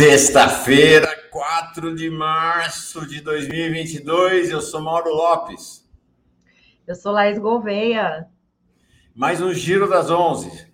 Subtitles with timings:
[0.00, 5.86] Sexta-feira, 4 de março de 2022, eu sou Mauro Lopes.
[6.86, 8.26] Eu sou Laís Gouveia.
[9.14, 10.72] Mais um Giro das 11.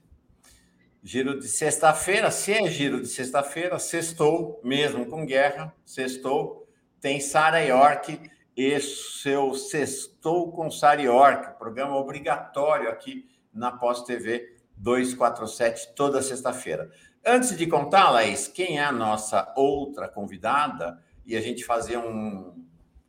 [1.03, 6.65] Giro de sexta-feira, se é giro de sexta-feira, sextou, mesmo com guerra, sextou.
[7.01, 14.55] Tem Sara York e seu Sextou com Sara York, programa obrigatório aqui na Pós TV
[14.77, 16.93] 247, toda sexta-feira.
[17.29, 22.65] Antes de contar, Laís, quem é a nossa outra convidada e a gente fazer um,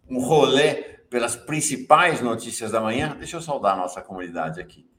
[0.10, 0.74] um rolê
[1.08, 4.90] pelas principais notícias da manhã, deixa eu saudar a nossa comunidade aqui.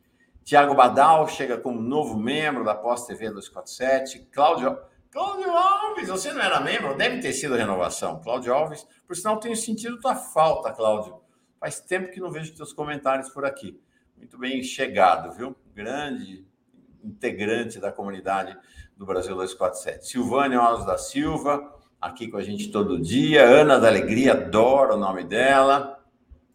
[0.44, 4.20] Tiago Badal chega como novo membro da Pós TV 247.
[4.30, 4.78] Cláudio,
[5.10, 6.96] Cláudio Alves, você não era membro?
[6.96, 8.20] Deve ter sido renovação.
[8.22, 11.20] Cláudio Alves, por sinal, tenho sentido tua falta, Cláudio.
[11.58, 13.82] Faz tempo que não vejo teus comentários por aqui.
[14.16, 15.56] Muito bem chegado, viu?
[15.74, 16.46] Grande
[17.02, 18.56] integrante da comunidade
[18.98, 20.06] do Brasil 247.
[20.08, 23.44] Silvânia Alves da Silva, aqui com a gente todo dia.
[23.44, 26.02] Ana da Alegria, adoro o nome dela.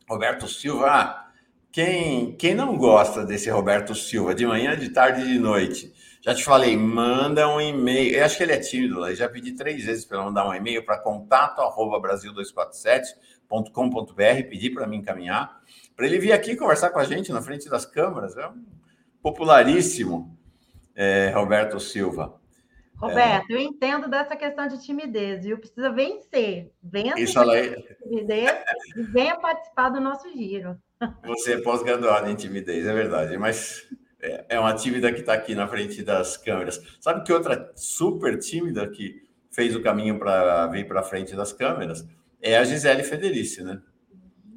[0.10, 1.30] Roberto Silva, ah,
[1.72, 5.94] quem, quem não gosta desse Roberto Silva, de manhã, de tarde e de noite?
[6.22, 8.18] Já te falei, manda um e-mail.
[8.18, 10.86] Eu acho que ele é tímido, eu já pedi três vezes para mandar um e-mail
[10.86, 15.62] para contato arroba brasil247.com.br, pedir para me encaminhar,
[15.96, 18.36] para ele vir aqui conversar com a gente na frente das câmeras.
[18.36, 18.66] É um
[19.22, 20.43] popularíssimo
[20.96, 22.40] é, Roberto Silva.
[22.96, 23.56] Roberto, é...
[23.56, 25.58] eu entendo dessa questão de timidez, viu?
[25.58, 26.72] Precisa vencer.
[26.82, 27.54] Vença Isso, ela...
[28.02, 28.52] timidez
[28.96, 30.78] e venha participar do nosso giro.
[31.26, 33.86] Você é pós-graduado em timidez, é verdade, mas
[34.22, 36.82] é, é uma tímida que está aqui na frente das câmeras.
[37.02, 39.22] Sabe que outra super tímida que
[39.52, 42.08] fez o caminho para vir para frente das câmeras
[42.42, 43.82] é a Gisele Federici, né?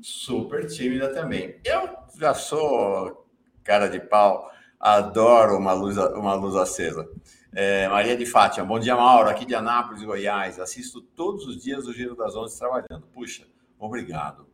[0.01, 1.61] Super tímida também.
[1.65, 3.27] Eu já sou
[3.65, 7.09] cara de pau Adoro uma luz, uma luz acesa.
[7.53, 10.61] É, Maria de Fátima, bom dia, Mauro, aqui de Anápolis, Goiás.
[10.61, 13.07] Assisto todos os dias o Giro das Onze trabalhando.
[13.13, 13.45] Puxa,
[13.79, 14.47] obrigado.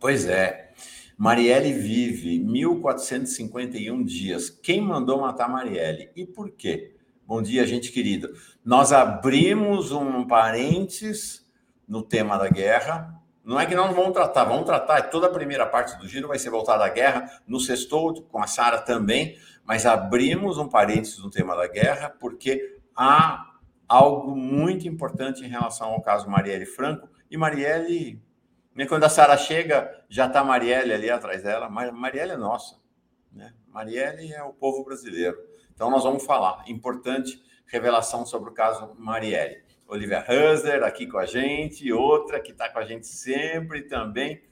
[0.00, 0.72] Pois é.
[1.16, 4.50] Marielle vive 1451 dias.
[4.50, 6.10] Quem mandou matar Marielle?
[6.14, 6.94] E por quê?
[7.26, 8.32] Bom dia, gente querida.
[8.64, 11.44] Nós abrimos um parênteses
[11.86, 13.17] no tema da guerra,
[13.48, 15.08] não é que não vamos tratar, vamos tratar.
[15.08, 18.46] Toda a primeira parte do giro vai ser voltada à guerra, no sextou, com a
[18.46, 23.54] Sara também, mas abrimos um parênteses no tema da guerra, porque há
[23.88, 27.08] algo muito importante em relação ao caso Marielle Franco.
[27.30, 28.22] E Marielle,
[28.74, 31.70] né, quando a Sara chega, já está Marielle ali atrás dela.
[31.70, 32.78] Marielle é nossa.
[33.32, 33.54] Né?
[33.68, 35.38] Marielle é o povo brasileiro.
[35.74, 36.64] Então, nós vamos falar.
[36.68, 39.64] Importante revelação sobre o caso Marielle.
[39.88, 44.42] Olivia Husler aqui com a gente, outra que está com a gente sempre também,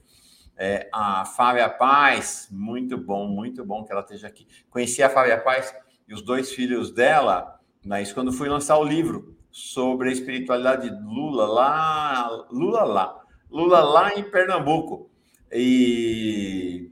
[0.57, 4.47] é a Fábia Paz, muito bom, muito bom que ela esteja aqui.
[4.67, 5.73] Conheci a Fábia Paz
[6.07, 11.03] e os dois filhos dela, mas quando fui lançar o livro sobre a espiritualidade de
[11.03, 15.11] Lula lá, Lula lá, Lula lá em Pernambuco.
[15.51, 16.91] E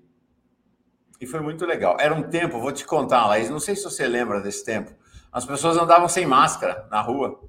[1.20, 1.98] e foi muito legal.
[2.00, 4.94] Era um tempo, vou te contar, Laís, não sei se você lembra desse tempo.
[5.32, 7.40] As pessoas andavam sem máscara na rua.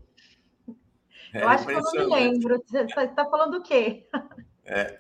[1.33, 2.63] É eu acho que eu não me lembro.
[2.67, 4.07] Você está falando do quê?
[4.65, 4.99] É.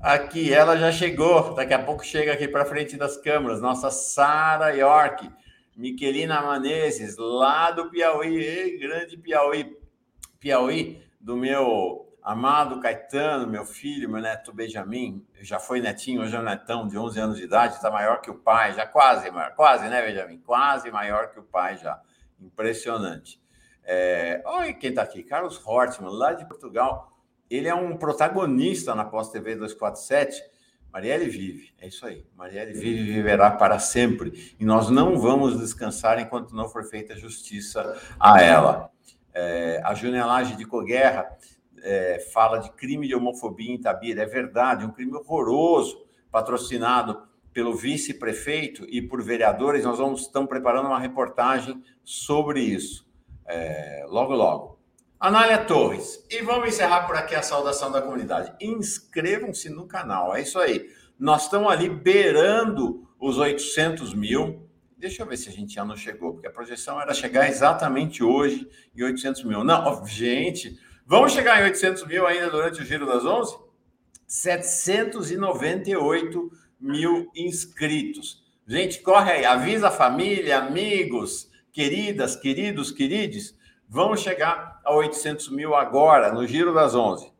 [0.00, 1.54] Aqui, ela já chegou.
[1.54, 3.60] Daqui a pouco chega aqui para frente das câmeras.
[3.60, 5.28] Nossa Sara York,
[5.76, 8.36] Miquelina Manezes, lá do Piauí.
[8.36, 9.76] Ei, grande Piauí.
[10.38, 15.26] Piauí, do meu amado Caetano, meu filho, meu neto Benjamin.
[15.40, 17.74] Já foi netinho, hoje é um netão de 11 anos de idade.
[17.74, 19.54] Está maior que o pai, já quase maior.
[19.54, 20.38] Quase, né, Benjamin?
[20.38, 22.00] Quase maior que o pai já.
[22.38, 23.40] Impressionante.
[23.90, 27.10] É, olha quem está aqui, Carlos Hortman, lá de Portugal.
[27.48, 30.42] Ele é um protagonista na Pós TV 247.
[30.92, 32.26] Marielle vive, é isso aí.
[32.36, 34.54] Marielle vive e viverá para sempre.
[34.60, 38.90] E nós não vamos descansar enquanto não for feita justiça a ela.
[39.32, 41.26] É, a Junelage de Coguerra
[41.82, 44.22] é, fala de crime de homofobia em Itabira.
[44.22, 47.22] É verdade, um crime horroroso, patrocinado
[47.54, 49.82] pelo vice-prefeito e por vereadores.
[49.82, 53.07] Nós vamos, estamos preparando uma reportagem sobre isso
[53.48, 54.78] é, logo, logo.
[55.18, 56.24] Anália Torres.
[56.30, 58.54] E vamos encerrar por aqui a saudação da comunidade.
[58.60, 60.88] Inscrevam-se no canal, é isso aí.
[61.18, 64.62] Nós estamos ali beirando os 800 mil.
[64.96, 68.22] Deixa eu ver se a gente já não chegou, porque a projeção era chegar exatamente
[68.22, 69.64] hoje em 800 mil.
[69.64, 73.58] Não, gente, vamos chegar em 800 mil ainda durante o Giro das 11?
[74.26, 78.46] 798 mil inscritos.
[78.66, 81.47] Gente, corre aí, avisa a família, amigos,
[81.78, 83.56] queridas, queridos, queridos,
[83.88, 87.32] vamos chegar a 800 mil agora, no giro das 11.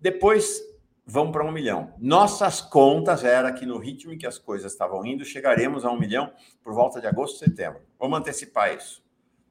[0.00, 0.60] Depois,
[1.06, 1.94] vamos para um milhão.
[1.96, 5.96] Nossas contas era que no ritmo em que as coisas estavam indo, chegaremos a um
[5.96, 7.82] milhão por volta de agosto, setembro.
[8.00, 9.00] Vamos antecipar isso.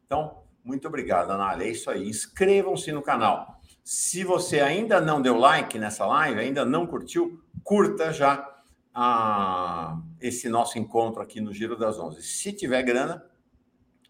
[0.06, 1.64] Então, Muito obrigado, Anália.
[1.64, 2.10] É isso aí.
[2.10, 3.62] Inscrevam-se no canal.
[3.82, 8.62] Se você ainda não deu like nessa live, ainda não curtiu, curta já
[8.94, 12.22] a, esse nosso encontro aqui no Giro das Onze.
[12.22, 13.31] Se tiver grana,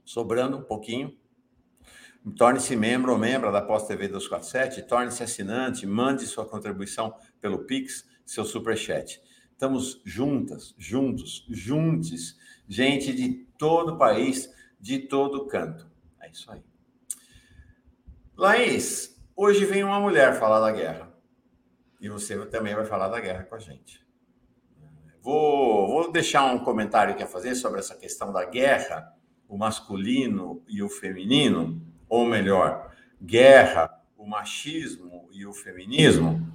[0.04, 1.18] sobrando um pouquinho,
[2.38, 8.06] torne-se membro ou membra da Pós TV 247, torne-se assinante, mande sua contribuição pelo Pix,
[8.26, 9.22] seu superchat.
[9.52, 12.38] Estamos juntas, juntos, juntos,
[12.68, 15.90] gente de todo o país, de todo canto.
[16.20, 16.64] É isso aí.
[18.36, 21.12] Laís, hoje vem uma mulher falar da guerra.
[22.00, 24.04] E você também vai falar da guerra com a gente.
[25.22, 29.16] Vou, vou deixar um comentário aqui a fazer sobre essa questão da guerra,
[29.52, 32.90] o masculino e o feminino, ou melhor,
[33.22, 36.48] guerra, o machismo e o feminismo,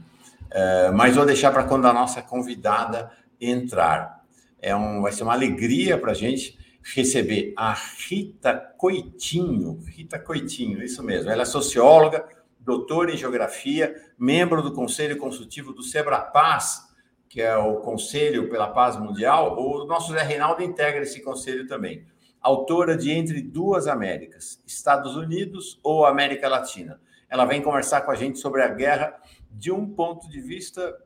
[0.50, 4.24] é, mas vou deixar para quando a nossa convidada entrar.
[4.58, 6.58] É um, vai ser uma alegria para a gente
[6.94, 9.78] receber a Rita Coitinho.
[9.86, 11.30] Rita Coitinho, isso mesmo.
[11.30, 12.26] Ela é socióloga,
[12.58, 16.86] doutora em geografia, membro do Conselho Consultivo do Sebra Paz,
[17.28, 19.58] que é o Conselho pela Paz Mundial.
[19.60, 22.06] O nosso Zé Reinaldo integra esse conselho também.
[22.46, 27.00] Autora de Entre Duas Américas, Estados Unidos ou América Latina.
[27.28, 29.20] Ela vem conversar com a gente sobre a guerra
[29.50, 30.96] de um ponto de vista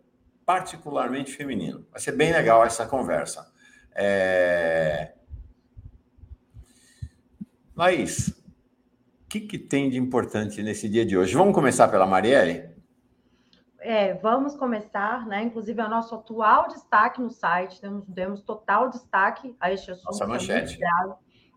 [0.45, 1.87] particularmente feminino.
[1.91, 3.51] Vai ser bem legal essa conversa.
[3.95, 5.15] É...
[7.75, 8.35] Laís, o
[9.27, 11.35] que, que tem de importante nesse dia de hoje?
[11.35, 12.69] Vamos começar pela Marielle?
[13.79, 15.43] É, vamos começar, né?
[15.43, 20.05] Inclusive, é o nosso atual destaque no site, temos, demos total destaque a este assunto.
[20.05, 20.79] Nossa manchete.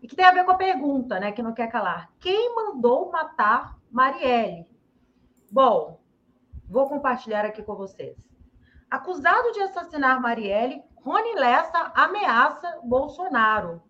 [0.04, 1.32] E que tem a ver com a pergunta, né?
[1.32, 2.12] Que não quer calar.
[2.20, 4.70] Quem mandou matar Marielle?
[5.50, 5.98] Bom,
[6.68, 8.18] vou compartilhar aqui com vocês.
[8.90, 13.82] Acusado de assassinar Marielle, Rony Lessa ameaça Bolsonaro.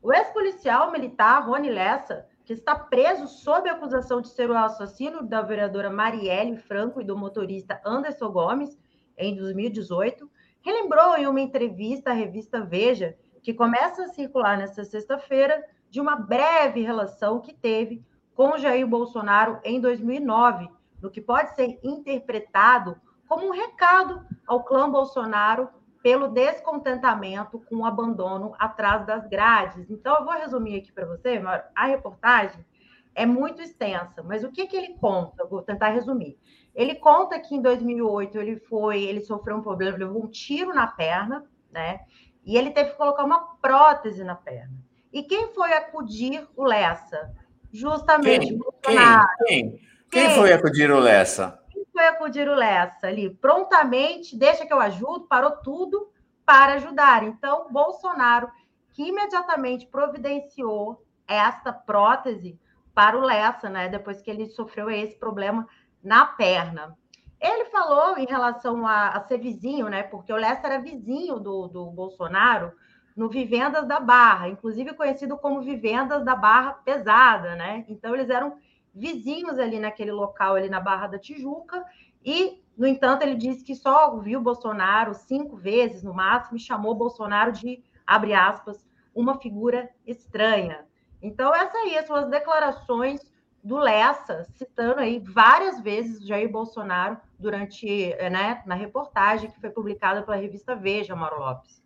[0.00, 5.42] O ex-policial militar Rony Lessa, que está preso sob acusação de ser o assassino da
[5.42, 8.78] vereadora Marielle Franco e do motorista Anderson Gomes,
[9.18, 15.64] em 2018, relembrou em uma entrevista à revista Veja, que começa a circular nesta sexta-feira,
[15.88, 18.04] de uma breve relação que teve
[18.34, 20.68] com Jair Bolsonaro em 2009,
[21.00, 25.68] no que pode ser interpretado como um recado ao clã Bolsonaro
[26.02, 29.88] pelo descontentamento com o abandono atrás das grades.
[29.92, 31.40] Então, eu vou resumir aqui para você,
[31.72, 32.66] a reportagem
[33.14, 35.46] é muito extensa, mas o que, que ele conta?
[35.46, 36.36] vou tentar resumir.
[36.74, 40.88] Ele conta que em 2008 ele foi, ele sofreu um problema, levou um tiro na
[40.88, 42.00] perna, né?
[42.46, 44.78] E ele teve que colocar uma prótese na perna.
[45.12, 47.34] E quem foi acudir o Lessa?
[47.72, 48.58] Justamente quem?
[48.58, 49.28] Bolsonaro.
[49.46, 49.70] Quem?
[49.70, 49.70] Quem?
[50.10, 50.26] quem?
[50.26, 51.60] quem foi acudir o Lessa?
[51.96, 53.30] foi acudir o Lessa ali?
[53.30, 56.12] Prontamente, deixa que eu ajudo, parou tudo
[56.44, 57.22] para ajudar.
[57.22, 58.50] Então, Bolsonaro,
[58.92, 62.60] que imediatamente providenciou esta prótese
[62.94, 63.88] para o Lessa, né?
[63.88, 65.66] Depois que ele sofreu esse problema
[66.02, 66.96] na perna.
[67.40, 70.02] Ele falou em relação a, a ser vizinho, né?
[70.02, 72.72] Porque o Lessa era vizinho do, do Bolsonaro
[73.16, 77.84] no Vivendas da Barra, inclusive conhecido como Vivendas da Barra Pesada, né?
[77.88, 78.58] Então eles eram
[78.94, 81.84] vizinhos ali naquele local, ali na Barra da Tijuca,
[82.26, 86.92] e, no entanto, ele disse que só viu Bolsonaro cinco vezes no máximo e chamou
[86.92, 88.84] Bolsonaro de, abre aspas,
[89.14, 90.84] uma figura estranha.
[91.22, 93.20] Então, essa aí são as declarações
[93.66, 100.22] do Lessa, citando aí várias vezes Jair Bolsonaro durante, né, na reportagem que foi publicada
[100.22, 101.82] pela revista Veja, Mauro Lopes.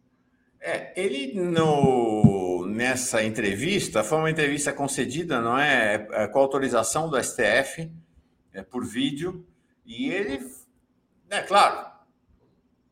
[0.60, 7.16] É, ele no, nessa entrevista foi uma entrevista concedida, não é, é com autorização do
[7.22, 7.90] STF
[8.52, 9.46] é, por vídeo
[9.86, 10.38] e ele,
[11.30, 11.90] é claro,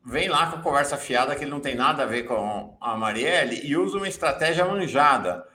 [0.03, 3.61] vem lá com conversa fiada que ele não tem nada a ver com a Marielle
[3.63, 5.47] e usa uma estratégia manjada,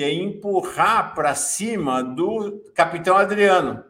[0.00, 3.84] que é empurrar para cima do capitão Adriano,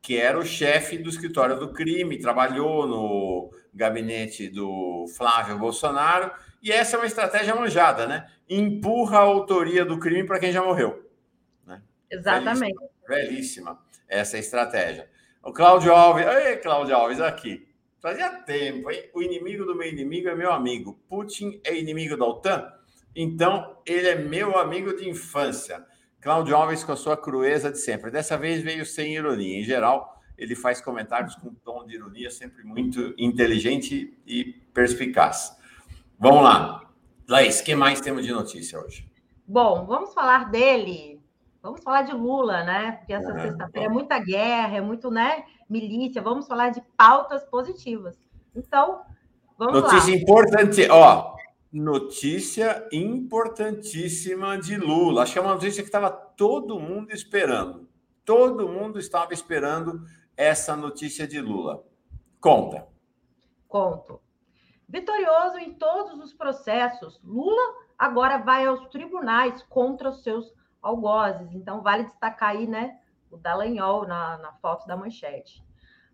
[0.00, 6.30] que era o chefe do escritório do crime, trabalhou no gabinete do Flávio Bolsonaro,
[6.62, 8.30] e essa é uma estratégia manjada, né?
[8.48, 11.10] Empurra a autoria do crime para quem já morreu.
[11.66, 11.82] Né?
[12.08, 12.78] Exatamente.
[13.08, 15.10] Belíssima, belíssima essa estratégia.
[15.42, 17.66] O Cláudio Alves, ei, Cláudio Alves, aqui.
[18.00, 19.10] Fazia tempo, hein?
[19.12, 21.00] O inimigo do meu inimigo é meu amigo.
[21.08, 22.81] Putin é inimigo da OTAN?
[23.14, 25.84] Então, ele é meu amigo de infância.
[26.20, 28.10] Cláudio Alves com a sua crueza de sempre.
[28.10, 29.58] Dessa vez veio sem ironia.
[29.58, 35.56] Em geral, ele faz comentários com um tom de ironia sempre muito inteligente e perspicaz.
[36.18, 36.88] Vamos lá.
[37.28, 39.10] Laís, o que mais temos de notícia hoje?
[39.46, 41.20] Bom, vamos falar dele.
[41.62, 42.92] Vamos falar de Lula, né?
[42.92, 45.44] Porque essa sexta-feira é muita guerra, é muito, né?
[45.68, 46.20] Milícia.
[46.22, 48.18] Vamos falar de pautas positivas.
[48.54, 49.02] Então,
[49.58, 50.20] vamos Notícia lá.
[50.20, 51.34] importante, ó.
[51.72, 55.22] Notícia importantíssima de Lula.
[55.22, 57.88] Acho que é uma notícia que estava todo mundo esperando.
[58.26, 60.04] Todo mundo estava esperando
[60.36, 61.82] essa notícia de Lula.
[62.38, 62.86] Conta.
[63.66, 64.20] Conto.
[64.86, 70.52] Vitorioso em todos os processos, Lula agora vai aos tribunais contra os seus
[70.82, 71.54] algozes.
[71.54, 73.00] Então, vale destacar aí, né,
[73.30, 75.64] o Dallagnol na, na foto da manchete.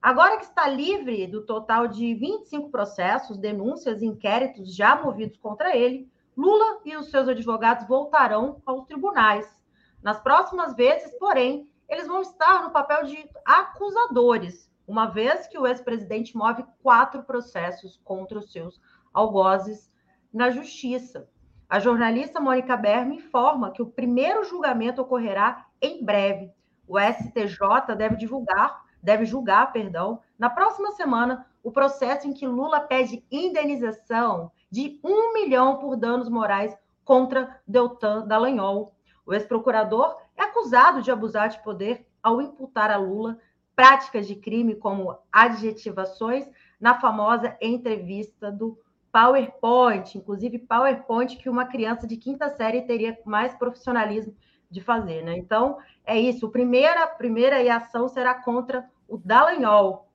[0.01, 5.77] Agora que está livre do total de 25 processos, denúncias e inquéritos já movidos contra
[5.77, 9.59] ele, Lula e os seus advogados voltarão aos tribunais.
[10.01, 15.67] Nas próximas vezes, porém, eles vão estar no papel de acusadores, uma vez que o
[15.67, 18.81] ex-presidente move quatro processos contra os seus
[19.13, 19.91] algozes
[20.33, 21.29] na justiça.
[21.69, 26.53] A jornalista Mônica Berma informa que o primeiro julgamento ocorrerá em breve.
[26.87, 32.81] O STJ deve divulgar deve julgar, perdão, na próxima semana o processo em que Lula
[32.81, 38.95] pede indenização de um milhão por danos morais contra Deltan Dallagnol.
[39.27, 43.39] O ex-procurador é acusado de abusar de poder ao imputar a Lula
[43.75, 46.49] práticas de crime como adjetivações
[46.81, 48.79] na famosa entrevista do
[49.13, 54.35] PowerPoint, inclusive PowerPoint que uma criança de quinta série teria mais profissionalismo
[54.71, 55.37] de fazer, né?
[55.37, 56.47] Então, é isso.
[56.47, 60.11] A primeira, primeira ação será contra o Dallagnol.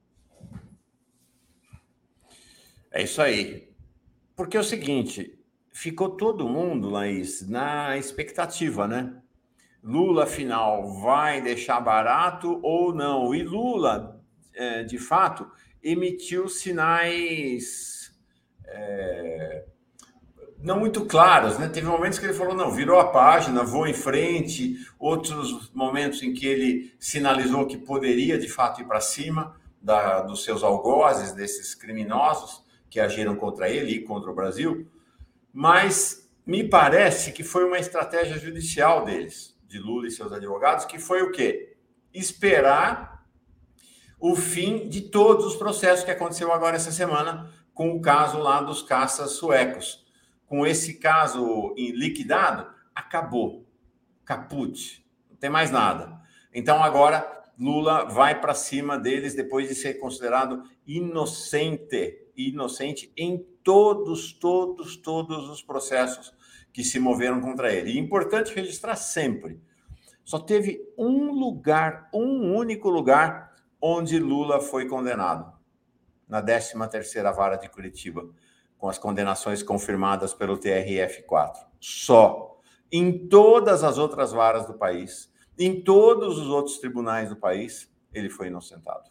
[2.91, 3.72] É isso aí.
[4.36, 5.39] Porque é o seguinte,
[5.72, 9.19] ficou todo mundo, Laís, na expectativa, né?
[9.83, 13.36] Lula, afinal, vai deixar barato ou não?
[13.36, 18.15] E Lula, é, de fato, emitiu sinais
[18.65, 19.65] é,
[20.63, 21.67] não muito claras, né?
[21.67, 26.34] Teve momentos que ele falou, não, virou a página, vou em frente, outros momentos em
[26.34, 31.75] que ele sinalizou que poderia, de fato, ir para cima da, dos seus algozes, desses
[31.75, 34.88] criminosos que agiram contra ele e contra o Brasil,
[35.51, 40.98] mas me parece que foi uma estratégia judicial deles, de Lula e seus advogados, que
[40.98, 41.75] foi o quê?
[42.13, 43.25] Esperar
[44.17, 48.62] o fim de todos os processos que aconteceu agora essa semana com o caso lá
[48.62, 50.02] dos caças suecos
[50.48, 53.66] com esse caso liquidado, acabou.
[54.26, 55.06] Caput.
[55.30, 56.22] Não tem mais nada.
[56.54, 64.34] Então agora Lula vai para cima deles depois de ser considerado inocente, inocente em todos,
[64.34, 66.34] todos, todos os processos
[66.72, 67.92] que se moveram contra ele.
[67.92, 69.62] E importante registrar sempre.
[70.24, 75.54] Só teve um lugar, um único lugar onde Lula foi condenado,
[76.28, 78.30] na 13ª vara de Curitiba
[78.84, 81.56] com as condenações confirmadas pelo TRF4.
[81.80, 82.60] Só.
[82.92, 88.30] Em todas as outras varas do país, em todos os outros tribunais do país, ele
[88.30, 89.10] foi inocentado.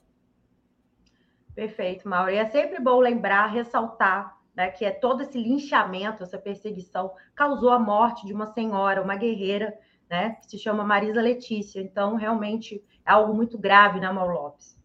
[1.55, 2.31] Perfeito, Mauro.
[2.31, 7.71] E é sempre bom lembrar, ressaltar né, que é todo esse linchamento, essa perseguição, causou
[7.71, 9.75] a morte de uma senhora, uma guerreira,
[10.11, 11.81] né, que se chama Marisa Letícia.
[11.81, 14.79] Então, realmente, é algo muito grave, né, Mauro Lopes?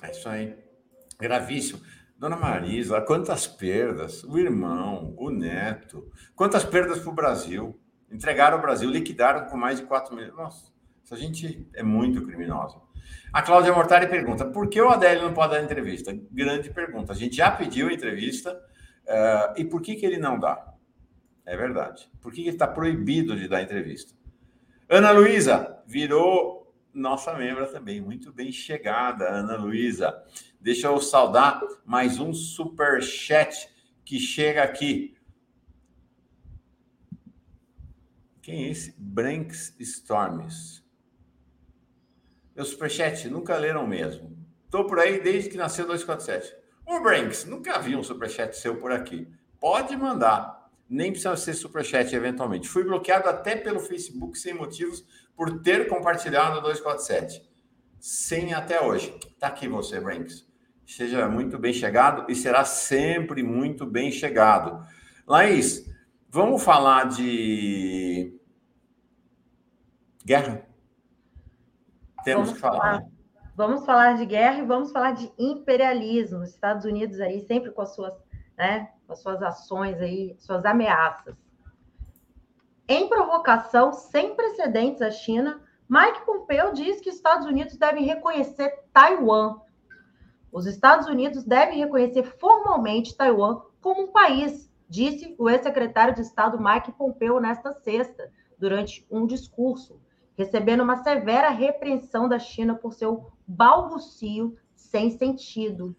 [0.00, 0.56] É isso aí.
[1.18, 1.80] Gravíssimo.
[2.20, 4.22] Dona Marisa, quantas perdas?
[4.24, 6.12] O irmão, o neto.
[6.36, 7.80] Quantas perdas para o Brasil?
[8.10, 10.36] Entregaram o Brasil, liquidaram com mais de 4 milhões.
[10.36, 10.70] Nossa,
[11.02, 12.76] essa gente é muito criminosa.
[13.32, 16.14] A Cláudia Mortari pergunta: por que o Adélio não pode dar entrevista?
[16.30, 17.14] Grande pergunta.
[17.14, 20.74] A gente já pediu entrevista uh, e por que, que ele não dá?
[21.46, 22.06] É verdade.
[22.20, 24.12] Por que, que ele está proibido de dar entrevista?
[24.90, 27.98] Ana Luísa virou nossa membra também.
[27.98, 30.22] Muito bem chegada, Ana Luísa.
[30.62, 33.66] Deixa eu saudar mais um super chat
[34.04, 35.16] que chega aqui.
[38.42, 38.94] Quem é esse?
[38.98, 40.84] Branks Storms.
[42.54, 44.36] Meu superchat nunca leram mesmo.
[44.66, 46.54] Estou por aí desde que nasceu 247.
[46.84, 49.26] Ô Branks, nunca vi um superchat seu por aqui.
[49.58, 50.68] Pode mandar.
[50.86, 52.68] Nem precisa ser superchat eventualmente.
[52.68, 57.48] Fui bloqueado até pelo Facebook sem motivos por ter compartilhado 247.
[57.98, 59.18] Sem até hoje.
[59.38, 60.49] Tá aqui você, Branks.
[60.90, 64.84] Seja muito bem chegado e será sempre muito bem chegado.
[65.24, 65.88] Laís,
[66.28, 68.36] vamos falar de
[70.26, 70.66] guerra?
[72.24, 72.78] Temos vamos que falar.
[72.80, 73.04] falar.
[73.54, 76.40] Vamos falar de guerra e vamos falar de imperialismo.
[76.40, 78.12] Os Estados Unidos aí sempre com as suas,
[78.58, 81.36] né, com as suas ações aí, suas ameaças.
[82.88, 88.86] Em provocação sem precedentes à China, Mike Pompeo diz que os Estados Unidos devem reconhecer
[88.92, 89.60] Taiwan
[90.52, 96.62] os Estados Unidos devem reconhecer formalmente Taiwan como um país, disse o ex-secretário de Estado
[96.62, 99.98] Mike Pompeo nesta sexta, durante um discurso,
[100.36, 105.96] recebendo uma severa repreensão da China por seu balbucio sem sentido.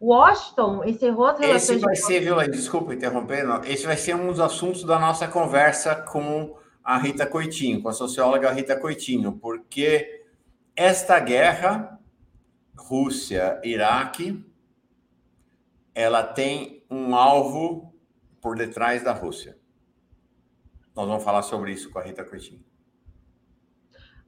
[0.00, 1.70] Washington encerrou as relações...
[1.70, 5.94] Esse vai ser, viu, desculpa interromper, esse vai ser um dos assuntos da nossa conversa
[5.94, 10.24] com a Rita Coitinho, com a socióloga Rita Coitinho, porque
[10.76, 11.95] esta guerra,
[12.78, 14.44] Rússia-Iraque,
[15.94, 17.94] ela tem um alvo
[18.40, 19.58] por detrás da Rússia.
[20.94, 22.64] Nós vamos falar sobre isso com a Rita Coitinho.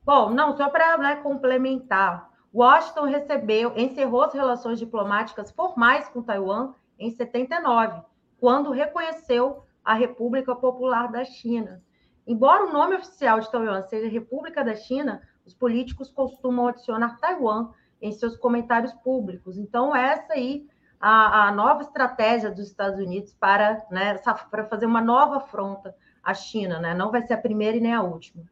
[0.04, 2.30] Bom, não, só para né, complementar.
[2.52, 8.02] Washington recebeu, encerrou as relações diplomáticas formais com Taiwan em 79,
[8.38, 11.82] quando reconheceu a República Popular da China.
[12.26, 17.70] Embora o nome oficial de Taiwan seja República da China, os políticos costumam adicionar Taiwan
[18.00, 19.58] em seus comentários públicos.
[19.58, 20.66] Então, essa aí
[21.00, 24.18] a, a nova estratégia dos Estados Unidos para, né,
[24.50, 26.94] para fazer uma nova afronta à China, né?
[26.94, 28.44] Não vai ser a primeira e nem a última.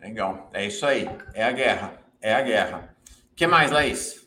[0.00, 1.08] Legal, é isso aí.
[1.34, 2.94] É a guerra, é a guerra.
[3.32, 4.20] O que mais, Laís?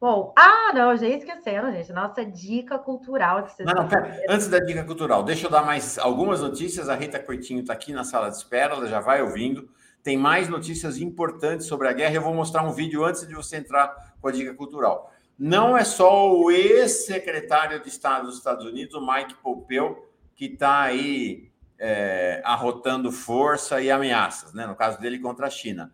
[0.00, 1.92] Bom, ah, não, já ia esquecendo, gente.
[1.92, 4.24] Nossa dica cultural que vocês Não, não, pera.
[4.28, 6.88] Antes da dica cultural, deixa eu dar mais algumas notícias.
[6.88, 9.68] A Rita Coitinho está aqui na sala de espera, ela já vai ouvindo.
[10.02, 12.14] Tem mais notícias importantes sobre a guerra.
[12.14, 15.12] Eu vou mostrar um vídeo antes de você entrar com a dica cultural.
[15.38, 20.82] Não é só o ex-secretário de Estado dos Estados Unidos, o Mike Pompeo, que está
[20.82, 24.66] aí é, arrotando força e ameaças, né?
[24.66, 25.92] no caso dele contra a China.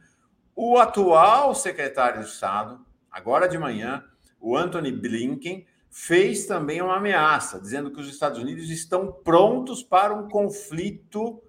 [0.56, 4.04] O atual secretário de Estado, agora de manhã,
[4.40, 10.14] o Anthony Blinken, fez também uma ameaça, dizendo que os Estados Unidos estão prontos para
[10.14, 11.42] um conflito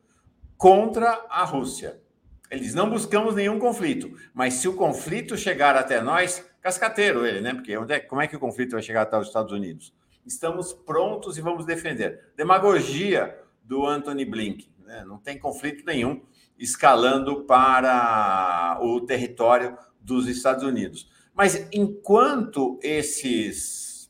[0.57, 2.01] contra a Rússia.
[2.49, 7.53] Eles não buscamos nenhum conflito, mas se o conflito chegar até nós, cascateiro ele, né?
[7.53, 9.93] Porque onde é, como é que o conflito vai chegar até os Estados Unidos?
[10.25, 12.31] Estamos prontos e vamos defender.
[12.35, 15.03] Demagogia do Anthony Blinken, né?
[15.05, 16.21] não tem conflito nenhum
[16.57, 21.09] escalando para o território dos Estados Unidos.
[21.33, 24.09] Mas enquanto esses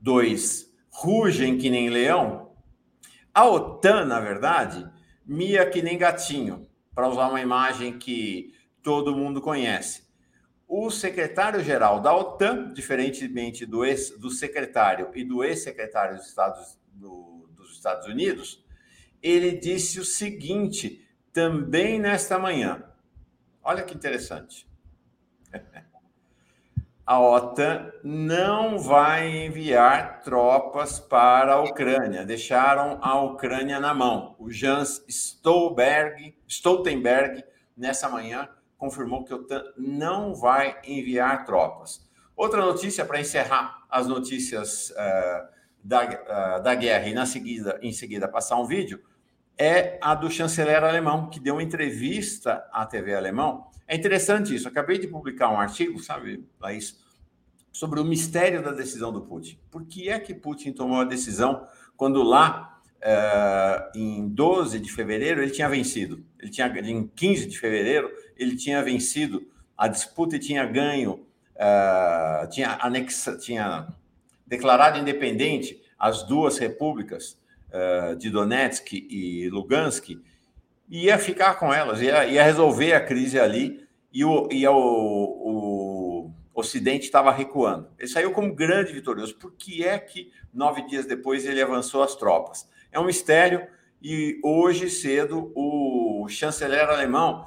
[0.00, 2.52] dois rugem que nem leão,
[3.32, 4.90] a OTAN, na verdade,
[5.24, 6.67] mia que nem gatinho,
[6.98, 10.02] para usar uma imagem que todo mundo conhece.
[10.66, 17.48] O secretário-geral da OTAN, diferentemente do, ex, do secretário e do ex-secretário dos Estados, do,
[17.54, 18.64] dos Estados Unidos,
[19.22, 22.82] ele disse o seguinte também nesta manhã.
[23.62, 24.67] Olha que interessante
[27.08, 32.22] a OTAN não vai enviar tropas para a Ucrânia.
[32.22, 34.36] Deixaram a Ucrânia na mão.
[34.38, 37.42] O Jans Stolberg, Stoltenberg,
[37.74, 42.06] nessa manhã, confirmou que a OTAN não vai enviar tropas.
[42.36, 45.48] Outra notícia para encerrar as notícias uh,
[45.82, 49.02] da, uh, da guerra e na seguida, em seguida passar um vídeo
[49.58, 54.68] é a do chanceler alemão, que deu uma entrevista à TV alemão é interessante isso.
[54.68, 56.98] Acabei de publicar um artigo, sabe, Laís,
[57.72, 59.58] sobre o mistério da decisão do Putin.
[59.70, 61.66] Por que é que Putin tomou a decisão
[61.96, 66.22] quando lá, uh, em 12 de fevereiro, ele tinha vencido?
[66.38, 72.46] Ele tinha, em 15 de fevereiro, ele tinha vencido a disputa e tinha ganho, uh,
[72.50, 73.88] tinha, anexa, tinha
[74.46, 80.10] declarado independente as duas repúblicas uh, de Donetsk e Lugansk,
[80.88, 86.30] ia ficar com elas, ia, ia resolver a crise ali e o, e o, o
[86.54, 87.88] Ocidente estava recuando.
[87.98, 89.36] Ele saiu como grande vitorioso.
[89.36, 92.68] Por que é que nove dias depois ele avançou as tropas?
[92.90, 93.66] É um mistério
[94.02, 97.46] e hoje cedo o chanceler alemão,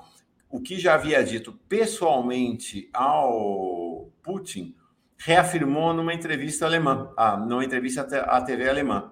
[0.50, 4.76] o que já havia dito pessoalmente ao Putin,
[5.18, 9.12] reafirmou numa entrevista alemã, ah, numa entrevista à TV alemã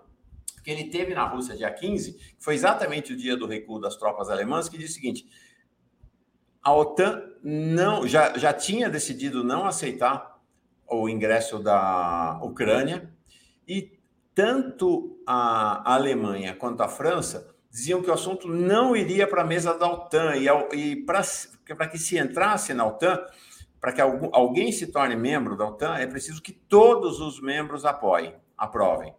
[0.61, 3.95] que ele teve na Rússia dia 15, que foi exatamente o dia do recuo das
[3.95, 5.27] tropas alemãs, que diz o seguinte:
[6.61, 10.39] a OTAN não já, já tinha decidido não aceitar
[10.87, 13.13] o ingresso da Ucrânia
[13.67, 13.99] e
[14.33, 19.77] tanto a Alemanha quanto a França diziam que o assunto não iria para a mesa
[19.77, 23.23] da OTAN e, e para que se entrasse na OTAN,
[23.79, 28.35] para que alguém se torne membro da OTAN, é preciso que todos os membros apoiem,
[28.57, 29.13] aprovem.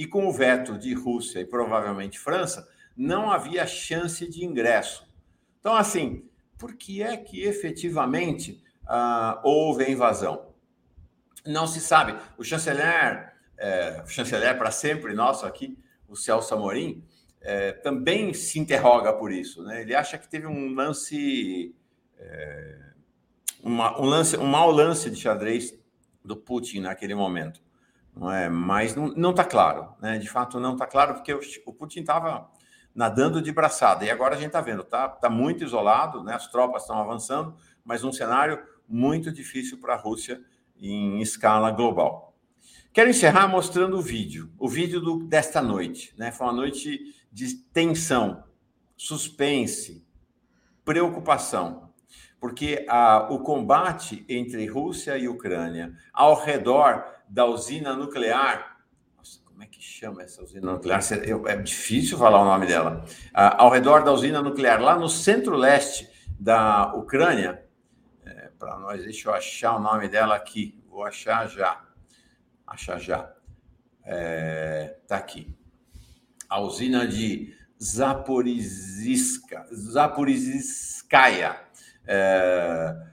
[0.00, 5.06] E com o veto de Rússia e provavelmente França, não havia chance de ingresso.
[5.58, 10.54] Então, assim, por que é que efetivamente ah, houve a invasão?
[11.44, 12.18] Não se sabe.
[12.38, 13.34] O chanceler,
[14.02, 17.04] o chanceler para sempre nosso aqui, o Celso Amorim,
[17.42, 19.62] é, também se interroga por isso.
[19.62, 19.82] Né?
[19.82, 21.76] Ele acha que teve um lance,
[22.18, 22.78] é,
[23.62, 25.78] uma, um lance, um mau lance de xadrez
[26.24, 27.60] do Putin naquele momento
[28.20, 28.50] não é?
[28.50, 30.18] Mas não está claro, né?
[30.18, 32.50] De fato, não está claro, porque o, o Putin estava
[32.94, 36.34] nadando de braçada, e agora a gente está vendo, está tá muito isolado, né?
[36.34, 40.38] As tropas estão avançando, mas um cenário muito difícil para a Rússia
[40.78, 42.36] em escala global.
[42.92, 46.12] Quero encerrar mostrando o vídeo, o vídeo do, desta noite.
[46.18, 46.32] Né?
[46.32, 48.42] Foi uma noite de tensão,
[48.96, 50.04] suspense,
[50.84, 51.90] preocupação,
[52.38, 58.80] porque a, o combate entre Rússia e Ucrânia ao redor da usina nuclear
[59.60, 61.02] como é que chama essa usina nuclear?
[61.46, 63.04] É difícil falar o nome dela.
[63.34, 67.62] ao redor da usina nuclear, lá no centro-leste da Ucrânia,
[68.24, 71.78] é, para nós, deixa eu achar o nome dela aqui, vou achar já.
[72.66, 73.30] Achar já.
[74.02, 75.54] É, tá aqui.
[76.48, 79.66] A usina de Zaporizhzhia.
[79.74, 81.60] Zaporizhzhia.
[82.06, 83.09] É,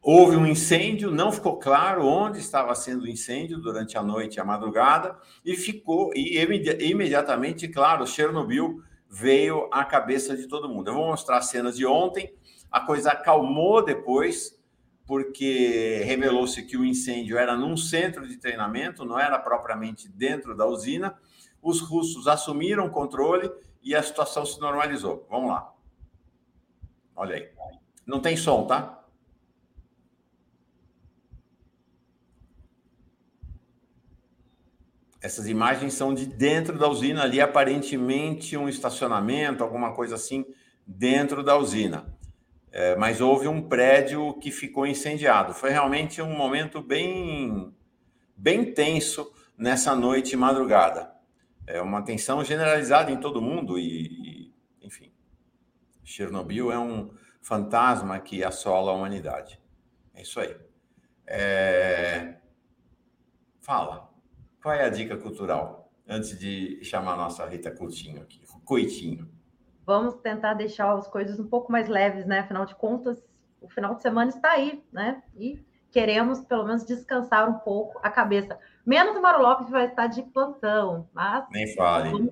[0.00, 4.40] Houve um incêndio, não ficou claro onde estava sendo o incêndio durante a noite e
[4.40, 6.38] a madrugada, e ficou, e
[6.80, 10.88] imediatamente, claro, Chernobyl veio à cabeça de todo mundo.
[10.88, 12.32] Eu vou mostrar cenas de ontem,
[12.70, 14.58] a coisa acalmou depois,
[15.06, 20.66] porque revelou-se que o incêndio era num centro de treinamento, não era propriamente dentro da
[20.66, 21.18] usina.
[21.62, 23.50] Os russos assumiram o controle
[23.82, 25.26] e a situação se normalizou.
[25.30, 25.72] Vamos lá.
[27.16, 27.48] Olha aí.
[28.06, 28.97] Não tem som, tá?
[35.20, 40.44] Essas imagens são de dentro da usina, ali aparentemente um estacionamento, alguma coisa assim,
[40.86, 42.16] dentro da usina.
[42.70, 45.54] É, mas houve um prédio que ficou incendiado.
[45.54, 47.74] Foi realmente um momento bem,
[48.36, 51.12] bem tenso nessa noite madrugada.
[51.66, 55.12] É uma tensão generalizada em todo mundo e, e enfim,
[56.04, 57.10] Chernobyl é um
[57.42, 59.60] fantasma que assola a humanidade.
[60.14, 60.56] É isso aí.
[61.26, 62.36] É...
[63.60, 64.07] Fala.
[64.62, 65.90] Qual é a dica cultural?
[66.08, 69.26] Antes de chamar a nossa Rita Coutinho aqui, Coitinho.
[69.86, 72.40] Vamos tentar deixar as coisas um pouco mais leves, né?
[72.40, 73.24] Afinal de contas,
[73.60, 75.22] o final de semana está aí, né?
[75.34, 75.58] E
[75.90, 78.58] queremos pelo menos descansar um pouco a cabeça.
[78.84, 81.46] Menos o Mauro Lopes vai estar de plantão, mas.
[81.50, 82.30] Nem fale.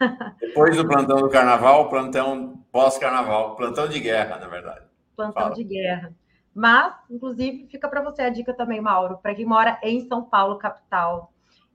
[0.40, 4.86] Depois do plantão do carnaval, plantão pós-carnaval, plantão de guerra, na verdade.
[5.14, 5.54] Plantão Fala.
[5.54, 6.14] de guerra.
[6.54, 10.56] Mas, inclusive, fica para você a dica também, Mauro, para quem mora em São Paulo,
[10.56, 11.33] capital.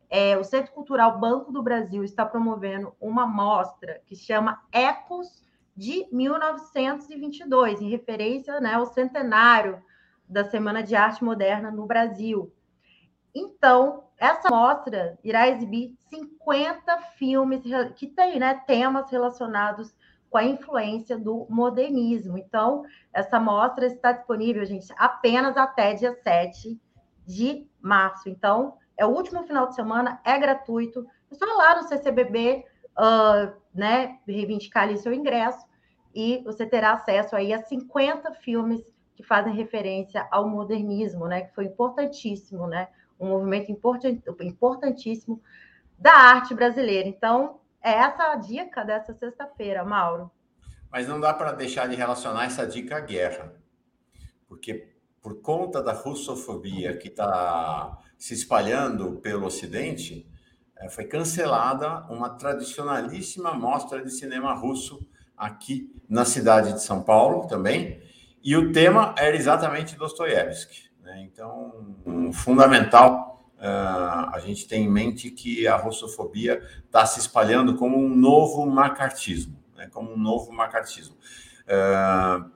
[0.09, 5.43] É, o Centro Cultural Banco do Brasil está promovendo uma mostra que chama Ecos
[5.75, 9.81] de 1922, em referência né, ao centenário
[10.27, 12.51] da Semana de Arte Moderna no Brasil.
[13.33, 17.61] Então, essa mostra irá exibir 50 filmes
[17.95, 19.95] que têm né, temas relacionados
[20.29, 22.37] com a influência do modernismo.
[22.37, 26.79] Então, essa mostra está disponível, gente, apenas até dia 7
[27.25, 28.29] de março.
[28.29, 31.07] Então, é o último final de semana, é gratuito.
[31.31, 32.65] É só lá no CCBB,
[32.97, 35.65] uh, né, reivindicar ali seu ingresso
[36.13, 38.83] e você terá acesso aí a 50 filmes
[39.15, 45.41] que fazem referência ao modernismo, né, que foi importantíssimo, né, um movimento importantíssimo
[45.97, 47.07] da arte brasileira.
[47.07, 50.29] Então, é essa a dica dessa sexta-feira, Mauro.
[50.91, 53.53] Mas não dá para deixar de relacionar essa dica à guerra,
[54.47, 54.89] porque
[55.21, 60.29] por conta da russofobia que está se espalhando pelo Ocidente,
[60.77, 64.99] eh, foi cancelada uma tradicionalíssima mostra de cinema russo
[65.37, 68.03] aqui na cidade de São Paulo também,
[68.43, 70.89] e o tema era exatamente Dostoiévski.
[71.01, 71.29] Né?
[71.31, 77.75] Então, um fundamental uh, a gente tem em mente que a russofobia está se espalhando
[77.75, 79.87] como um novo macartismo, né?
[79.87, 81.15] como um novo macartismo.
[81.65, 82.49] Uh,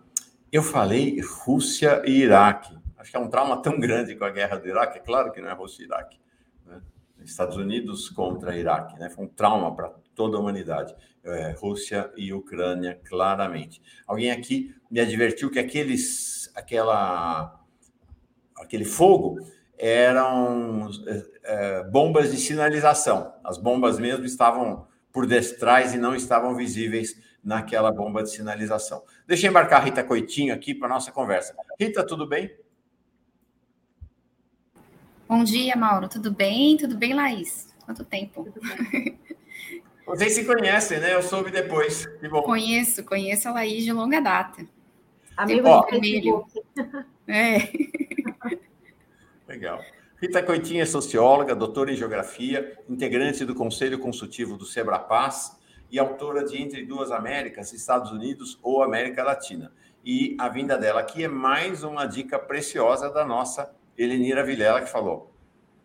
[0.51, 2.82] eu falei Rússia e Iraque.
[3.03, 4.97] Acho que é um trauma tão grande com a guerra do Iraque.
[4.97, 6.17] É claro que não é Rússia e Iraque.
[6.65, 6.81] Né?
[7.21, 8.97] Estados Unidos contra Iraque.
[8.97, 9.09] Né?
[9.09, 10.95] Foi um trauma para toda a humanidade.
[11.21, 13.81] É, Rússia e Ucrânia, claramente.
[14.07, 17.61] Alguém aqui me advertiu que aqueles, aquela,
[18.55, 19.37] aquele fogo
[19.77, 23.33] eram é, é bombas de sinalização.
[23.43, 29.03] As bombas mesmo estavam por detrás e não estavam visíveis naquela bomba de sinalização.
[29.27, 31.53] Deixa eu embarcar a Rita Coitinho aqui para nossa conversa.
[31.77, 32.62] Rita, tudo bem?
[35.35, 36.07] Bom dia, Mauro.
[36.07, 36.77] Tudo bem?
[36.77, 37.73] Tudo bem, Laís?
[37.83, 38.53] Quanto tempo?
[40.05, 41.15] Vocês se conhecem, né?
[41.15, 42.05] Eu soube depois.
[42.05, 42.43] Que bom.
[42.43, 44.63] Conheço, conheço a Laís de longa data.
[45.35, 46.45] Amigo Ó, vermelho.
[47.27, 47.67] É.
[49.49, 49.81] Legal.
[50.21, 56.43] Rita Coitinha é socióloga, doutora em geografia, integrante do Conselho Consultivo do Sebrapaz e autora
[56.43, 59.71] de Entre Duas Américas, Estados Unidos ou América Latina.
[60.05, 64.89] E a vinda dela aqui é mais uma dica preciosa da nossa Elenira Vilela, que
[64.89, 65.33] falou: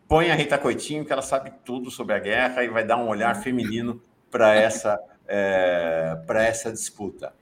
[0.07, 3.07] põe a Rita Coitinho, que ela sabe tudo sobre a guerra e vai dar um
[3.07, 7.33] olhar feminino para essa, é, essa disputa.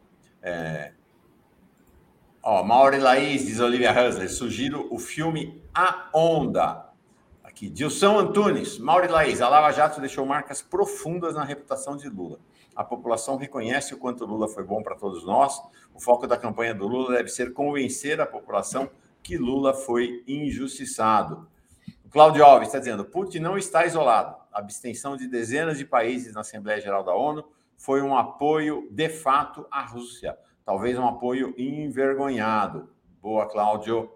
[0.42, 0.92] É...
[2.44, 6.86] Ó, Mauri Laís, diz Olivia Hussler, sugiro o filme A Onda.
[7.44, 12.40] Aqui, Dilson Antunes, Mauri Laís, a Lava Jato deixou marcas profundas na reputação de Lula.
[12.76, 15.60] A população reconhece o quanto Lula foi bom para todos nós.
[15.96, 18.90] O foco da campanha do Lula deve ser convencer a população
[19.28, 21.50] que Lula foi injustiçado.
[22.10, 24.38] Cláudio Alves está dizendo: Putin não está isolado.
[24.54, 29.10] A abstenção de dezenas de países na Assembleia Geral da ONU foi um apoio de
[29.10, 30.38] fato à Rússia.
[30.64, 32.90] Talvez um apoio envergonhado.
[33.22, 34.10] Boa, Cláudio.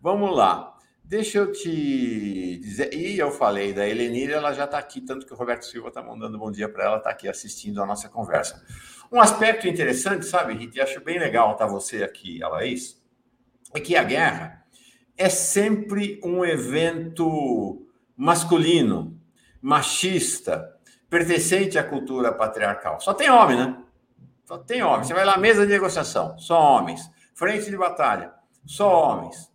[0.00, 0.74] Vamos lá.
[1.04, 5.32] Deixa eu te dizer, e eu falei da Helenira, ela já está aqui, tanto que
[5.32, 8.62] o Roberto Silva está mandando bom dia para ela, está aqui assistindo a nossa conversa.
[9.10, 12.97] Um aspecto interessante, sabe, Rita, e acho bem legal estar tá você aqui, a Laís,
[13.74, 14.64] é que a guerra
[15.16, 19.20] é sempre um evento masculino,
[19.60, 20.76] machista,
[21.10, 23.00] pertencente à cultura patriarcal.
[23.00, 23.76] Só tem homem, né?
[24.44, 25.04] Só tem homem.
[25.04, 27.10] Você vai lá, mesa de negociação, só homens.
[27.34, 28.32] Frente de batalha,
[28.64, 29.52] só homens.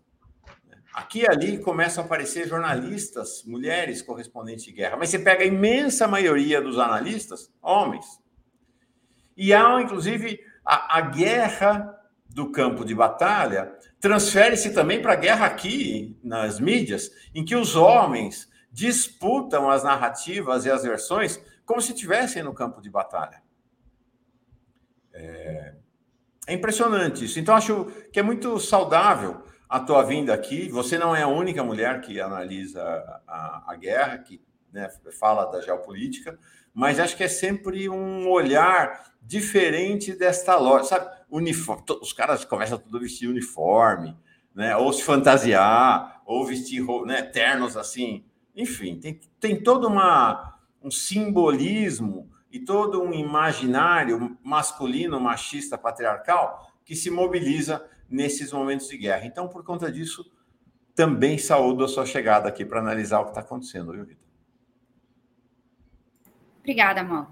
[0.93, 5.47] Aqui e ali começam a aparecer jornalistas, mulheres correspondentes de guerra, mas você pega a
[5.47, 8.05] imensa maioria dos analistas, homens.
[9.35, 11.99] E há, inclusive, a, a guerra
[12.29, 17.77] do campo de batalha transfere-se também para a guerra aqui nas mídias, em que os
[17.77, 23.41] homens disputam as narrativas e as versões como se estivessem no campo de batalha.
[25.13, 25.75] É,
[26.47, 27.39] é impressionante isso.
[27.39, 30.67] Então, acho que é muito saudável a tua vinda aqui.
[30.67, 32.83] Você não é a única mulher que analisa
[33.25, 36.37] a, a guerra, que né, fala da geopolítica,
[36.73, 40.83] mas acho que é sempre um olhar diferente desta loja.
[40.83, 44.15] Sabe, uniforme, os caras começam tudo a vestir uniforme,
[44.53, 48.23] né, ou se fantasiar, ou vestir né, ternos assim.
[48.55, 56.95] Enfim, tem, tem todo uma, um simbolismo e todo um imaginário masculino, machista, patriarcal que
[56.95, 59.25] se mobiliza nesses momentos de guerra.
[59.25, 60.31] Então, por conta disso,
[60.93, 64.21] também saúdo a sua chegada aqui para analisar o que está acontecendo, viu, Rita?
[66.59, 67.29] Obrigada, Mauro.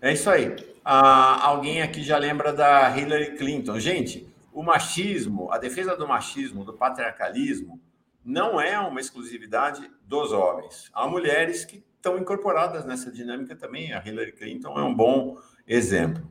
[0.00, 0.73] É isso aí.
[0.84, 3.78] Ah, alguém aqui já lembra da Hillary Clinton.
[3.78, 7.80] Gente, o machismo, a defesa do machismo, do patriarcalismo,
[8.24, 10.90] não é uma exclusividade dos homens.
[10.92, 13.94] Há mulheres que estão incorporadas nessa dinâmica também.
[13.94, 16.22] A Hillary Clinton é um bom exemplo.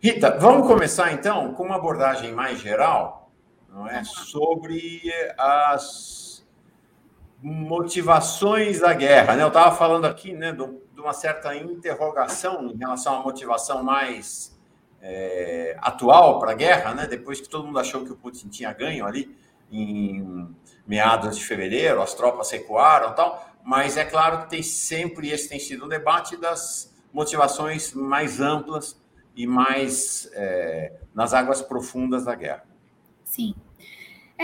[0.00, 3.32] Rita, vamos começar então com uma abordagem mais geral,
[3.72, 5.00] não é, sobre
[5.38, 6.46] as
[7.40, 9.36] motivações da guerra.
[9.36, 9.42] Né?
[9.42, 14.58] Eu estava falando aqui, né, de uma certa interrogação em relação à motivação mais
[15.00, 17.06] é, atual para a guerra, né?
[17.06, 19.36] Depois que todo mundo achou que o Putin tinha ganho ali
[19.70, 20.54] em
[20.86, 23.46] meados de fevereiro, as tropas recuaram, tal.
[23.62, 29.00] Mas é claro que tem sempre esse tem sido um debate das motivações mais amplas
[29.36, 32.64] e mais é, nas águas profundas da guerra.
[33.24, 33.54] Sim.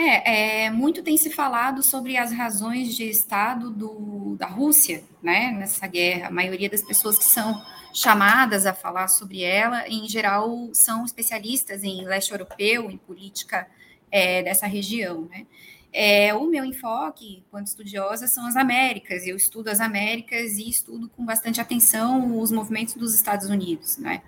[0.02, 5.50] É, é, muito tem se falado sobre as razões de Estado do, da Rússia, né,
[5.52, 6.28] nessa guerra.
[6.28, 11.84] A maioria das pessoas que são chamadas a falar sobre ela, em geral, são especialistas
[11.84, 13.68] em leste europeu, em política
[14.10, 15.46] é, dessa região, né.
[15.92, 19.26] É, o meu enfoque, quando estudiosa, são as Américas.
[19.26, 24.22] Eu estudo as Américas e estudo com bastante atenção os movimentos dos Estados Unidos, né.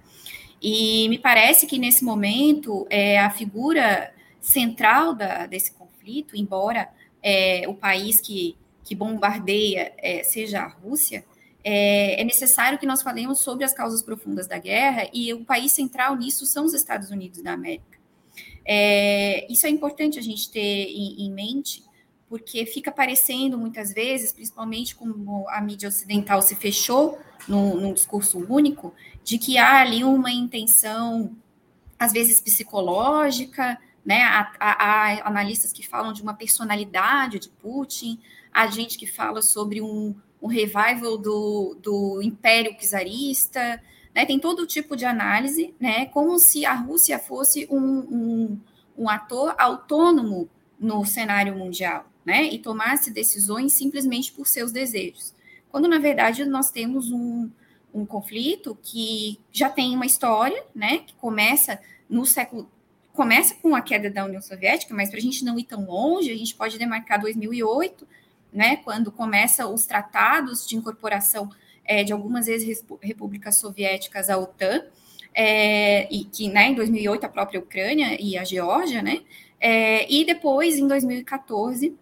[0.61, 6.91] E me parece que nesse momento é, a figura central da, desse conflito, embora
[7.23, 11.25] é, o país que, que bombardeia é, seja a Rússia,
[11.65, 15.71] é, é, necessário que nós falemos sobre as causas profundas da guerra e o país
[15.71, 17.99] central nisso são os Estados Unidos da América.
[18.65, 21.85] É, isso é importante a gente ter em, em mente,
[22.29, 28.39] porque fica parecendo muitas vezes, principalmente como a mídia ocidental se fechou num, num discurso
[28.39, 31.37] único, de que há ali uma intenção,
[31.97, 34.23] às vezes psicológica, né?
[34.23, 38.19] Há, há, há, analistas que falam de uma personalidade de Putin,
[38.53, 43.83] há gente que fala sobre um, um revival do, do império czarista,
[44.15, 44.27] né?
[44.27, 46.07] Tem todo tipo de análise, né?
[46.07, 48.61] Como se a Rússia fosse um, um,
[48.99, 52.45] um ator autônomo no cenário mundial, né?
[52.45, 55.35] E tomasse decisões simplesmente por seus desejos.
[55.71, 57.49] Quando, na verdade, nós temos um,
[57.95, 62.71] um conflito que já tem uma história, né, que começa no século
[63.13, 66.31] começa com a queda da União Soviética, mas para a gente não ir tão longe,
[66.31, 68.07] a gente pode demarcar 2008,
[68.53, 71.51] né, quando começam os tratados de incorporação
[71.85, 74.85] é, de algumas ex-repúblicas soviéticas à OTAN,
[75.35, 79.23] é, e que, né, em 2008 a própria Ucrânia e a Geórgia, né,
[79.61, 81.97] é, e depois em 2014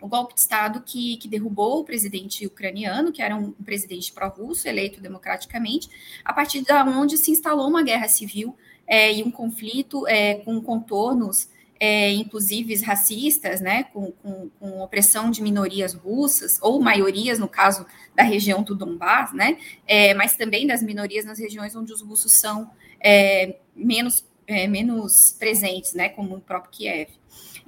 [0.00, 4.10] o golpe de Estado que, que derrubou o presidente ucraniano, que era um, um presidente
[4.12, 5.90] pró-russo, eleito democraticamente,
[6.24, 8.56] a partir da onde se instalou uma guerra civil
[8.90, 11.48] é, e um conflito é, com contornos,
[11.78, 17.86] é, inclusive racistas, né, com, com, com, opressão de minorias russas, ou maiorias, no caso
[18.16, 22.32] da região do Donbass, né, é, mas também das minorias nas regiões onde os russos
[22.32, 22.68] são
[23.00, 27.10] é, menos, é, menos presentes, né, como o próprio Kiev.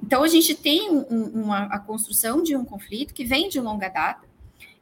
[0.03, 3.89] Então, a gente tem um, uma, a construção de um conflito que vem de longa
[3.89, 4.27] data,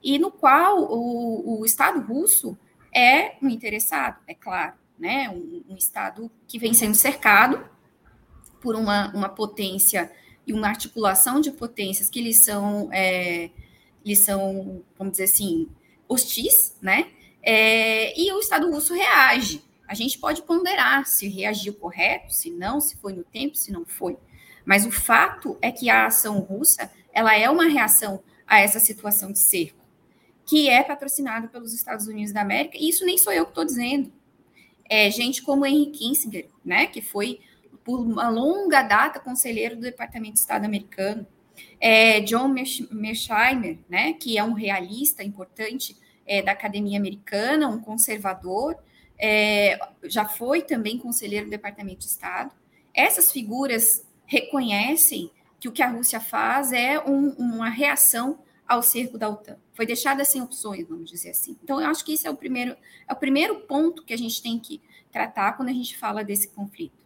[0.02, 2.56] e no qual o, o Estado russo
[2.92, 5.28] é um interessado, é claro, né?
[5.30, 7.66] Um, um, Estado que vem sendo cercado
[8.60, 10.12] por uma, uma potência
[10.46, 13.50] e uma articulação de potências que lhes são, é,
[14.16, 15.68] são, vamos dizer assim,
[16.08, 17.10] hostis, né?
[17.42, 19.62] É, e o Estado russo reage.
[19.88, 23.84] A gente pode ponderar se reagiu correto, se não, se foi no tempo, se não
[23.84, 24.16] foi.
[24.64, 29.32] Mas o fato é que a ação russa ela é uma reação a essa situação
[29.32, 29.80] de cerco
[30.50, 33.64] que é patrocinado pelos Estados Unidos da América, e isso nem sou eu que estou
[33.64, 34.12] dizendo.
[34.92, 37.40] É gente como Henry Kissinger, né, que foi
[37.84, 41.24] por uma longa data conselheiro do Departamento de Estado americano,
[41.80, 48.76] é John Mearsheimer, né, que é um realista importante é, da academia americana, um conservador,
[49.18, 52.52] é, já foi também conselheiro do Departamento de Estado.
[52.94, 58.38] Essas figuras reconhecem que o que a Rússia faz é um, uma reação
[58.70, 59.56] ao cerco da OTAN.
[59.72, 61.58] Foi deixada sem opções, vamos dizer assim.
[61.60, 62.76] Então, eu acho que esse é o primeiro,
[63.08, 64.80] é o primeiro ponto que a gente tem que
[65.10, 67.04] tratar quando a gente fala desse conflito.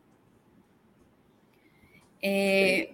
[2.22, 2.90] É,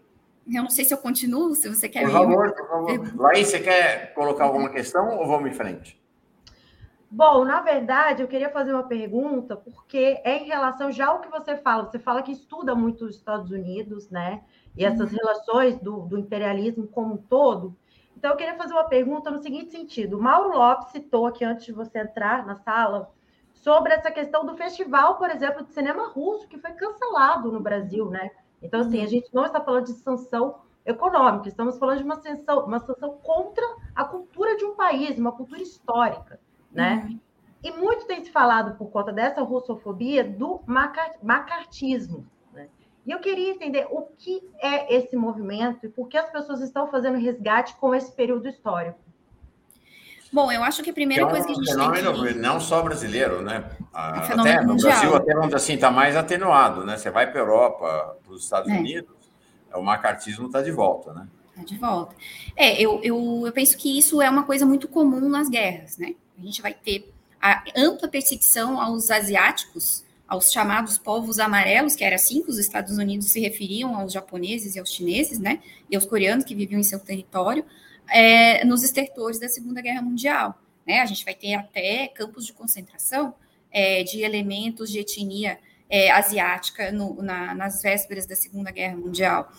[0.46, 2.04] eu não sei se eu continuo, se você quer.
[2.04, 3.16] Por favor, por favor.
[3.16, 6.00] Laís, você quer colocar alguma questão ou vamos em frente?
[7.10, 11.28] Bom, na verdade, eu queria fazer uma pergunta, porque é em relação já ao que
[11.28, 11.90] você fala.
[11.90, 14.42] Você fala que estuda muito os Estados Unidos, né?
[14.76, 15.18] E essas uhum.
[15.18, 17.76] relações do, do imperialismo como um todo.
[18.20, 20.18] Então, eu queria fazer uma pergunta no seguinte sentido.
[20.18, 23.10] O Mauro Lopes citou aqui, antes de você entrar na sala,
[23.54, 28.10] sobre essa questão do festival, por exemplo, de cinema russo, que foi cancelado no Brasil,
[28.10, 28.30] né?
[28.60, 32.66] Então, assim, a gente não está falando de sanção econômica, estamos falando de uma sanção,
[32.66, 36.38] uma sanção contra a cultura de um país, uma cultura histórica,
[36.70, 37.06] né?
[37.08, 37.20] Uhum.
[37.64, 40.60] E muito tem se falado, por conta dessa russofobia, do
[41.22, 42.26] macartismo,
[43.10, 46.88] e eu queria entender o que é esse movimento e por que as pessoas estão
[46.88, 49.00] fazendo resgate com esse período histórico.
[50.32, 52.38] Bom, eu acho que a primeira é um coisa que a gente fenômeno tem que...
[52.38, 53.68] não só brasileiro, né?
[53.92, 54.92] É até no mundial.
[54.92, 56.96] Brasil, até onde assim está mais atenuado, né?
[56.96, 58.78] Você vai para a Europa, para os Estados é.
[58.78, 59.16] Unidos,
[59.72, 61.26] é, o macartismo está de volta, né?
[61.50, 62.14] Está de volta.
[62.54, 66.14] É, eu, eu, eu penso que isso é uma coisa muito comum nas guerras, né?
[66.38, 72.14] A gente vai ter a ampla perseguição aos asiáticos aos chamados povos amarelos, que era
[72.14, 76.06] assim que os Estados Unidos se referiam aos japoneses e aos chineses, né, e aos
[76.06, 77.64] coreanos que viviam em seu território,
[78.08, 80.56] é, nos estertores da Segunda Guerra Mundial.
[80.86, 81.00] Né?
[81.00, 83.34] A gente vai ter até campos de concentração
[83.72, 89.52] é, de elementos de etnia é, asiática no, na, nas vésperas da Segunda Guerra Mundial.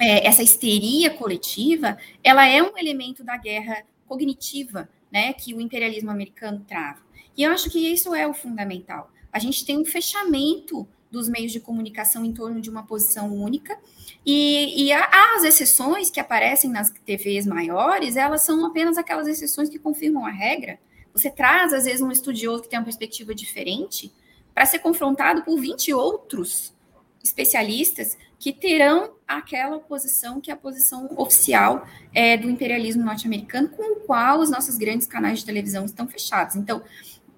[0.00, 6.10] É, essa histeria coletiva, ela é um elemento da guerra cognitiva, né, que o imperialismo
[6.10, 7.06] americano trava.
[7.36, 11.52] E eu acho que isso é o fundamental a gente tem um fechamento dos meios
[11.52, 13.78] de comunicação em torno de uma posição única,
[14.24, 19.78] e, e as exceções que aparecem nas TVs maiores, elas são apenas aquelas exceções que
[19.78, 20.78] confirmam a regra.
[21.12, 24.10] Você traz, às vezes, um estudioso que tem uma perspectiva diferente
[24.54, 26.74] para ser confrontado por 20 outros
[27.22, 33.82] especialistas que terão aquela posição que é a posição oficial é, do imperialismo norte-americano, com
[33.82, 36.56] o qual os nossos grandes canais de televisão estão fechados.
[36.56, 36.82] Então,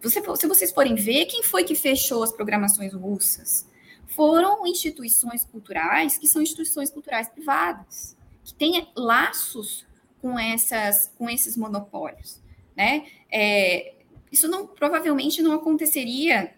[0.03, 3.67] você, se vocês forem ver, quem foi que fechou as programações russas?
[4.07, 9.87] Foram instituições culturais que são instituições culturais privadas, que têm laços
[10.21, 12.41] com, essas, com esses monopólios.
[12.77, 13.07] Né?
[13.31, 13.95] É,
[14.31, 16.55] isso não provavelmente não aconteceria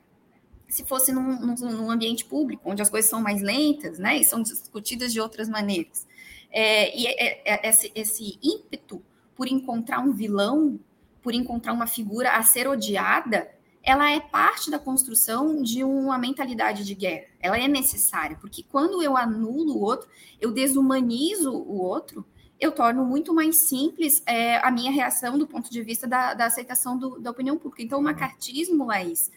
[0.68, 4.24] se fosse num, num, num, ambiente público, onde as coisas são mais lentas, né, e
[4.24, 6.06] são discutidas de outras maneiras.
[6.52, 9.02] É, e é, é, esse, esse ímpeto
[9.34, 10.78] por encontrar um vilão
[11.22, 13.50] por encontrar uma figura a ser odiada,
[13.82, 17.26] ela é parte da construção de uma mentalidade de guerra.
[17.40, 20.08] Ela é necessária, porque quando eu anulo o outro,
[20.40, 22.24] eu desumanizo o outro,
[22.58, 26.44] eu torno muito mais simples é, a minha reação do ponto de vista da, da
[26.44, 27.82] aceitação do, da opinião pública.
[27.82, 29.30] Então, o macartismo, Laís,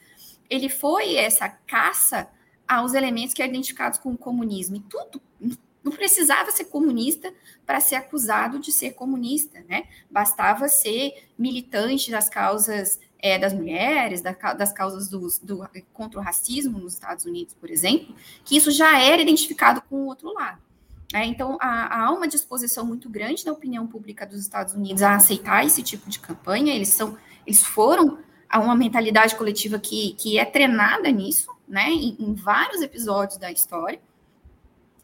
[0.49, 2.29] ele foi essa caça
[2.67, 4.75] aos elementos que eram identificados com o comunismo.
[4.75, 5.21] E tudo,
[5.83, 7.33] não precisava ser comunista
[7.65, 9.83] para ser acusado de ser comunista, né?
[10.09, 16.23] Bastava ser militante das causas é, das mulheres, da, das causas do, do, contra o
[16.23, 18.13] racismo nos Estados Unidos, por exemplo,
[18.43, 20.61] que isso já era identificado com o outro lado.
[21.13, 21.25] Né?
[21.27, 25.65] Então, há, há uma disposição muito grande da opinião pública dos Estados Unidos a aceitar
[25.65, 26.75] esse tipo de campanha.
[26.75, 27.17] Eles são,
[27.47, 28.17] eles foram
[28.49, 33.49] a uma mentalidade coletiva que, que é treinada nisso, né, em, em vários episódios da
[33.51, 34.01] história.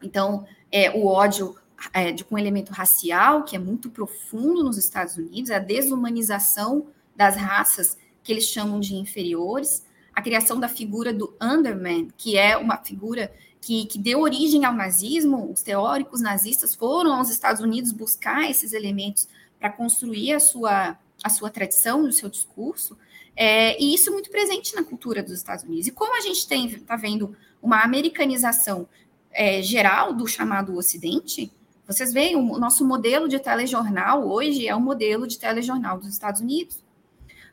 [0.02, 1.56] Então, é, o ódio
[1.92, 6.86] é, de, com elemento racial, que é muito profundo nos Estados Unidos, é a desumanização
[7.16, 9.84] das raças que eles chamam de inferiores,
[10.14, 14.74] a criação da figura do underman, que é uma figura que, que deu origem ao
[14.74, 19.28] nazismo, os teóricos nazistas foram aos Estados Unidos buscar esses elementos
[19.58, 22.96] para construir a sua, a sua tradição, o seu discurso,
[23.36, 25.86] é, e isso é muito presente na cultura dos Estados Unidos.
[25.86, 28.88] E como a gente está vendo uma americanização
[29.30, 31.52] é, geral do chamado Ocidente,
[31.86, 36.40] vocês veem, o nosso modelo de telejornal hoje é o modelo de telejornal dos Estados
[36.40, 36.78] Unidos.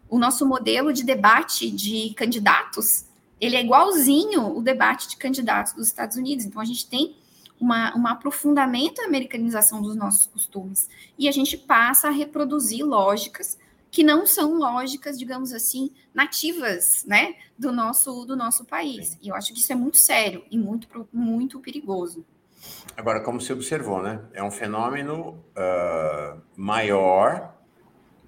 [0.07, 3.05] O nosso modelo de debate de candidatos,
[3.41, 6.45] ele é igualzinho o debate de candidatos dos Estados Unidos.
[6.45, 7.15] Então, a gente tem
[7.59, 10.87] uma, um aprofundamento da americanização dos nossos costumes.
[11.17, 13.57] E a gente passa a reproduzir lógicas
[13.91, 19.17] que não são lógicas, digamos assim, nativas, né, do nosso do nosso país.
[19.21, 22.25] E eu acho que isso é muito sério e muito muito perigoso.
[22.95, 27.55] Agora, como se observou, né, é um fenômeno uh, maior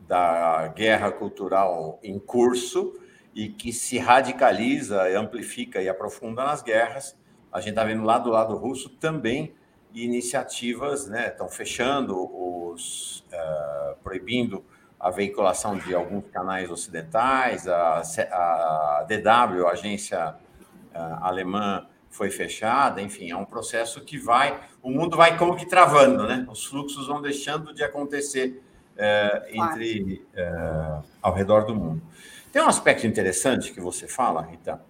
[0.07, 2.93] da guerra cultural em curso
[3.33, 7.15] e que se radicaliza, amplifica e aprofunda nas guerras.
[7.51, 9.53] A gente está vendo lá do lado russo também
[9.93, 14.63] iniciativas, né, estão fechando os, uh, proibindo
[14.99, 20.35] a veiculação de alguns canais ocidentais, a, a DW, a agência
[20.93, 25.65] a, alemã, foi fechada, enfim, é um processo que vai, o mundo vai como que
[25.65, 26.45] travando, né?
[26.49, 28.61] Os fluxos vão deixando de acontecer
[28.97, 32.01] é, entre é, ao redor do mundo.
[32.51, 34.81] Tem um aspecto interessante que você fala, Rita,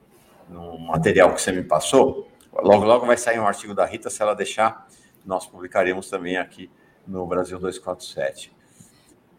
[0.48, 2.28] no material que você me passou.
[2.54, 4.88] Logo, logo vai sair um artigo da Rita, se ela deixar,
[5.24, 6.72] nós publicaremos também aqui
[7.06, 8.59] no Brasil 247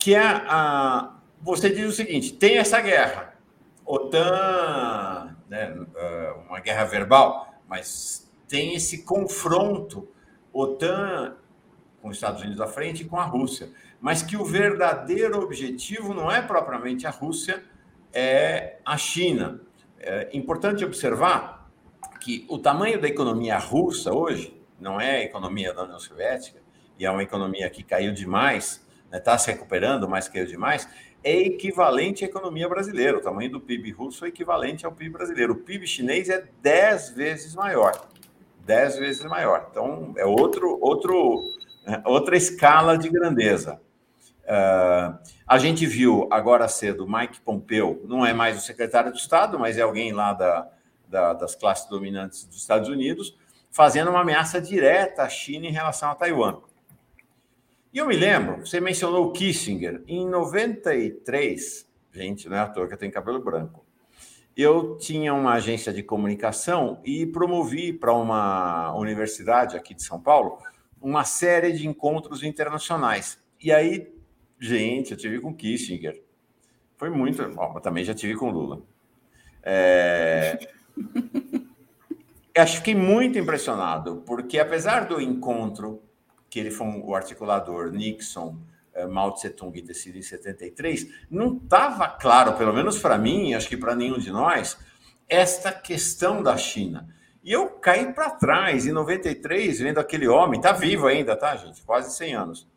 [0.00, 1.14] que é a.
[1.42, 3.34] Você diz o seguinte: tem essa guerra,
[3.84, 10.08] OTAN, né, é, uma guerra verbal, mas tem esse confronto
[10.52, 11.36] OTAN
[12.02, 13.70] com os Estados Unidos à frente e com a Rússia,
[14.00, 17.62] mas que o verdadeiro objetivo não é propriamente a Rússia,
[18.12, 19.60] é a China.
[19.98, 21.70] É importante observar
[22.20, 26.58] que o tamanho da economia russa hoje não é a economia da União Soviética,
[26.98, 30.88] e é uma economia que caiu demais está né, tá se recuperando, mas caiu demais,
[31.22, 33.18] é equivalente à economia brasileira.
[33.18, 35.52] O tamanho do PIB russo é equivalente ao PIB brasileiro.
[35.52, 38.08] O PIB chinês é 10 vezes maior.
[38.64, 39.66] 10 vezes maior.
[39.70, 41.42] Então, é outro, outro,
[41.86, 43.80] é, outra escala de grandeza.
[44.44, 49.58] Uh, a gente viu agora cedo Mike Pompeo, não é mais o secretário de Estado,
[49.58, 50.68] mas é alguém lá da,
[51.06, 53.36] da, das classes dominantes dos Estados Unidos,
[53.70, 56.60] fazendo uma ameaça direta à China em relação a Taiwan.
[57.92, 62.86] E eu me lembro, você mencionou o Kissinger, em 93, gente, não é à toa
[62.86, 63.84] que eu tenho cabelo branco.
[64.56, 70.58] Eu tinha uma agência de comunicação e promovi para uma universidade aqui de São Paulo
[71.00, 73.42] uma série de encontros internacionais.
[73.60, 74.12] E aí,
[74.60, 76.22] gente, eu tive com Kissinger.
[76.96, 77.42] Foi muito.
[77.48, 78.82] Bom, também já tive com Lula.
[79.62, 80.58] É...
[82.54, 86.02] Eu fiquei muito impressionado, porque apesar do encontro
[86.50, 88.56] que ele foi um, o articulador Nixon,
[88.92, 93.54] eh, Mao Tse Tung ter sido em 73, não estava claro, pelo menos para mim,
[93.54, 94.76] acho que para nenhum de nós,
[95.28, 97.08] esta questão da China.
[97.42, 101.80] E eu caí para trás em 93, vendo aquele homem, está vivo ainda, tá, gente?
[101.82, 102.68] Quase 100 anos.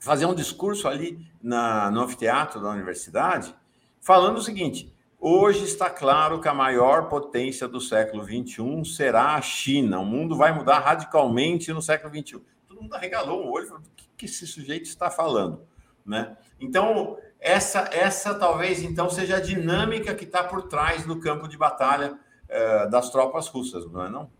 [0.00, 3.54] Fazer um discurso ali na, no anfiteatro da universidade,
[4.00, 9.40] falando o seguinte: hoje está claro que a maior potência do século XXI será a
[9.40, 10.00] China.
[10.00, 12.42] O mundo vai mudar radicalmente no século XXI
[12.78, 15.66] todo mundo arregalou o olho falou: o que, que esse sujeito está falando?
[16.06, 16.36] Né?
[16.58, 21.58] Então, essa, essa talvez então seja a dinâmica que está por trás do campo de
[21.58, 22.18] batalha
[22.48, 24.30] eh, das tropas russas, não é não?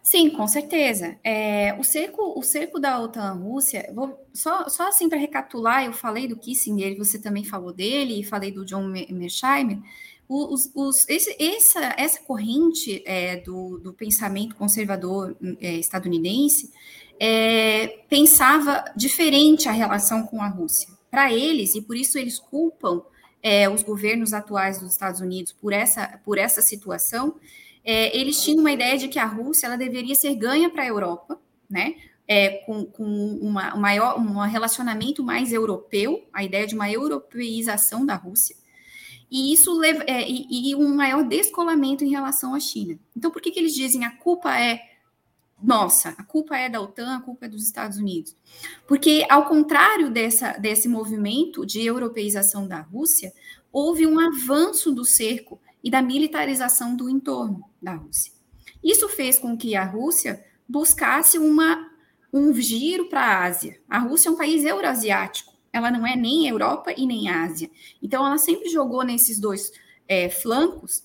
[0.00, 1.18] Sim, com certeza.
[1.24, 6.28] É, o, cerco, o cerco da OTAN-Rússia, vou, só, só assim para recapitular, eu falei
[6.28, 9.80] do Kissinger, você também falou dele, e falei do John Mearsheimer,
[10.28, 16.72] os, os, esse, essa, essa corrente é, do, do, pensamento conservador é, estadunidense
[17.20, 20.88] é, pensava diferente a relação com a Rússia.
[21.10, 23.02] Para eles, e por isso eles culpam
[23.42, 27.36] é, os governos atuais dos Estados Unidos por essa, por essa situação,
[27.84, 30.86] é, eles tinham uma ideia de que a Rússia ela deveria ser ganha para a
[30.86, 31.38] Europa,
[31.70, 31.94] né?
[32.28, 38.04] É, com, com uma, um maior, um relacionamento mais europeu, a ideia de uma europeização
[38.04, 38.56] da Rússia
[39.30, 42.98] e isso leva, é, e, e, um maior descolamento em relação à China.
[43.16, 44.80] Então, por que, que eles dizem a culpa é
[45.62, 48.36] nossa, a culpa é da OTAN, a culpa é dos Estados Unidos?
[48.86, 53.32] Porque, ao contrário dessa, desse movimento de europeização da Rússia,
[53.72, 58.32] houve um avanço do cerco e da militarização do entorno da Rússia.
[58.84, 61.90] Isso fez com que a Rússia buscasse uma,
[62.32, 63.80] um giro para a Ásia.
[63.88, 67.70] A Rússia é um país eurasiático, ela não é nem Europa e nem Ásia.
[68.02, 69.70] Então, ela sempre jogou nesses dois
[70.08, 71.04] é, flancos,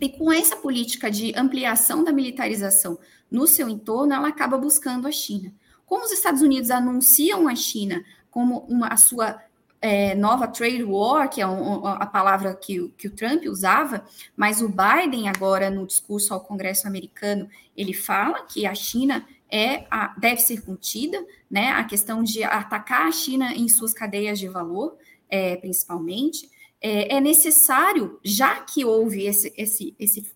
[0.00, 2.98] e com essa política de ampliação da militarização
[3.30, 5.52] no seu entorno, ela acaba buscando a China.
[5.86, 9.42] Como os Estados Unidos anunciam a China como uma, a sua
[9.80, 14.04] é, nova trade war, que é um, a palavra que, que o Trump usava,
[14.36, 19.86] mas o Biden agora no discurso ao Congresso americano ele fala que a China é
[19.90, 21.70] a, deve ser contida, né?
[21.70, 24.96] A questão de atacar a China em suas cadeias de valor,
[25.28, 26.48] é, principalmente,
[26.80, 30.26] é, é, necessário, já que houve esse, esse, esse,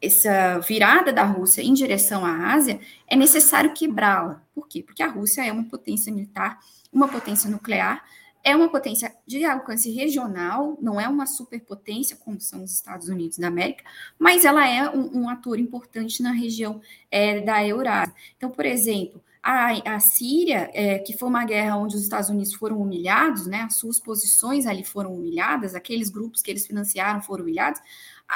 [0.00, 4.42] essa virada da Rússia em direção à Ásia, é necessário quebrá-la.
[4.54, 4.82] Por quê?
[4.82, 6.58] Porque a Rússia é uma potência militar,
[6.92, 8.04] uma potência nuclear,
[8.46, 13.38] é uma potência de alcance regional, não é uma superpotência como são os Estados Unidos
[13.38, 13.82] da América,
[14.16, 16.80] mas ela é um, um ator importante na região
[17.10, 18.14] é, da Eurásia.
[18.36, 22.54] Então, por exemplo, a, a Síria, é, que foi uma guerra onde os Estados Unidos
[22.54, 27.42] foram humilhados, né, as suas posições ali foram humilhadas, aqueles grupos que eles financiaram foram
[27.42, 27.80] humilhados,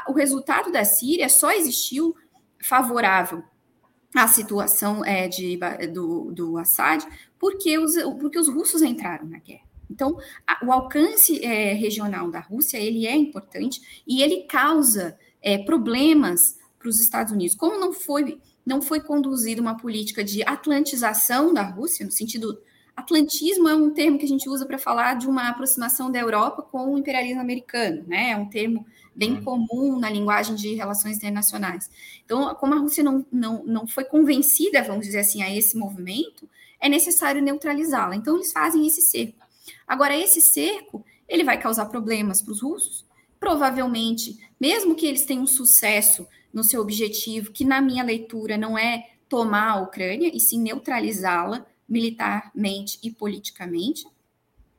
[0.09, 2.17] o resultado da Síria só existiu
[2.61, 3.45] favorável
[4.13, 5.57] à situação é, de,
[5.93, 7.05] do, do Assad
[7.39, 9.70] porque os, porque os russos entraram na guerra.
[9.91, 10.17] Então,
[10.47, 16.59] a, o alcance é, regional da Rússia ele é importante e ele causa é, problemas
[16.79, 17.57] para os Estados Unidos.
[17.57, 22.61] Como não foi não foi conduzida uma política de atlantização da Rússia, no sentido
[23.01, 26.63] Atlantismo é um termo que a gente usa para falar de uma aproximação da Europa
[26.63, 28.31] com o imperialismo americano, né?
[28.31, 29.45] É um termo bem uhum.
[29.45, 31.91] comum na linguagem de relações internacionais.
[32.25, 36.49] Então, como a Rússia não, não, não foi convencida, vamos dizer assim, a esse movimento,
[36.79, 38.17] é necessário neutralizá-la.
[38.17, 39.41] Então, eles fazem esse cerco.
[39.87, 43.07] Agora, esse cerco, ele vai causar problemas para os russos?
[43.39, 49.11] Provavelmente, mesmo que eles tenham sucesso no seu objetivo, que na minha leitura não é
[49.29, 54.05] tomar a Ucrânia, e sim neutralizá-la militarmente e politicamente.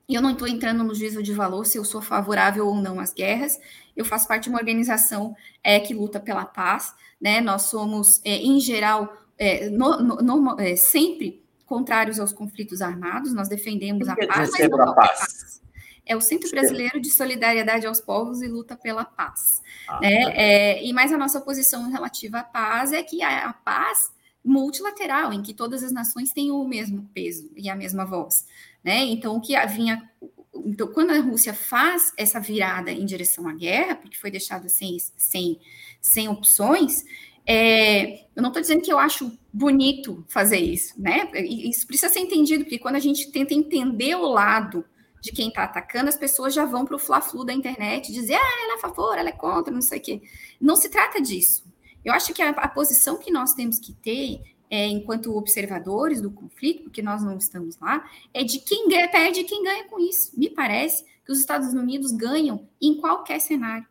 [0.08, 3.00] E eu não estou entrando no juízo de valor se eu sou favorável ou não
[3.00, 3.58] às guerras.
[3.96, 6.94] Eu faço parte de uma organização é, que luta pela paz.
[7.20, 7.40] Né?
[7.40, 11.41] Nós somos, é, em geral, é, no, no, é, sempre
[11.72, 15.20] contrários aos conflitos armados, nós defendemos a paz, mas não a paz.
[15.20, 15.62] paz.
[16.06, 19.62] É o Centro Brasileiro de Solidariedade aos Povos e Luta pela Paz.
[19.88, 20.26] Ah, né?
[20.26, 20.32] Tá.
[20.34, 24.12] é, e mais a nossa posição relativa à paz é que a, a paz
[24.44, 28.46] multilateral, em que todas as nações têm o mesmo peso e a mesma voz.
[28.84, 29.06] Né?
[29.06, 30.12] Então, o que vinha.
[30.54, 34.98] Então, quando a Rússia faz essa virada em direção à guerra, porque foi deixada sem,
[35.16, 35.58] sem,
[36.02, 37.06] sem opções,
[37.54, 41.30] é, eu não estou dizendo que eu acho bonito fazer isso, né?
[41.34, 44.86] Isso precisa ser entendido, porque quando a gente tenta entender o lado
[45.20, 48.64] de quem está atacando, as pessoas já vão para o fla-flu da internet dizer, ah,
[48.64, 50.22] ela é a favor, ela é contra, não sei o quê.
[50.62, 51.66] Não se trata disso.
[52.06, 56.32] Eu acho que a, a posição que nós temos que ter, é, enquanto observadores do
[56.32, 60.00] conflito, porque nós não estamos lá, é de quem ganha, perde e quem ganha com
[60.00, 60.32] isso.
[60.40, 63.86] Me parece que os Estados Unidos ganham em qualquer cenário.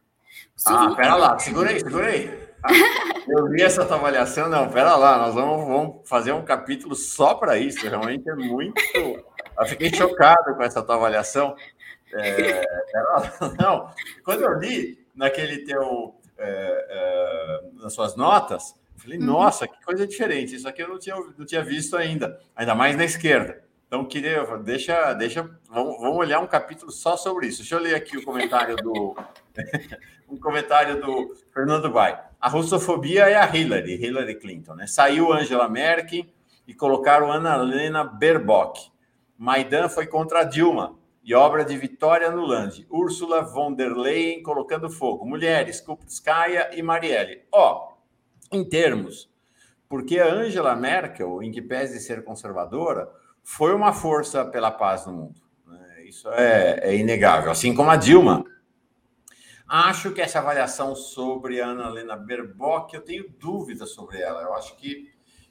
[0.57, 2.50] Se ah, pera lá, segura aí, segura aí.
[3.29, 7.35] Eu vi essa tua avaliação, não, pera lá, nós vamos, vamos fazer um capítulo só
[7.35, 8.81] para isso, realmente é muito.
[8.97, 11.55] Eu fiquei chocado com essa tua avaliação.
[12.13, 12.63] É,
[13.61, 13.93] não,
[14.25, 19.27] quando eu li naquele teu, é, é, nas suas notas, falei, uhum.
[19.27, 22.97] nossa, que coisa diferente, isso aqui eu não tinha, não tinha visto ainda, ainda mais
[22.97, 23.63] na esquerda.
[23.87, 27.59] Então, queria, deixa, deixa, vamos, vamos olhar um capítulo só sobre isso.
[27.59, 29.17] Deixa eu ler aqui o comentário do,
[30.31, 32.30] um comentário do Fernando Vai.
[32.41, 34.87] A russofobia é a Hillary, Hillary Clinton, né?
[34.87, 36.25] Saiu Angela Merkel
[36.67, 38.91] e colocaram Ana Helena Baerbock.
[39.37, 42.87] Maidan foi contra Dilma e obra de Vitória Nuland.
[42.89, 45.27] Ursula von der Leyen colocando fogo.
[45.27, 47.43] Mulheres, Kupskaya e Marielle.
[47.53, 47.93] Ó,
[48.51, 49.31] em termos,
[49.87, 53.11] porque a Angela Merkel, em que pese ser conservadora,
[53.43, 55.41] foi uma força pela paz no mundo.
[55.67, 56.05] Né?
[56.07, 57.51] Isso é, é inegável.
[57.51, 58.45] Assim como a Dilma.
[59.73, 64.43] Acho que essa avaliação sobre a Ana Helena Baerbock, eu tenho dúvidas sobre ela.
[64.43, 65.09] Eu acho que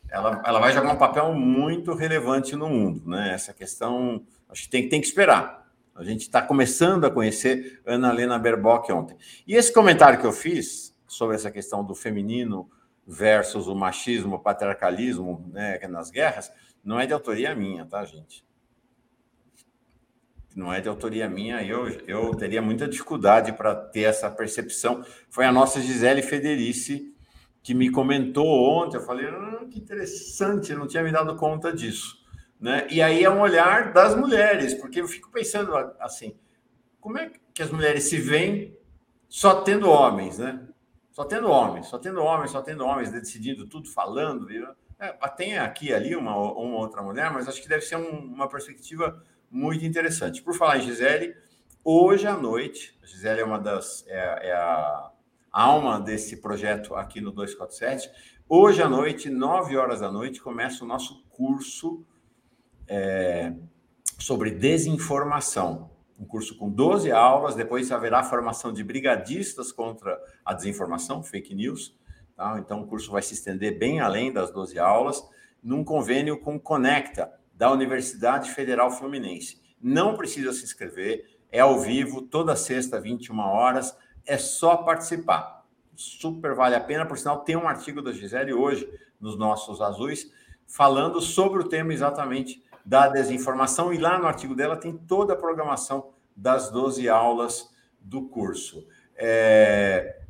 [0.09, 3.09] ela, ela vai jogar um papel muito relevante no mundo.
[3.09, 3.33] Né?
[3.33, 5.71] Essa questão, acho que tem, tem que esperar.
[5.95, 9.15] A gente está começando a conhecer Ana Helena Baerbock ontem.
[9.47, 12.69] E esse comentário que eu fiz sobre essa questão do feminino
[13.07, 16.51] versus o machismo, o patriarcalismo né, nas guerras,
[16.83, 18.43] não é de autoria minha, tá, gente?
[20.59, 25.05] Não é de autoria minha, eu, eu teria muita dificuldade para ter essa percepção.
[25.29, 27.15] Foi a nossa Gisele Federici
[27.63, 28.97] que me comentou ontem.
[28.97, 32.17] Eu falei, ah, que interessante, eu não tinha me dado conta disso.
[32.59, 32.85] Né?
[32.91, 36.35] E aí é um olhar das mulheres, porque eu fico pensando assim,
[36.99, 38.77] como é que as mulheres se veem
[39.29, 40.67] só tendo homens, né?
[41.09, 44.45] Só tendo homens, só tendo homens, só tendo homens decidindo tudo, falando.
[44.99, 48.49] É, tem aqui ali uma, uma outra mulher, mas acho que deve ser um, uma
[48.49, 50.41] perspectiva muito interessante.
[50.41, 51.35] Por falar em Gisele,
[51.83, 54.05] hoje à noite, Gisele é uma das.
[54.07, 55.11] É, é a
[55.51, 58.09] alma desse projeto aqui no 247.
[58.47, 62.03] Hoje à noite, 9 horas da noite, começa o nosso curso
[62.87, 63.53] é,
[64.19, 65.91] sobre desinformação.
[66.19, 71.97] Um curso com 12 aulas, depois haverá formação de brigadistas contra a desinformação, fake news.
[72.35, 72.57] Tá?
[72.59, 75.23] Então, o curso vai se estender bem além das 12 aulas,
[75.63, 79.61] num convênio com Conecta, da Universidade Federal Fluminense.
[79.81, 85.65] Não precisa se inscrever, é ao vivo, toda sexta, 21 horas, é só participar.
[85.93, 88.89] Super vale a pena, por sinal, tem um artigo da Gisele hoje
[89.19, 90.31] nos nossos azuis,
[90.65, 95.35] falando sobre o tema exatamente da desinformação, e lá no artigo dela tem toda a
[95.35, 98.87] programação das 12 aulas do curso.
[99.17, 100.21] É...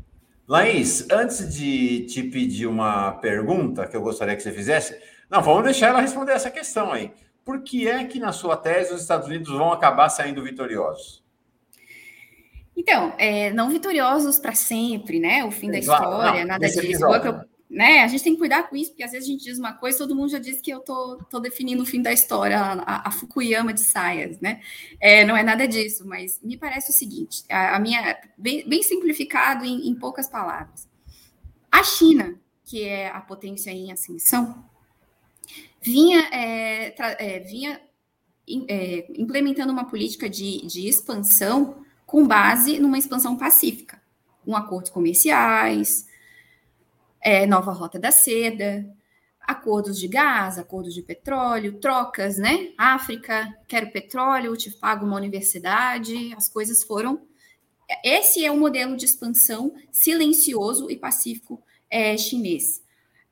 [0.47, 4.99] Laís, antes de te pedir uma pergunta que eu gostaria que você fizesse,
[5.30, 7.11] não, vamos deixar ela responder essa questão aí.
[7.45, 11.23] Por que é que, na sua tese, os Estados Unidos vão acabar saindo vitoriosos?
[12.75, 15.43] Então, é, não vitoriosos para sempre, né?
[15.43, 16.80] O fim da história, não, nada disso.
[16.80, 18.03] Episódio, né?
[18.03, 19.97] A gente tem que cuidar com isso, porque às vezes a gente diz uma coisa,
[19.97, 23.11] todo mundo já diz que eu tô, tô definindo o fim da história, a, a
[23.11, 24.61] Fukuyama de saias, né?
[24.99, 28.82] É, não é nada disso, mas me parece o seguinte: a, a minha, bem, bem
[28.82, 30.88] simplificado em, em, poucas palavras.
[31.71, 34.68] A China, que é a potência em ascensão,
[35.82, 37.82] vinha, é, é, vinha
[38.67, 44.01] é, implementando uma política de, de expansão com base numa expansão pacífica,
[44.43, 46.07] com acordos comerciais
[47.21, 48.86] é, nova rota da seda,
[49.41, 52.71] acordos de gás, acordos de petróleo, trocas, né?
[52.77, 57.21] África, quero petróleo, te pago uma universidade, as coisas foram.
[58.03, 62.82] Esse é o modelo de expansão silencioso e pacífico é, chinês.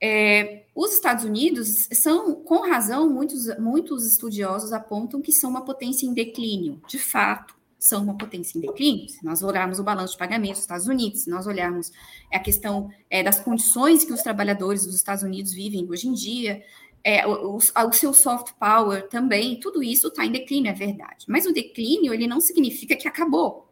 [0.01, 6.05] É, os Estados Unidos são, com razão, muitos, muitos estudiosos apontam que são uma potência
[6.05, 9.07] em declínio, de fato são uma potência em declínio.
[9.07, 11.91] Se nós olharmos o balanço de pagamento dos Estados Unidos, se nós olharmos
[12.33, 16.63] a questão é, das condições que os trabalhadores dos Estados Unidos vivem hoje em dia,
[17.03, 21.25] é, o, o, seu soft power também, tudo isso está em declínio, é verdade.
[21.27, 23.67] Mas o declínio, ele não significa que acabou.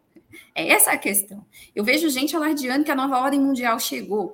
[0.53, 1.45] É essa a questão.
[1.75, 4.33] Eu vejo gente alardeando que a nova ordem mundial chegou.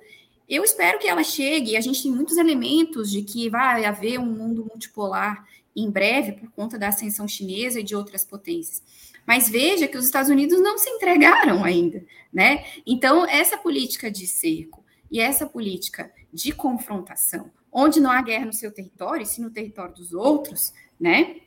[0.52, 4.26] Eu espero que ela chegue, a gente tem muitos elementos de que vai haver um
[4.26, 8.84] mundo multipolar em breve, por conta da ascensão chinesa e de outras potências.
[9.26, 12.66] Mas veja que os Estados Unidos não se entregaram ainda, né?
[12.86, 18.54] Então, essa política de cerco e essa política de confrontação, onde não há guerra no
[18.54, 21.38] seu território, e sim no território dos outros, né?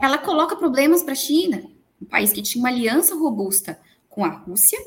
[0.00, 1.68] Ela coloca problemas para a China,
[2.00, 3.76] um país que tinha uma aliança robusta
[4.08, 4.78] com a Rússia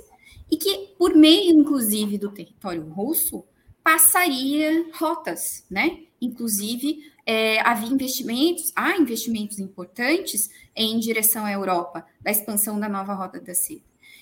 [0.50, 3.44] e que, por meio, inclusive, do território russo,
[3.90, 6.02] passaria rotas, né?
[6.22, 13.16] Inclusive, é, havia investimentos, há investimentos importantes em direção à Europa, da expansão da nova
[13.16, 13.82] rota da seda.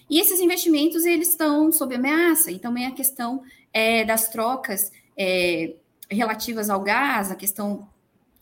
[0.09, 3.43] E esses investimentos, eles estão sob ameaça, e também a questão
[3.73, 5.75] é, das trocas é,
[6.09, 7.89] relativas ao gás, a questão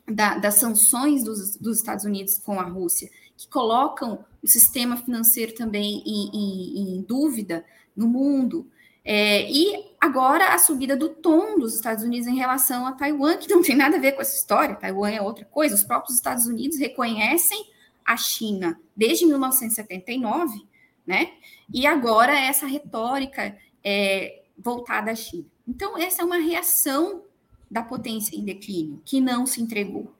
[0.07, 5.55] da, das sanções dos, dos, Estados Unidos com a Rússia, que colocam o sistema financeiro
[5.55, 7.65] também em, em, em dúvida
[7.95, 8.69] no mundo,
[9.07, 13.47] é, e agora a subida do tom dos Estados Unidos em relação a Taiwan, que
[13.47, 15.75] não tem nada a ver com essa história, Taiwan é outra coisa.
[15.75, 17.69] Os próprios Estados Unidos reconhecem
[18.03, 20.65] a China desde 1979,
[21.05, 21.33] né?
[21.71, 25.45] E agora essa retórica é, voltada à China.
[25.67, 27.23] Então, essa é uma reação
[27.69, 30.13] da potência em declínio, que não se entregou.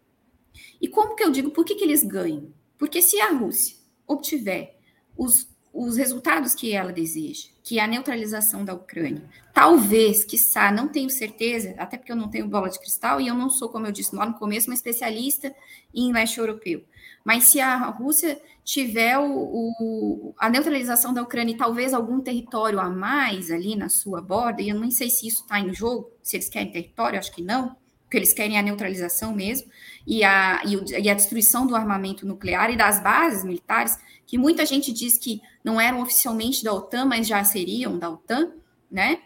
[0.80, 2.52] E como que eu digo, por que, que eles ganham?
[2.78, 3.78] Porque se a Rússia
[4.08, 4.78] obtiver
[5.18, 9.22] os os resultados que ela deseja, que é a neutralização da Ucrânia.
[9.54, 13.36] Talvez, quiçá, não tenho certeza, até porque eu não tenho bola de cristal e eu
[13.36, 15.54] não sou, como eu disse lá no começo, uma especialista
[15.94, 16.82] em leste europeu.
[17.26, 22.80] Mas se a Rússia tiver o, o, a neutralização da Ucrânia e talvez algum território
[22.80, 26.10] a mais ali na sua borda, e eu nem sei se isso está em jogo,
[26.24, 27.76] se eles querem território, acho que não,
[28.06, 29.68] porque eles querem a neutralização mesmo,
[30.06, 34.38] e a, e, o, e a destruição do armamento nuclear e das bases militares, que
[34.38, 38.52] muita gente diz que não eram oficialmente da OTAN, mas já seriam da OTAN,
[38.90, 39.20] né?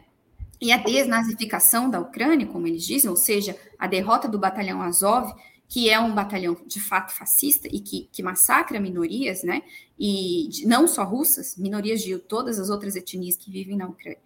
[0.62, 5.32] E a desnazificação da Ucrânia, como eles dizem, ou seja, a derrota do batalhão Azov,
[5.70, 9.62] que é um batalhão de fato fascista e que, que massacra minorias, né?
[9.98, 14.20] E não só russas, minorias de todas as outras etnias que vivem na Ucrânia.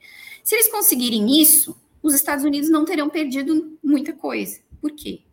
[0.44, 4.60] Se eles conseguirem isso, os Estados Unidos não terão perdido muita coisa.
[4.80, 5.24] Por quê?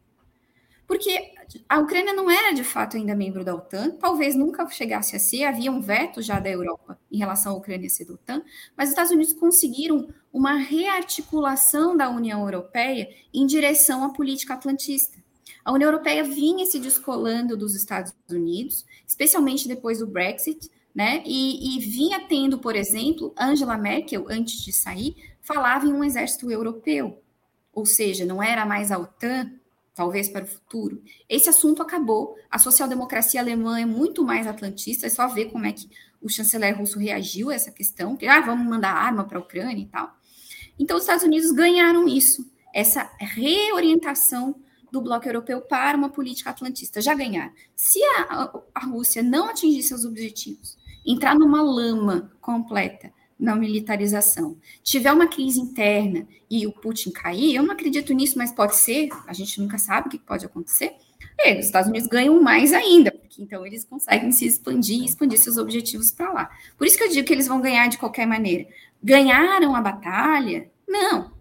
[0.91, 1.31] porque
[1.69, 5.45] a Ucrânia não era de fato ainda membro da OTAN, talvez nunca chegasse a ser,
[5.45, 8.43] havia um veto já da Europa em relação à Ucrânia ser da OTAN,
[8.77, 15.17] mas os Estados Unidos conseguiram uma rearticulação da União Europeia em direção à política atlantista.
[15.65, 21.23] A União Europeia vinha se descolando dos Estados Unidos, especialmente depois do Brexit, né?
[21.25, 25.15] E, e vinha tendo, por exemplo, Angela Merkel, antes de sair,
[25.53, 27.23] falava em um exército europeu,
[27.73, 29.51] ou seja, não era mais a OTAN,
[29.95, 31.03] talvez para o futuro.
[31.29, 32.37] Esse assunto acabou.
[32.51, 35.89] A social-democracia alemã é muito mais atlantista, é só ver como é que
[36.23, 39.83] o chanceler russo reagiu a essa questão, que ah, vamos mandar arma para a Ucrânia
[39.83, 40.15] e tal.
[40.79, 44.55] Então, os Estados Unidos ganharam isso, essa reorientação
[44.91, 47.01] do bloco europeu para uma política atlantista.
[47.01, 47.53] Já ganharam.
[47.77, 55.11] Se a, a Rússia não atingir seus objetivos, entrar numa lama completa na militarização, tiver
[55.13, 59.33] uma crise interna e o Putin cair, eu não acredito nisso, mas pode ser, a
[59.33, 60.93] gente nunca sabe o que pode acontecer.
[61.39, 65.39] E os Estados Unidos ganham mais ainda, porque então eles conseguem se expandir e expandir
[65.39, 66.51] seus objetivos para lá.
[66.77, 68.69] Por isso que eu digo que eles vão ganhar de qualquer maneira.
[69.03, 70.71] Ganharam a batalha?
[70.87, 71.33] Não.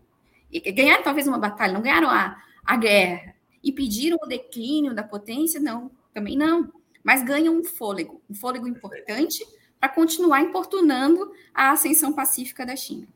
[0.74, 3.36] Ganharam talvez uma batalha, não ganharam a, a guerra.
[3.62, 5.60] E pediram o declínio da potência?
[5.60, 6.72] Não, também não.
[7.04, 9.46] Mas ganham um fôlego, um fôlego importante
[9.80, 13.08] para continuar importunando a ascensão pacífica da China.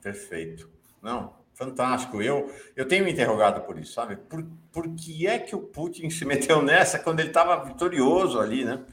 [0.00, 0.70] Perfeito.
[1.02, 2.22] Não, fantástico.
[2.22, 4.16] Eu, eu tenho me interrogado por isso, sabe?
[4.16, 8.64] Por, por que é que o Putin se meteu nessa quando ele estava vitorioso ali,
[8.64, 8.84] né?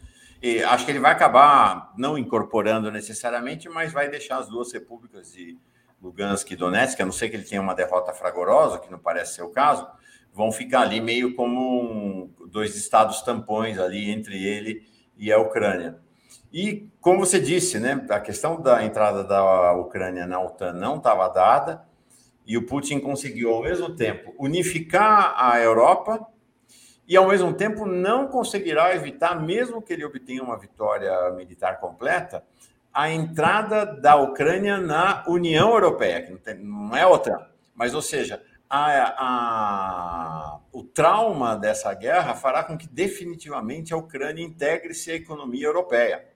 [0.42, 5.32] E acho que ele vai acabar não incorporando necessariamente, mas vai deixar as duas repúblicas
[5.32, 5.58] de
[6.02, 9.36] Lugansk e Donetsk, a não ser que ele tenha uma derrota fragorosa, que não parece
[9.36, 9.88] ser o caso,
[10.34, 16.03] vão ficar ali meio como um, dois estados tampões ali entre ele e a Ucrânia.
[16.54, 21.28] E, como você disse, né, a questão da entrada da Ucrânia na OTAN não estava
[21.28, 21.84] dada,
[22.46, 26.24] e o Putin conseguiu, ao mesmo tempo, unificar a Europa
[27.08, 32.44] e, ao mesmo tempo, não conseguirá evitar, mesmo que ele obtenha uma vitória militar completa,
[32.94, 37.48] a entrada da Ucrânia na União Europeia, que não, tem, não é OTAN.
[37.74, 44.44] Mas, ou seja, a, a, o trauma dessa guerra fará com que definitivamente a Ucrânia
[44.44, 46.33] integre-se à economia europeia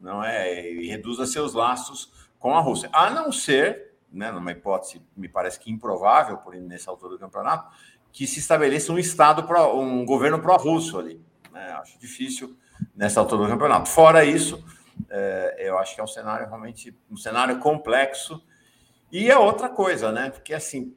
[0.00, 0.70] não é?
[0.70, 2.88] E reduza seus laços com a Rússia.
[2.92, 7.68] A não ser, né, numa hipótese, me parece que improvável, por nessa altura do campeonato,
[8.12, 11.20] que se estabeleça um Estado, pro, um governo pró-russo ali.
[11.52, 11.70] Né?
[11.72, 12.56] Acho difícil
[12.94, 13.88] nessa altura do campeonato.
[13.88, 14.64] Fora isso,
[15.10, 18.42] é, eu acho que é um cenário realmente um cenário complexo.
[19.10, 20.30] E é outra coisa, né?
[20.30, 20.94] Porque assim,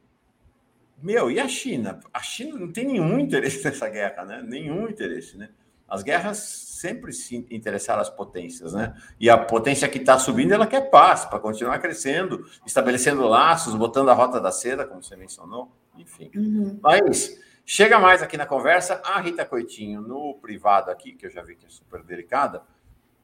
[1.02, 2.00] meu, e a China?
[2.12, 4.42] A China não tem nenhum interesse nessa guerra, né?
[4.42, 5.50] Nenhum interesse, né?
[5.88, 6.38] As guerras
[6.82, 8.92] sempre se interessaram às potências, né?
[9.20, 14.08] E a potência que está subindo, ela quer paz para continuar crescendo, estabelecendo laços, botando
[14.08, 16.28] a rota da seda, como você mencionou, enfim.
[16.34, 16.80] Uhum.
[16.82, 21.40] Mas chega mais aqui na conversa, a Rita Coitinho, no privado aqui, que eu já
[21.40, 22.64] vi que é super delicada,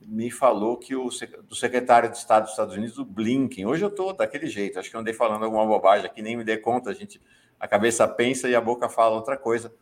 [0.01, 1.09] me falou que o
[1.49, 4.89] do secretário de Estado dos Estados Unidos, o Blinken, hoje eu estou daquele jeito, acho
[4.89, 7.21] que eu andei falando alguma bobagem aqui, nem me dei conta, a gente,
[7.59, 9.75] a cabeça pensa e a boca fala outra coisa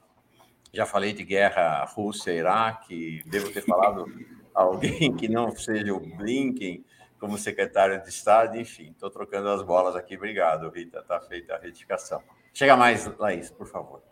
[0.72, 4.06] já falei de guerra Rússia-Iraque, devo ter falado
[4.54, 6.84] alguém que não seja o Blinken
[7.18, 10.16] como secretário de Estado, enfim, estou trocando as bolas aqui.
[10.16, 12.22] Obrigado, Rita, está feita a retificação.
[12.52, 14.02] Chega mais, Laís, por favor.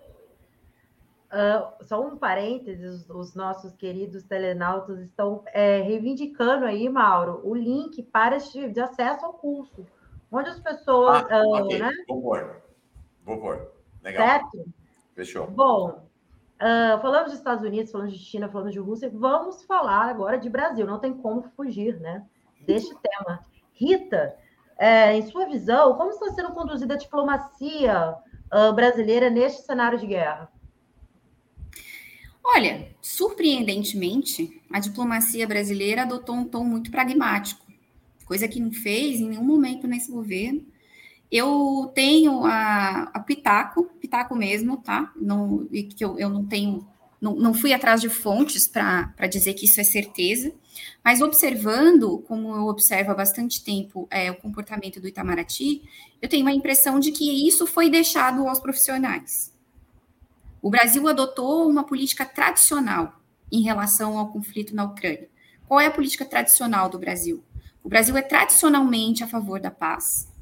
[1.35, 8.03] Uh, só um parênteses, os nossos queridos telenautas estão é, reivindicando aí, Mauro, o link
[8.05, 9.85] para de, de acesso ao curso,
[10.31, 11.27] onde as pessoas.
[11.29, 11.81] Ah, uh, okay.
[11.81, 11.91] né?
[12.07, 12.63] Vou pôr.
[13.25, 13.73] Vou pôr.
[14.03, 14.27] Legal.
[14.27, 14.65] Certo?
[15.15, 15.47] Fechou.
[15.49, 16.04] Bom,
[16.65, 20.49] Uh, falamos dos Estados Unidos, falamos de China, falamos de Rússia, vamos falar agora de
[20.49, 20.87] Brasil.
[20.87, 22.25] Não tem como fugir, né,
[22.67, 23.45] deste tema.
[23.75, 24.35] Rita,
[24.79, 28.15] é, em sua visão, como está sendo conduzida a diplomacia
[28.51, 30.51] uh, brasileira neste cenário de guerra?
[32.43, 37.67] Olha, surpreendentemente, a diplomacia brasileira adotou um tom muito pragmático,
[38.25, 40.65] coisa que não fez em nenhum momento nesse governo
[41.35, 45.13] eu tenho a, a Pitaco, Pitaco mesmo, tá?
[45.17, 46.87] Não, e que eu, eu não tenho,
[47.21, 50.55] não, não fui atrás de fontes para dizer que isso é certeza,
[51.05, 55.83] mas observando, como eu observo há bastante tempo é, o comportamento do Itamaraty,
[56.23, 59.53] eu tenho a impressão de que isso foi deixado aos profissionais.
[60.63, 63.21] O Brasil adotou uma política tradicional
[63.51, 65.29] em relação ao conflito na Ucrânia.
[65.67, 67.43] Qual é a política tradicional do Brasil?
[67.83, 70.33] O Brasil é tradicionalmente a favor da paz,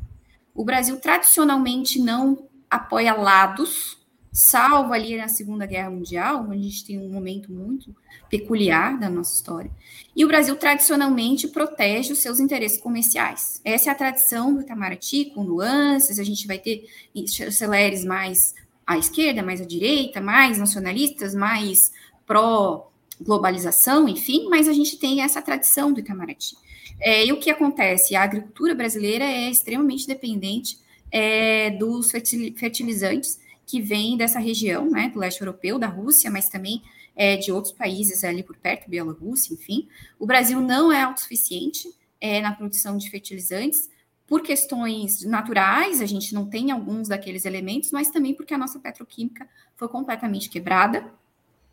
[0.54, 3.98] o Brasil tradicionalmente não apoia lados,
[4.32, 7.94] salvo ali na Segunda Guerra Mundial, onde a gente tem um momento muito
[8.30, 9.70] peculiar da nossa história.
[10.16, 13.60] E o Brasil tradicionalmente protege os seus interesses comerciais.
[13.62, 16.86] Essa é a tradição do Itamaraty, com nuances, a gente vai ter
[17.28, 18.54] chanceleres mais
[18.86, 21.92] à esquerda, mais à direita, mais nacionalistas, mais
[22.26, 26.56] pró-globalização, enfim, mas a gente tem essa tradição do Itamaraty.
[27.04, 28.14] É, e o que acontece?
[28.14, 30.78] A agricultura brasileira é extremamente dependente
[31.10, 36.80] é, dos fertilizantes que vêm dessa região, né, do leste europeu, da Rússia, mas também
[37.16, 39.88] é, de outros países ali por perto, Bielorrússia, enfim.
[40.18, 43.90] O Brasil não é autossuficiente é, na produção de fertilizantes,
[44.32, 48.78] por questões naturais, a gente não tem alguns daqueles elementos, mas também porque a nossa
[48.78, 49.46] petroquímica
[49.76, 51.12] foi completamente quebrada,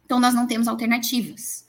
[0.04, 1.66] então nós não temos alternativas.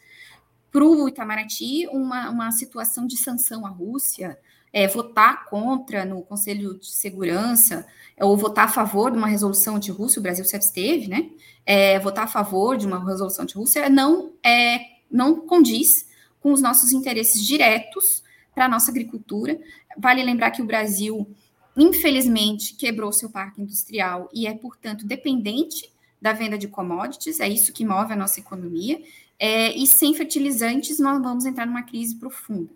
[0.71, 4.39] Para o Itamaraty, uma, uma situação de sanção à Rússia,
[4.73, 7.87] é, votar contra no Conselho de Segurança,
[8.21, 11.31] ou votar a favor de uma resolução anti-Rússia, o Brasil se absteve, né?
[11.67, 16.09] É, votar a favor de uma resolução anti-Rússia não, é, não condiz
[16.41, 18.23] com os nossos interesses diretos
[18.55, 19.59] para a nossa agricultura.
[19.99, 21.29] Vale lembrar que o Brasil,
[21.77, 27.73] infelizmente, quebrou seu parque industrial e é, portanto, dependente da venda de commodities, é isso
[27.73, 29.01] que move a nossa economia,
[29.41, 32.71] é, e sem fertilizantes nós vamos entrar numa crise profunda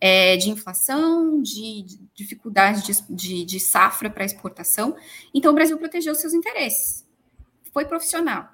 [0.00, 4.96] é, de inflação, de, de dificuldade de, de, de safra para exportação.
[5.34, 7.06] Então, o Brasil protegeu seus interesses.
[7.72, 8.48] Foi profissional.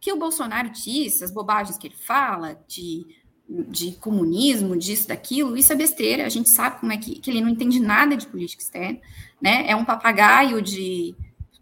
[0.00, 3.06] Que o Bolsonaro disse, as bobagens que ele fala, de,
[3.48, 6.26] de comunismo, disso, daquilo, isso é besteira.
[6.26, 8.98] A gente sabe como é que, que ele não entende nada de política externa,
[9.40, 9.64] né?
[9.68, 11.14] É um papagaio de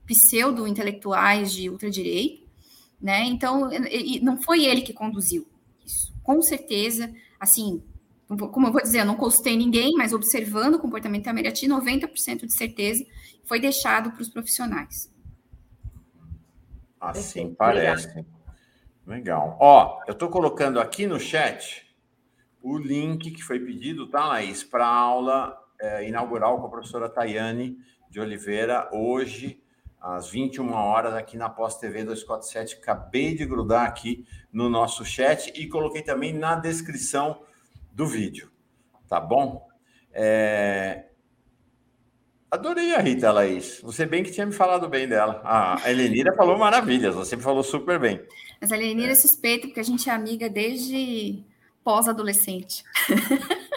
[0.06, 2.47] pseudo-intelectuais de ultradireita,
[3.00, 3.24] né?
[3.24, 3.70] Então,
[4.22, 5.46] não foi ele que conduziu
[5.84, 6.14] isso.
[6.22, 7.82] Com certeza, assim,
[8.26, 12.46] como eu vou dizer, eu não consultei ninguém, mas observando o comportamento da Itamaraty, 90%
[12.46, 13.04] de certeza
[13.44, 15.10] foi deixado para os profissionais.
[17.00, 18.26] Assim parece.
[19.06, 19.56] Legal.
[19.58, 21.86] Ó, eu estou colocando aqui no chat
[22.60, 27.08] o link que foi pedido, tá, Laís, para a aula é, inaugural com a professora
[27.08, 27.78] Tayane
[28.10, 29.62] de Oliveira, hoje,
[30.00, 32.76] às 21 horas, aqui na Pós TV 247.
[32.76, 37.42] Acabei de grudar aqui no nosso chat e coloquei também na descrição
[37.92, 38.50] do vídeo,
[39.08, 39.66] tá bom?
[40.12, 41.06] É...
[42.50, 43.80] Adorei a Rita Laís.
[43.82, 45.42] Você bem que tinha me falado bem dela.
[45.44, 48.22] A Helenira falou maravilhas, você me falou super bem.
[48.60, 51.44] Mas a Helenira é, é suspeita, porque a gente é amiga desde
[51.84, 52.84] pós-adolescente.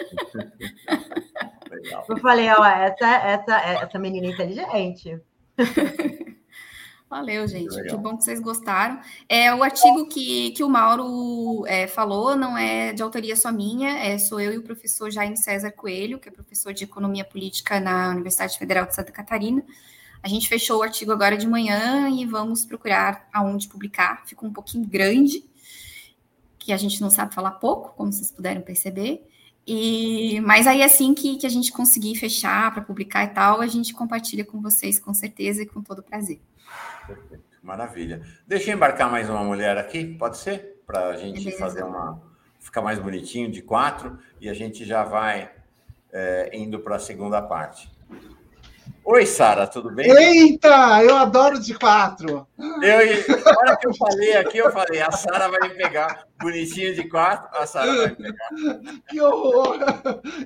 [2.08, 5.20] Eu falei, ó, essa, essa, essa menina é inteligente.
[7.12, 7.78] Valeu, gente.
[7.82, 8.98] Que bom que vocês gostaram.
[9.28, 13.90] É o artigo que, que o Mauro é, falou, não é de autoria só minha,
[13.98, 17.78] é, sou eu e o professor Jaime César Coelho, que é professor de Economia Política
[17.78, 19.62] na Universidade Federal de Santa Catarina.
[20.22, 24.24] A gente fechou o artigo agora de manhã e vamos procurar aonde publicar.
[24.24, 25.44] Ficou um pouquinho grande,
[26.58, 29.28] que a gente não sabe falar pouco, como vocês puderam perceber.
[29.66, 33.66] E, mas aí, assim que, que a gente conseguir fechar para publicar e tal, a
[33.66, 36.40] gente compartilha com vocês com certeza e com todo prazer.
[37.06, 38.22] Perfeito, maravilha.
[38.46, 40.82] Deixa eu embarcar mais uma mulher aqui, pode ser?
[40.86, 41.58] Para a gente Beleza.
[41.58, 42.20] fazer uma.
[42.58, 45.50] ficar mais bonitinho, de quatro, e a gente já vai
[46.12, 47.91] é, indo para a segunda parte.
[49.04, 50.08] Oi, Sara, tudo bem?
[50.08, 52.46] Eita, eu adoro de quatro.
[52.56, 56.24] Eu, na hora que eu falei aqui, eu falei, a Sara vai me pegar.
[56.40, 58.48] Bonitinho de quatro, a Sara vai me pegar.
[59.08, 59.78] Que horror!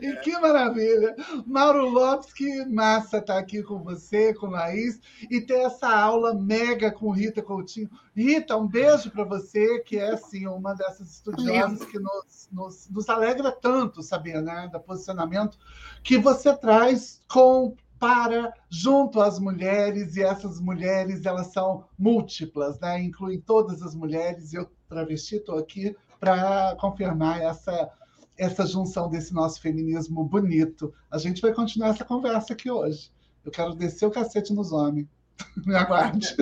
[0.01, 0.17] E é.
[0.17, 1.15] que maravilha!
[1.47, 6.91] Mauro Lopes, que massa estar aqui com você, com Laís, e ter essa aula mega
[6.91, 7.91] com Rita Coutinho.
[8.17, 13.09] Rita, um beijo para você, que é assim, uma dessas estudiosas que nos, nos, nos
[13.11, 14.69] alegra tanto, sabia, né?
[14.73, 15.59] Do posicionamento
[16.03, 23.03] que você traz com para junto às mulheres e essas mulheres elas são múltiplas, né?
[23.03, 24.53] Incluem todas as mulheres.
[24.53, 27.91] Eu travesti estou aqui para confirmar essa
[28.39, 30.93] essa junção desse nosso feminismo bonito.
[31.11, 33.11] A gente vai continuar essa conversa aqui hoje.
[33.45, 35.09] Eu quero descer o cacete nos homens.
[35.65, 36.35] Me aguarde.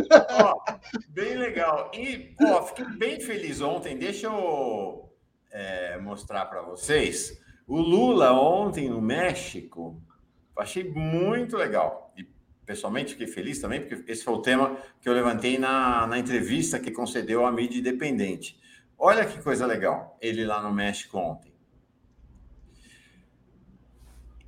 [1.11, 1.91] bem legal.
[1.95, 3.97] E ó, fiquei bem feliz ontem.
[3.97, 5.09] Deixa eu
[5.53, 7.41] é, mostrar para vocês.
[7.67, 10.03] O Lula ontem no México
[10.57, 12.13] Achei muito legal.
[12.17, 12.27] E
[12.65, 16.79] pessoalmente fiquei feliz também, porque esse foi o tema que eu levantei na, na entrevista
[16.79, 18.59] que concedeu à mídia independente.
[18.99, 21.53] Olha que coisa legal, ele lá no México ontem.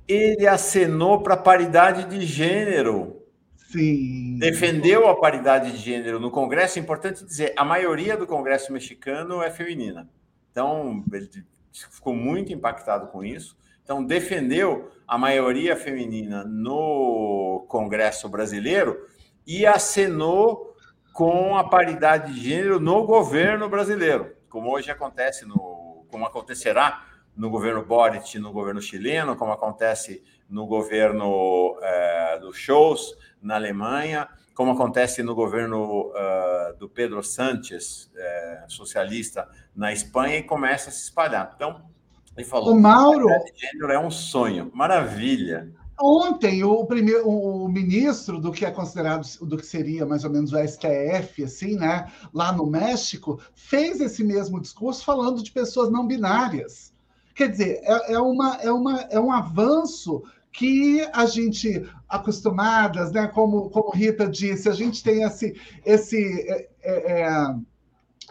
[0.07, 3.21] Ele acenou para a paridade de gênero.
[3.57, 4.37] Sim.
[4.39, 6.79] Defendeu a paridade de gênero no Congresso.
[6.79, 10.09] É importante dizer, a maioria do Congresso mexicano é feminina.
[10.49, 11.29] Então, ele
[11.91, 13.57] ficou muito impactado com isso.
[13.87, 19.07] Então, defendeu a maioria feminina no Congresso brasileiro
[19.47, 20.75] e acenou
[21.13, 27.49] com a paridade de gênero no governo brasileiro, como hoje acontece no, como acontecerá no
[27.49, 34.73] governo Boric, no governo chileno, como acontece no governo é, do Scholz na Alemanha, como
[34.73, 41.03] acontece no governo uh, do Pedro Sánchez, é, socialista, na Espanha, e começa a se
[41.03, 41.53] espalhar.
[41.55, 41.89] Então,
[42.37, 43.27] ele falou: o Mauro.
[43.55, 44.71] gênero é um sonho.
[44.73, 45.71] Maravilha.
[45.99, 50.53] Ontem, o, primeiro, o ministro do que é considerado, do que seria mais ou menos
[50.53, 56.05] o STF, assim, né, lá no México, fez esse mesmo discurso falando de pessoas não
[56.05, 56.93] binárias.
[57.33, 63.27] Quer dizer, é, é, uma, é, uma, é um avanço que a gente, acostumadas, né,
[63.27, 67.55] como, como Rita disse, a gente tem esse, esse é, é, é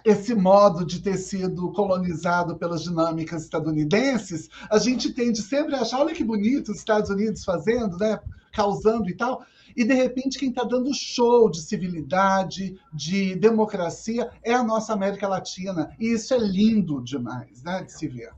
[0.06, 5.98] esse modo de ter sido colonizado pelas dinâmicas estadunidenses, a gente tende sempre a achar,
[5.98, 8.20] olha que bonito os Estados Unidos fazendo, né?
[8.52, 9.44] causando e tal,
[9.76, 15.26] e de repente quem está dando show de civilidade, de democracia, é a nossa América
[15.26, 15.94] Latina.
[15.98, 18.32] E isso é lindo demais né, de se ver.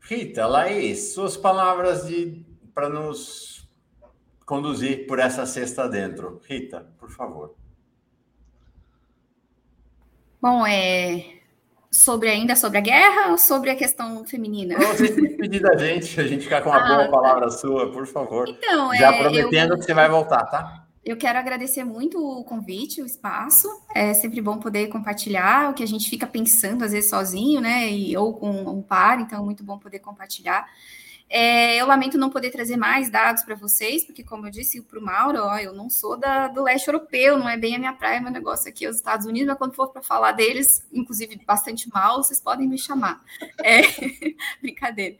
[0.00, 2.04] Rita, Laís, suas palavras
[2.72, 3.68] para nos
[4.46, 6.40] conduzir por essa cesta dentro.
[6.48, 7.65] Rita, por favor.
[10.40, 11.36] Bom, é
[11.90, 14.76] sobre ainda sobre a guerra ou sobre a questão feminina?
[14.78, 17.10] Você tem pedir da gente, a gente ficar com uma ah, boa tá.
[17.10, 18.48] palavra sua, por favor.
[18.48, 20.86] Então, Já é, prometendo eu, que você vai voltar, tá?
[21.04, 23.68] Eu quero agradecer muito o convite, o espaço.
[23.94, 27.88] É sempre bom poder compartilhar o que a gente fica pensando, às vezes sozinho, né?
[27.90, 30.66] E, ou com um par, então é muito bom poder compartilhar.
[31.28, 34.98] É, eu lamento não poder trazer mais dados para vocês, porque, como eu disse para
[34.98, 37.92] o Mauro, ó, eu não sou da, do leste europeu, não é bem a minha
[37.92, 41.40] praia, meu negócio aqui é os Estados Unidos, mas quando for para falar deles, inclusive
[41.44, 43.20] bastante mal, vocês podem me chamar.
[43.62, 43.82] É,
[44.62, 45.16] brincadeira.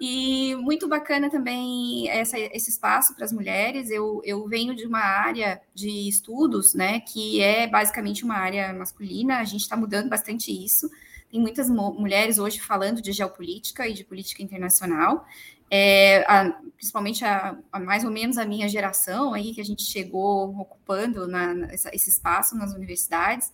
[0.00, 3.90] E muito bacana também essa, esse espaço para as mulheres.
[3.90, 9.38] Eu, eu venho de uma área de estudos, né, que é basicamente uma área masculina,
[9.38, 10.90] a gente está mudando bastante isso.
[11.30, 15.24] Tem muitas mulheres hoje falando de geopolítica e de política internacional,
[15.70, 19.84] é, a, principalmente a, a, mais ou menos a minha geração aí que a gente
[19.84, 23.52] chegou ocupando na, na, esse espaço nas universidades,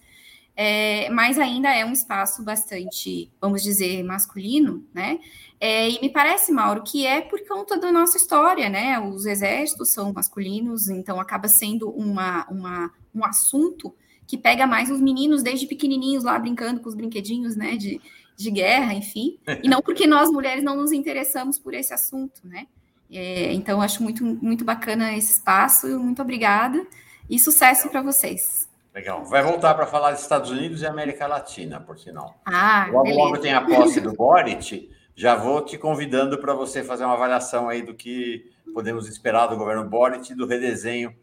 [0.57, 5.19] é, mas ainda é um espaço bastante, vamos dizer, masculino, né?
[5.61, 8.99] É, e me parece, Mauro, que é por conta da nossa história, né?
[8.99, 13.95] Os exércitos são masculinos, então acaba sendo uma, uma um assunto
[14.27, 18.01] que pega mais os meninos desde pequenininhos lá brincando com os brinquedinhos, né, de,
[18.37, 22.67] de guerra, enfim, e não porque nós mulheres não nos interessamos por esse assunto, né?
[23.11, 26.85] É, então, acho muito, muito bacana esse espaço, muito obrigada
[27.31, 28.69] e sucesso para vocês.
[28.93, 29.25] Legal.
[29.27, 32.41] Vai voltar para falar dos Estados Unidos e América Latina, por sinal.
[32.45, 33.23] Ah, logo, beleza.
[33.23, 37.69] logo tem a posse do Boric, já vou te convidando para você fazer uma avaliação
[37.69, 41.15] aí do que podemos esperar do governo Boric e do redesenho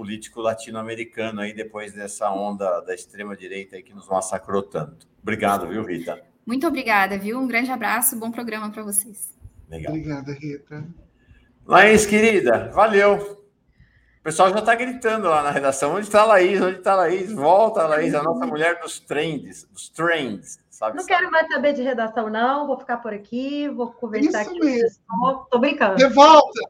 [0.00, 5.06] político latino-americano aí depois dessa onda da extrema direita aí que nos massacrou tanto.
[5.20, 6.22] Obrigado, viu, Rita?
[6.46, 7.38] Muito obrigada, viu?
[7.38, 9.36] Um grande abraço, bom programa para vocês.
[9.68, 9.92] Legal.
[9.92, 10.86] Obrigada, Rita.
[11.66, 13.38] Laís, querida, valeu.
[14.20, 15.92] O pessoal já está gritando lá na redação.
[15.92, 16.58] Onde está a Laís?
[16.58, 17.30] Onde está a Laís?
[17.30, 20.58] Volta, Laís, a nossa mulher dos trends, dos trends.
[20.70, 21.14] Sabe, não sabe?
[21.14, 22.66] quero mais saber de redação, não.
[22.66, 24.60] Vou ficar por aqui, vou conversar Isso aqui.
[24.60, 25.46] Mesmo.
[25.50, 25.96] Tô brincando.
[25.96, 26.60] De volta!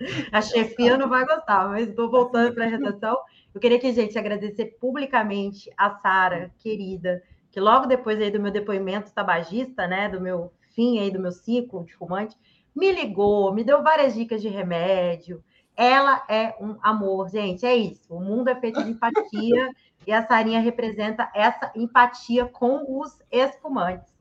[0.32, 3.18] A chefia não vai gostar, mas estou voltando para a redação.
[3.54, 8.50] Eu queria que, gente, agradecer publicamente a Sara, querida, que logo depois aí do meu
[8.50, 12.36] depoimento tabagista, né, do meu fim aí do meu ciclo de fumante,
[12.74, 15.42] me ligou, me deu várias dicas de remédio.
[15.76, 18.14] Ela é um amor, gente, é isso.
[18.14, 19.70] O mundo é feito de empatia
[20.06, 24.12] e a Sarinha representa essa empatia com os espumantes.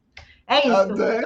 [0.48, 0.94] É isso.
[0.94, 1.22] Até...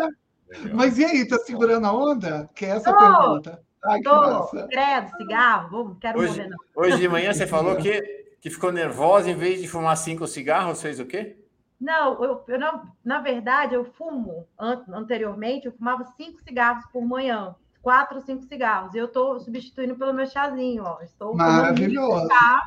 [0.73, 2.49] Mas e aí, tá segurando a onda?
[2.53, 3.62] Que é essa oh, pergunta.
[3.86, 6.57] Ai, Tô, credo, cigarro, não quero hoje, morrer, não.
[6.75, 8.01] Hoje de manhã você falou que,
[8.39, 11.38] que ficou nervosa, em vez de fumar cinco cigarros, fez o quê?
[11.79, 17.03] Não, eu, eu não, na verdade, eu fumo, an anteriormente, eu fumava cinco cigarros por
[17.05, 21.01] manhã, quatro, cinco cigarros, e eu estou substituindo pelo meu chazinho, ó.
[21.01, 22.25] Estou Maravilhoso.
[22.29, 22.61] Chá,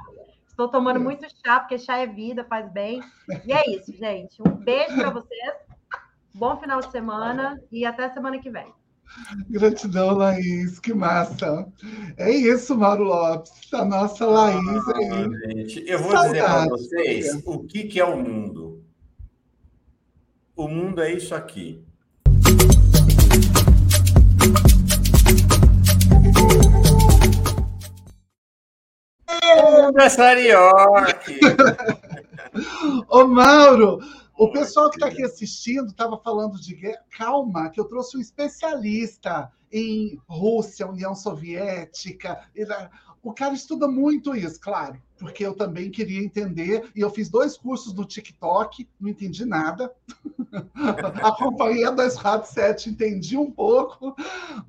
[0.46, 3.02] estou tomando muito chá, porque chá é vida, faz bem.
[3.46, 4.42] E é isso, gente.
[4.46, 5.54] Um beijo para vocês,
[6.34, 8.70] bom final de semana e até semana que vem.
[9.48, 11.66] Gratidão, Laís, que massa.
[12.16, 15.08] É isso, Mauro Lopes, a nossa Laís aí.
[15.10, 16.32] Ah, gente, eu vou Saudade.
[16.32, 18.84] dizer para vocês o que, que é o mundo.
[20.54, 21.84] O mundo é isso aqui.
[29.28, 31.40] O mundo Sarioque.
[33.08, 33.98] Ô, Mauro,
[34.38, 37.02] o pessoal que está aqui assistindo estava falando de guerra.
[37.10, 42.40] Calma, que eu trouxe um especialista em Rússia, União Soviética.
[43.22, 47.56] O cara estuda muito isso, claro, porque eu também queria entender, e eu fiz dois
[47.56, 49.92] cursos no TikTok, não entendi nada.
[51.22, 54.14] Acompanhei a 247, entendi um pouco,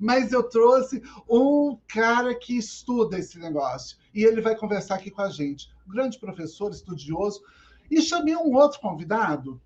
[0.00, 1.00] mas eu trouxe
[1.30, 5.70] um cara que estuda esse negócio, e ele vai conversar aqui com a gente.
[5.86, 7.40] Um grande professor, estudioso,
[7.90, 9.60] e chamei um outro convidado,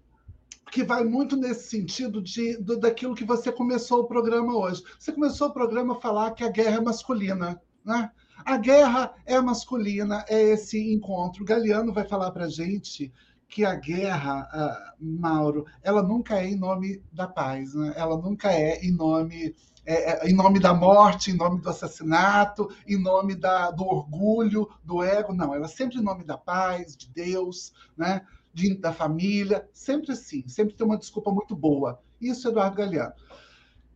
[0.70, 4.83] que vai muito nesse sentido de, do, daquilo que você começou o programa hoje.
[4.99, 7.61] Você começou o programa a falar que a guerra é masculina.
[7.85, 8.11] Né?
[8.45, 11.43] A guerra é masculina, é esse encontro.
[11.43, 13.12] O Galeano vai falar para gente
[13.49, 17.93] que a guerra, uh, Mauro, ela nunca é em nome da paz, né?
[17.97, 19.55] ela nunca é em nome,
[19.85, 24.68] é, é, em nome da morte, em nome do assassinato, em nome da, do orgulho,
[24.85, 28.22] do ego, não, ela sempre em nome da paz, de Deus, né?
[28.53, 32.01] de, da família, sempre assim, sempre tem uma desculpa muito boa.
[32.20, 33.14] Isso, Eduardo Galeano.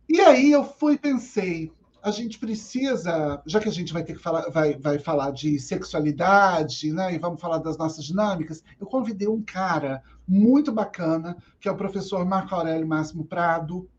[0.09, 1.71] E aí eu fui pensei,
[2.01, 5.59] a gente precisa, já que a gente vai ter que falar, vai, vai falar de
[5.59, 11.67] sexualidade, né, e vamos falar das nossas dinâmicas, eu convidei um cara muito bacana, que
[11.67, 13.89] é o professor Marco Aurélio Máximo Prado,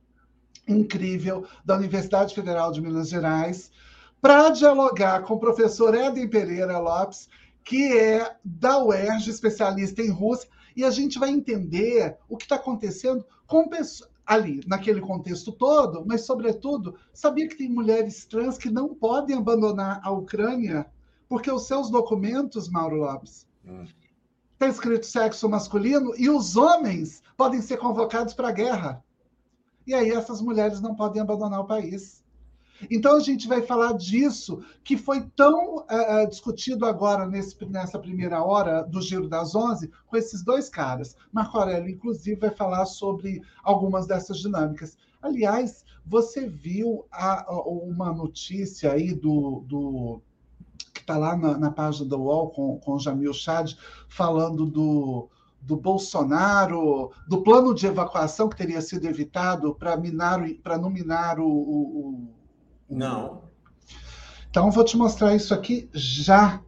[0.69, 3.71] incrível, da Universidade Federal de Minas Gerais,
[4.21, 7.29] para dialogar com o professor Éden Pereira Lopes,
[7.64, 12.57] que é da UERJ, especialista em Rússia, e a gente vai entender o que está
[12.57, 18.69] acontecendo com pessoas ali, naquele contexto todo, mas, sobretudo, sabia que tem mulheres trans que
[18.69, 20.87] não podem abandonar a Ucrânia
[21.27, 23.87] porque os seus documentos, Mauro Lopes, está hum.
[24.59, 29.05] Tá escrito sexo masculino e os homens podem ser convocados para a guerra.
[29.89, 32.22] E aí essas mulheres não podem abandonar o país.
[32.91, 38.45] Então a gente vai falar disso que foi tão uh, discutido agora nesse, nessa primeira
[38.45, 41.16] hora do Giro das Onze com esses dois caras.
[41.32, 44.99] Marco Aurélio, inclusive, vai falar sobre algumas dessas dinâmicas.
[45.22, 50.20] Aliás, você viu a, a, uma notícia aí do, do
[50.93, 53.72] que está lá na, na, página do UOL com, com o Jamil Chad
[54.07, 55.30] falando do,
[55.61, 61.38] do Bolsonaro, do plano de evacuação que teria sido evitado para minar para não minar
[61.38, 62.34] o, o,
[62.88, 63.42] não.
[64.48, 66.62] Então, vou te mostrar isso aqui já,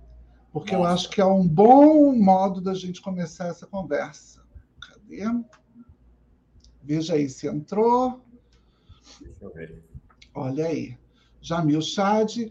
[0.52, 0.88] porque Nossa.
[0.88, 4.42] eu acho que é um bom modo da gente começar essa conversa.
[4.80, 5.24] Cadê?
[6.82, 8.20] Veja aí se entrou.
[9.20, 9.82] Deixa eu ver.
[10.34, 10.98] Olha aí.
[11.40, 12.50] Jamil Chad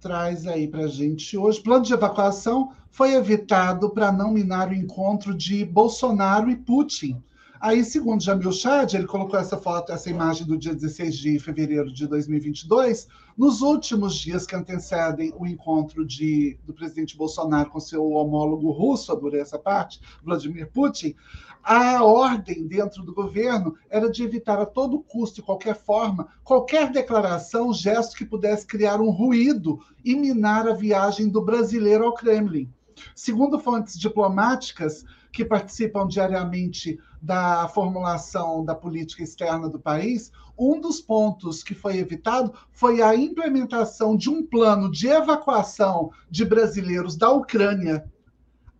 [0.00, 1.60] traz aí para a gente hoje.
[1.60, 7.22] Plano de evacuação foi evitado para não minar o encontro de Bolsonaro e Putin
[7.60, 11.92] Aí, segundo Jamil Chad, ele colocou essa foto, essa imagem do dia 16 de fevereiro
[11.92, 13.06] de 2022,
[13.36, 19.12] nos últimos dias que antecedem o encontro de, do presidente Bolsonaro com seu homólogo russo,
[19.12, 21.14] adorei essa parte, Vladimir Putin,
[21.62, 26.90] a ordem dentro do governo era de evitar a todo custo, de qualquer forma, qualquer
[26.90, 32.72] declaração, gesto que pudesse criar um ruído e minar a viagem do brasileiro ao Kremlin.
[33.14, 41.00] Segundo fontes diplomáticas que participam diariamente da formulação da política externa do país, um dos
[41.00, 47.30] pontos que foi evitado foi a implementação de um plano de evacuação de brasileiros da
[47.30, 48.04] Ucrânia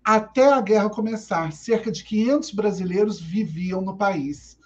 [0.05, 1.53] até a guerra começar.
[1.53, 4.59] Cerca de 500 brasileiros viviam no país.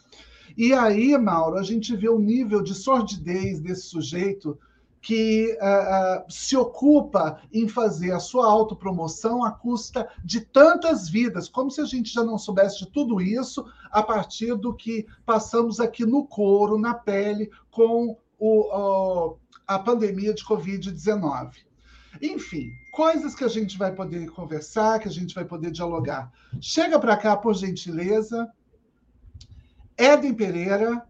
[0.57, 4.59] E aí, Mauro, a gente vê o nível de sordidez desse sujeito
[5.05, 11.47] que uh, uh, se ocupa em fazer a sua autopromoção à custa de tantas vidas,
[11.47, 15.79] como se a gente já não soubesse de tudo isso a partir do que passamos
[15.79, 21.51] aqui no couro, na pele, com o, a pandemia de Covid-19.
[22.23, 26.33] Enfim, coisas que a gente vai poder conversar, que a gente vai poder dialogar.
[26.63, 28.51] Chega para cá, por gentileza.
[29.97, 31.03] Éden Pereira,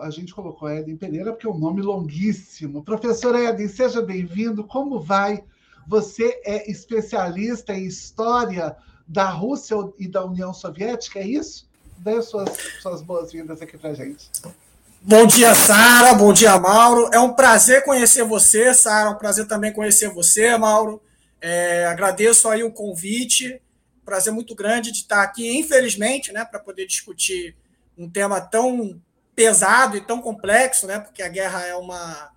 [0.00, 2.82] a gente colocou Éden Pereira porque é um nome longuíssimo.
[2.82, 4.64] Professor Éden, seja bem-vindo.
[4.64, 5.44] Como vai?
[5.86, 8.76] Você é especialista em história
[9.06, 11.68] da Rússia e da União Soviética, é isso?
[11.98, 12.48] Dê suas,
[12.80, 14.30] suas boas-vindas aqui para a gente.
[15.00, 16.14] Bom dia, Sara.
[16.14, 17.10] Bom dia, Mauro.
[17.12, 19.10] É um prazer conhecer você, Sara.
[19.10, 21.00] É um prazer também conhecer você, Mauro.
[21.40, 23.60] É, agradeço aí o convite.
[24.04, 27.54] Prazer muito grande de estar aqui, infelizmente, né, para poder discutir
[27.96, 29.00] um tema tão
[29.34, 30.98] pesado e tão complexo, né?
[30.98, 32.30] Porque a guerra é uma,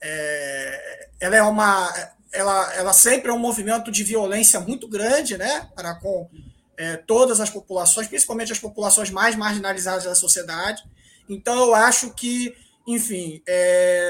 [0.00, 5.68] é, ela é uma, ela, ela sempre é um movimento de violência muito grande, né?
[5.74, 6.28] Para com
[6.76, 10.82] é, todas as populações, principalmente as populações mais marginalizadas da sociedade.
[11.28, 12.54] Então, eu acho que,
[12.86, 13.42] enfim,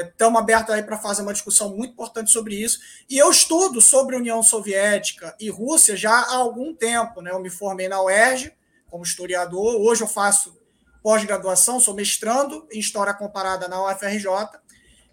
[0.09, 2.81] estamos é, abertos aí para fazer uma discussão muito importante sobre isso.
[3.09, 7.31] E eu estudo sobre União Soviética e Rússia já há algum tempo, né?
[7.31, 8.53] Eu me formei na UERJ
[8.91, 9.77] como historiador.
[9.81, 10.57] Hoje eu faço
[11.05, 14.27] pós-graduação, sou mestrando em História Comparada na UFRJ.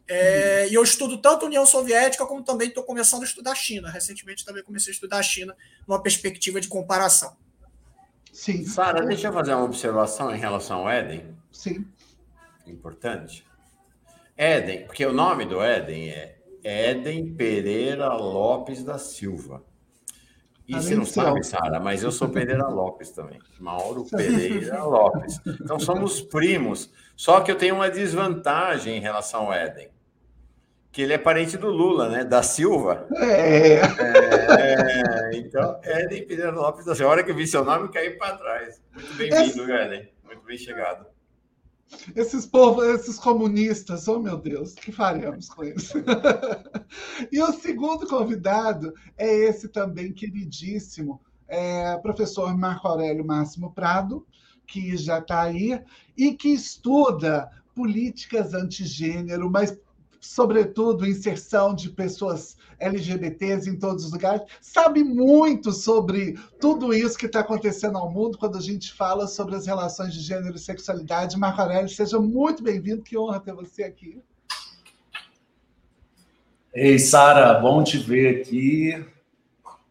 [0.07, 3.55] É, e eu estudo tanto a União Soviética como também estou começando a estudar a
[3.55, 3.89] China.
[3.91, 5.53] Recentemente também comecei a estudar a China
[5.85, 7.35] numa perspectiva de comparação.
[8.31, 8.63] Sim.
[8.65, 11.35] Sara, deixa eu fazer uma observação em relação ao Éden.
[11.51, 11.85] Sim.
[12.65, 13.45] Importante.
[14.37, 19.61] Éden, porque o nome do Éden é Éden Pereira Lopes da Silva.
[20.71, 23.39] E você não sabe, Sara, mas eu sou Pereira Lopes também.
[23.59, 25.39] Mauro Pereira Lopes.
[25.45, 26.89] Então somos primos.
[27.15, 29.89] Só que eu tenho uma desvantagem em relação ao Éden.
[30.91, 32.23] Que ele é parente do Lula, né?
[32.23, 33.05] Da Silva.
[33.15, 33.81] É.
[34.59, 37.09] é então, Éden Pereira Lopes da Silva.
[37.09, 38.81] A hora que eu vi seu nome, caí para trás.
[38.93, 39.71] Muito bem-vindo.
[39.71, 40.09] Éden.
[40.23, 41.05] Muito bem chegado.
[42.15, 45.91] Esses povos, esses comunistas, oh meu Deus, que faremos com eles?
[47.31, 54.25] e o segundo convidado é esse também queridíssimo, é, professor Marco Aurélio Máximo Prado,
[54.65, 55.81] que já está aí
[56.17, 59.77] e que estuda políticas antigênero, mas
[60.19, 67.27] sobretudo inserção de pessoas LGBTs em todos os lugares, sabe muito sobre tudo isso que
[67.27, 71.37] está acontecendo ao mundo quando a gente fala sobre as relações de gênero e sexualidade.
[71.37, 74.21] Marco Aurélio, seja muito bem-vindo, que honra ter você aqui.
[76.73, 79.05] Ei, Sara, bom te ver aqui.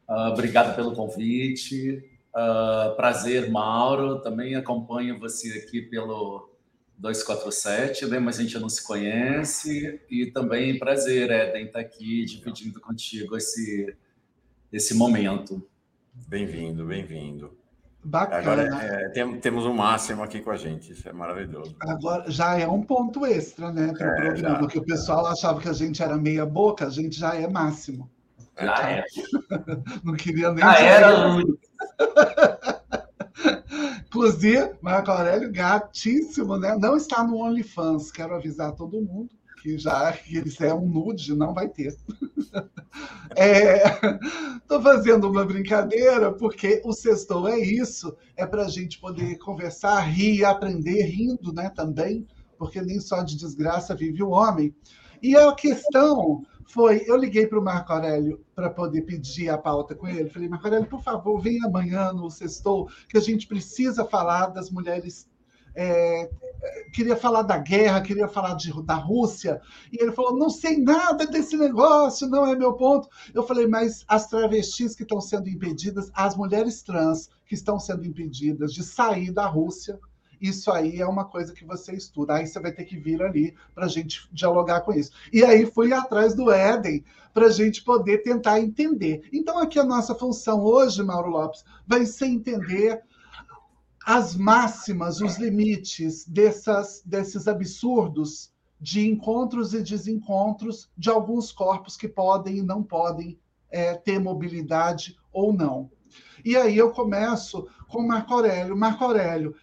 [0.09, 2.03] Uh, obrigado pelo convite.
[2.35, 4.21] Uh, prazer, Mauro.
[4.21, 6.49] Também acompanho você aqui pelo
[7.01, 8.18] 247, né?
[8.18, 10.01] mas a gente não se conhece.
[10.10, 13.97] E também prazer, Eden, estar tá aqui dividindo contigo esse,
[14.70, 15.66] esse momento.
[16.28, 17.59] Bem-vindo, bem-vindo.
[18.02, 18.39] Bacana.
[18.39, 21.74] Agora, é, tem, temos o um máximo aqui com a gente, isso é maravilhoso.
[21.81, 24.66] Agora já é um ponto extra, né, para o é, programa, já.
[24.68, 28.10] que o pessoal achava que a gente era meia boca, a gente já é máximo.
[28.59, 29.05] Já é.
[30.05, 30.64] Não queria nem.
[30.64, 31.56] Já era, Luiz.
[34.11, 36.77] Inclusive, Marco Aurélio, gatíssimo, né?
[36.77, 38.11] Não está no OnlyFans.
[38.11, 39.31] Quero avisar todo mundo
[39.62, 41.97] que já que ele é um nude, não vai ter.
[44.57, 49.39] Estou é, fazendo uma brincadeira, porque o sextou é isso, é para a gente poder
[49.39, 52.27] conversar, rir aprender rindo né, também,
[52.59, 54.74] porque nem só de desgraça vive o homem.
[55.23, 59.94] E a questão foi, eu liguei para o Marco Aurélio para poder pedir a pauta
[59.94, 60.30] com ele.
[60.30, 64.70] Falei, Marco Aurélio, por favor, venha amanhã no Sextou, que a gente precisa falar das
[64.70, 65.28] mulheres.
[65.74, 66.30] É,
[66.92, 69.60] queria falar da guerra, queria falar de, da Rússia.
[69.92, 73.09] E ele falou: não sei nada desse negócio, não é meu ponto.
[73.34, 78.06] Eu falei, mas as travestis que estão sendo impedidas, as mulheres trans que estão sendo
[78.06, 79.98] impedidas de sair da Rússia,
[80.41, 82.35] isso aí é uma coisa que você estuda.
[82.35, 85.11] Aí você vai ter que vir ali para a gente dialogar com isso.
[85.33, 89.29] E aí fui atrás do Éden para a gente poder tentar entender.
[89.33, 93.03] Então, aqui a nossa função hoje, Mauro Lopes, vai ser entender
[94.05, 98.51] as máximas, os limites dessas, desses absurdos
[98.81, 103.39] de encontros e desencontros de alguns corpos que podem e não podem
[103.71, 105.91] é, ter mobilidade ou não.
[106.45, 108.77] E aí eu começo com Marco Aurélio.
[108.77, 109.55] Marco Aurélio,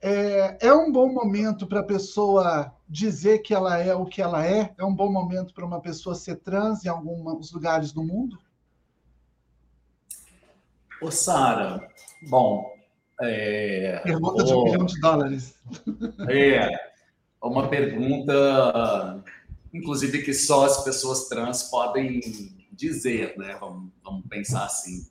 [0.00, 4.46] é, é um bom momento para a pessoa dizer que ela é o que ela
[4.46, 4.74] é?
[4.78, 8.38] É um bom momento para uma pessoa ser trans em alguns lugares do mundo?
[11.00, 11.86] Ô, Sara,
[12.28, 12.74] bom.
[13.20, 15.56] É, pergunta de um milhão de dólares.
[16.30, 16.70] É,
[17.42, 19.24] uma pergunta,
[19.72, 22.20] inclusive, que só as pessoas trans podem
[22.72, 23.56] dizer, né?
[23.58, 25.06] Vamos, vamos pensar assim.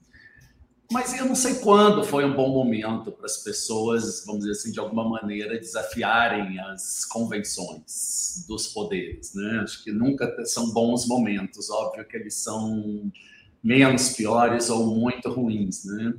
[0.91, 4.71] Mas eu não sei quando foi um bom momento para as pessoas, vamos dizer assim,
[4.71, 9.33] de alguma maneira, desafiarem as convenções dos poderes.
[9.33, 9.61] Né?
[9.63, 13.11] Acho que nunca são bons momentos, óbvio que eles são
[13.63, 15.85] menos piores ou muito ruins.
[15.85, 16.13] Né?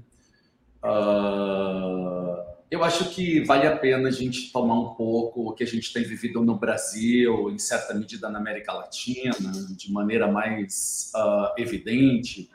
[0.83, 5.67] Uh, eu acho que vale a pena a gente tomar um pouco o que a
[5.67, 9.33] gente tem vivido no Brasil, em certa medida na América Latina,
[9.77, 12.51] de maneira mais uh, evidente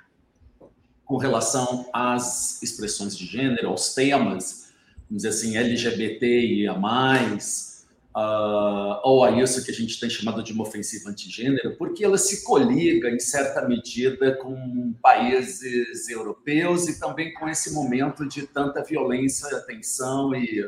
[1.12, 4.72] com relação às expressões de gênero, aos temas,
[5.10, 6.80] vamos dizer assim, LGBTIA+, uh,
[9.04, 12.46] ou a isso que a gente tem chamado de uma ofensiva antigênero, porque ela se
[12.46, 19.50] coliga, em certa medida, com países europeus e também com esse momento de tanta violência,
[19.68, 20.66] tensão e,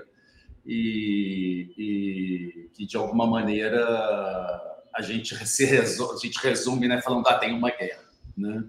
[0.65, 3.81] e, e que, de alguma maneira,
[4.93, 8.03] a gente, se resume, a gente resume né, falando, ah, tem uma guerra,
[8.35, 8.61] né?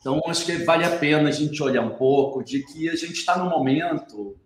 [0.00, 3.14] Então, acho que vale a pena a gente olhar um pouco de que a gente
[3.14, 4.36] está no momento,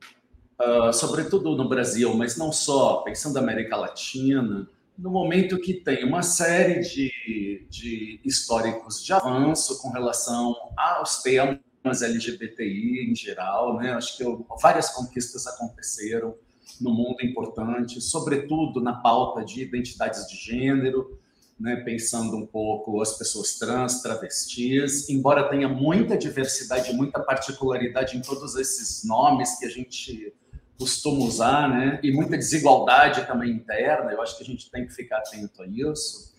[0.60, 4.66] uh, sobretudo no Brasil, mas não só, pensando na América Latina,
[4.96, 12.02] no momento que tem uma série de, de históricos de avanço com relação aos temas
[12.02, 13.92] LGBTI em geral, né?
[13.92, 14.24] Acho que
[14.60, 16.34] várias conquistas aconteceram
[16.80, 21.18] no mundo importante, sobretudo na pauta de identidades de gênero,
[21.62, 28.20] né, pensando um pouco as pessoas trans, travestis, embora tenha muita diversidade, muita particularidade em
[28.20, 30.34] todos esses nomes que a gente
[30.76, 34.92] costuma usar, né, e muita desigualdade também interna, eu acho que a gente tem que
[34.92, 36.32] ficar atento a isso.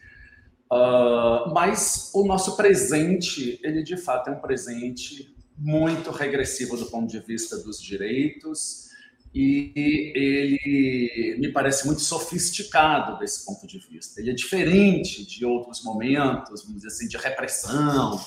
[0.69, 7.09] Uh, mas o nosso presente, ele de fato é um presente muito regressivo do ponto
[7.09, 8.82] de vista dos direitos,
[9.33, 9.71] e
[10.15, 14.21] ele me parece muito sofisticado desse ponto de vista.
[14.21, 18.23] Ele é diferente de outros momentos, vamos dizer assim, de repressão,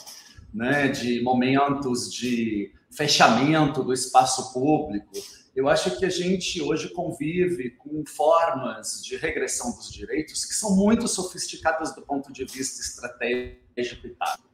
[0.52, 5.12] né, de momentos de fechamento do espaço público.
[5.54, 10.74] Eu acho que a gente hoje convive com formas de regressão dos direitos que são
[10.74, 14.46] muito sofisticadas do ponto de vista estratégico e tático.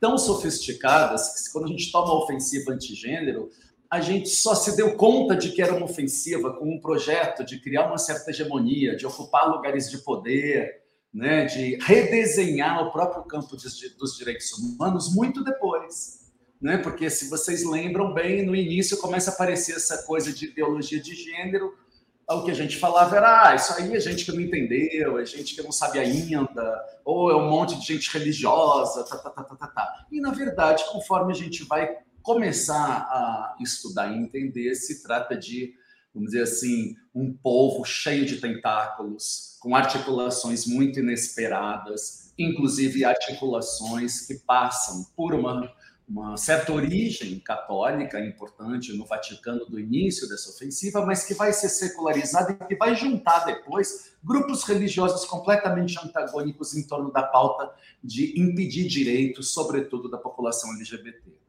[0.00, 3.50] Tão sofisticadas que, quando a gente toma a ofensiva antigênero,
[3.90, 7.60] a gente só se deu conta de que era uma ofensiva com um projeto de
[7.60, 10.80] criar uma certa hegemonia, de ocupar lugares de poder,
[11.12, 16.20] né, de redesenhar o próprio campo dos direitos humanos muito depois.
[16.62, 16.76] Né?
[16.78, 21.14] Porque, se vocês lembram bem, no início começa a aparecer essa coisa de ideologia de
[21.14, 21.74] gênero.
[22.28, 25.24] O que a gente falava era: ah, isso aí é gente que não entendeu, é
[25.24, 29.42] gente que não sabe ainda, ou é um monte de gente religiosa, tá, tá, tá,
[29.42, 29.66] tá, tá.
[29.66, 30.06] tá.
[30.12, 35.74] E, na verdade, conforme a gente vai começar a estudar e entender, se trata de,
[36.14, 44.34] vamos dizer assim, um povo cheio de tentáculos, com articulações muito inesperadas, inclusive articulações que
[44.34, 45.70] passam por uma,
[46.08, 51.68] uma certa origem católica importante no Vaticano do início dessa ofensiva, mas que vai ser
[51.68, 57.72] secularizada e que vai juntar depois grupos religiosos completamente antagônicos em torno da pauta
[58.02, 61.40] de impedir direitos, sobretudo da população LGBT.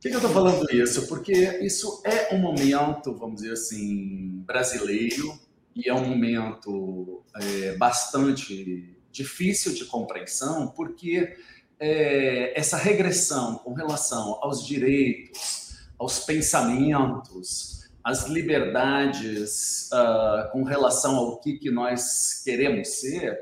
[0.00, 1.06] Que, que eu estou falando isso?
[1.06, 5.38] Porque isso é um momento, vamos dizer assim, brasileiro
[5.76, 11.36] e é um momento é, bastante difícil de compreensão, porque
[11.78, 21.38] é, essa regressão com relação aos direitos, aos pensamentos, às liberdades uh, com relação ao
[21.40, 23.38] que, que nós queremos ser,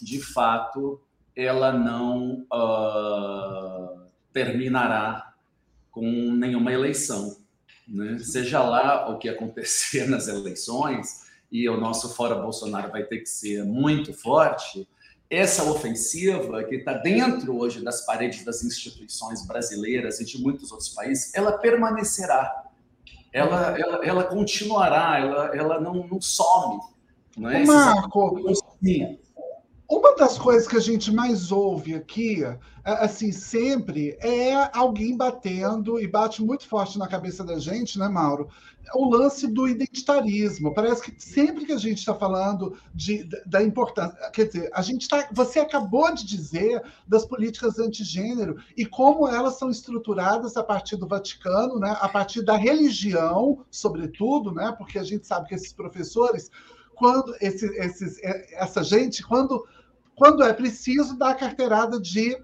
[0.00, 1.00] de fato,
[1.34, 5.34] ela não uh, terminará
[5.96, 7.38] com nenhuma eleição.
[7.88, 8.18] Né?
[8.18, 13.28] Seja lá o que acontecer nas eleições, e o nosso fora Bolsonaro vai ter que
[13.30, 14.86] ser muito forte,
[15.30, 20.90] essa ofensiva que está dentro hoje das paredes das instituições brasileiras e de muitos outros
[20.90, 22.64] países, ela permanecerá,
[23.32, 26.78] ela, ela, ela continuará, ela, ela não, não some.
[27.38, 27.64] Não é?
[27.64, 28.38] Marco,
[29.88, 32.42] uma das coisas que a gente mais ouve aqui,
[32.82, 38.48] assim, sempre, é alguém batendo, e bate muito forte na cabeça da gente, né, Mauro?
[38.94, 40.74] O lance do identitarismo.
[40.74, 44.16] Parece que sempre que a gente está falando de, da importância.
[44.30, 45.28] Quer dizer, a gente está.
[45.32, 51.06] Você acabou de dizer das políticas antigênero e como elas são estruturadas a partir do
[51.06, 56.50] Vaticano, né, a partir da religião, sobretudo, né, porque a gente sabe que esses professores
[56.96, 59.66] quando esse, esses, essa gente, quando
[60.16, 62.36] quando é preciso, dá carteirada de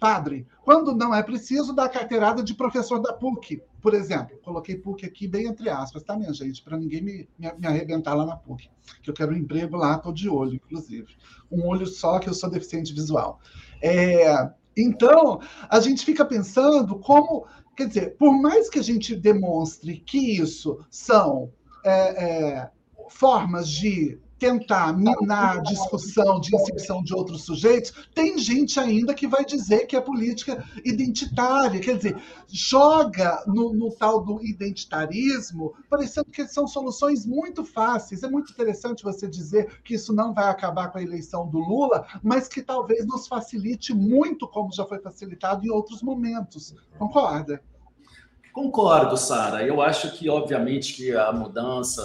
[0.00, 0.44] padre.
[0.64, 4.36] Quando não é preciso, dá carteirada de professor da PUC, por exemplo.
[4.42, 6.60] Coloquei PUC aqui bem entre aspas, tá, minha gente?
[6.60, 8.68] Para ninguém me, me, me, arrebentar lá na PUC.
[9.00, 11.06] Que eu quero um emprego lá, estou de olho, inclusive.
[11.50, 13.40] Um olho só, que eu sou deficiente visual.
[13.80, 15.40] É, então,
[15.70, 17.46] a gente fica pensando como.
[17.76, 21.52] Quer dizer, por mais que a gente demonstre que isso são
[21.84, 22.70] é, é,
[23.08, 29.28] formas de tentar minar a discussão de inscrição de outros sujeitos, tem gente ainda que
[29.28, 36.28] vai dizer que é política identitária, quer dizer, joga no, no tal do identitarismo, parecendo
[36.28, 38.24] que são soluções muito fáceis.
[38.24, 42.04] É muito interessante você dizer que isso não vai acabar com a eleição do Lula,
[42.20, 46.74] mas que talvez nos facilite muito, como já foi facilitado em outros momentos.
[46.98, 47.62] Concorda?
[48.52, 49.64] Concordo, Sara.
[49.64, 52.02] Eu acho que, obviamente, que a mudança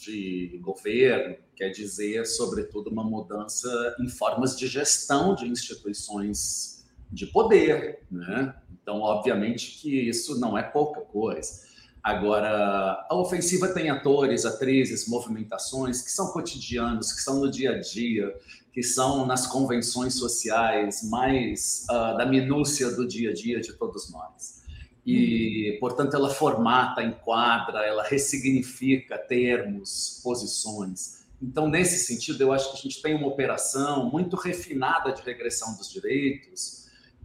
[0.00, 3.68] de governo, quer dizer, sobretudo, uma mudança
[4.00, 8.00] em formas de gestão de instituições de poder.
[8.10, 8.54] Né?
[8.82, 11.68] Então, obviamente que isso não é pouca coisa.
[12.02, 17.78] Agora, a ofensiva tem atores, atrizes, movimentações que são cotidianos, que são no dia a
[17.78, 18.34] dia,
[18.72, 24.10] que são nas convenções sociais, mais uh, da minúcia do dia a dia de todos
[24.10, 24.60] nós
[25.06, 31.20] e, portanto, ela formata, enquadra, ela ressignifica termos, posições.
[31.42, 35.76] Então, nesse sentido, eu acho que a gente tem uma operação muito refinada de regressão
[35.76, 36.80] dos direitos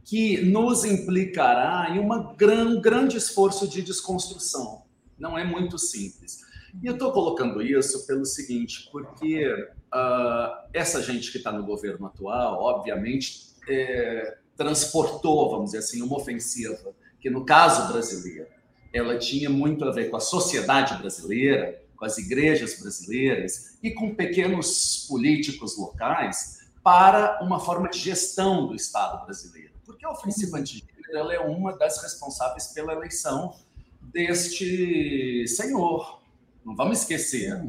[0.05, 4.83] que nos implicará em uma gran, um grande esforço de desconstrução.
[5.17, 6.45] Não é muito simples.
[6.81, 12.05] E eu estou colocando isso pelo seguinte, porque uh, essa gente que está no governo
[12.05, 18.47] atual, obviamente, é, transportou, vamos dizer assim, uma ofensiva que, no caso brasileiro,
[18.93, 24.13] ela tinha muito a ver com a sociedade brasileira, com as igrejas brasileiras e com
[24.15, 29.73] pequenos políticos locais para uma forma de gestão do Estado brasileiro.
[29.85, 33.55] Porque a ofensiva antigênero ela é uma das responsáveis pela eleição
[34.01, 36.21] deste senhor.
[36.63, 37.63] Não vamos esquecer.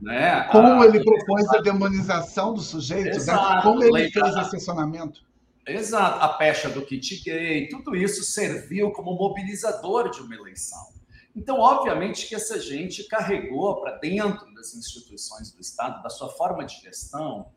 [0.00, 0.42] Né?
[0.52, 3.16] Como a, ele propôs a demonização do sujeito, né?
[3.16, 3.62] Exato, né?
[3.62, 5.26] como ele fez esse assessionamento.
[5.66, 10.97] Exato, a pecha do kit gay, tudo isso serviu como mobilizador de uma eleição.
[11.34, 16.64] Então, obviamente que essa gente carregou para dentro das instituições do Estado, da sua forma
[16.64, 17.52] de gestão,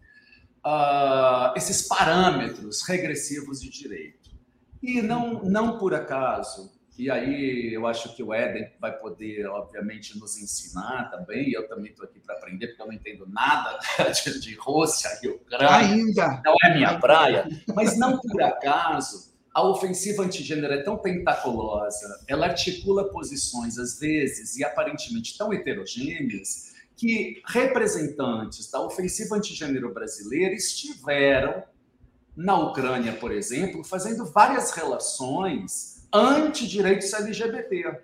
[0.66, 4.32] uh, esses parâmetros regressivos de direito.
[4.82, 10.20] E não, não por acaso, e aí eu acho que o Éden vai poder, obviamente,
[10.20, 11.52] nos ensinar também.
[11.52, 13.80] Eu também estou aqui para aprender, porque eu não entendo nada
[14.12, 15.76] de, de Rússia e Ucrânia.
[15.78, 16.42] Ainda.
[16.46, 17.48] Não é minha praia.
[17.74, 24.56] Mas não por acaso a ofensiva antigênero é tão tentaculosa, ela articula posições, às vezes,
[24.56, 31.64] e aparentemente tão heterogêneas, que representantes da ofensiva antigênero brasileira estiveram
[32.36, 38.02] na Ucrânia, por exemplo, fazendo várias relações anti-direitos LGBT.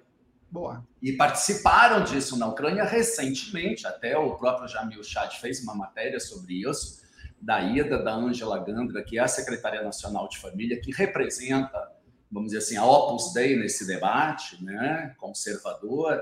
[0.50, 0.86] Boa.
[1.02, 6.68] E participaram disso na Ucrânia recentemente, até o próprio Jamil Chad fez uma matéria sobre
[6.70, 7.07] isso,
[7.40, 11.92] da ida da Ângela Gandra, que é a secretária nacional de família, que representa,
[12.32, 16.22] vamos dizer assim, a Opus Dei nesse debate, né, conservador,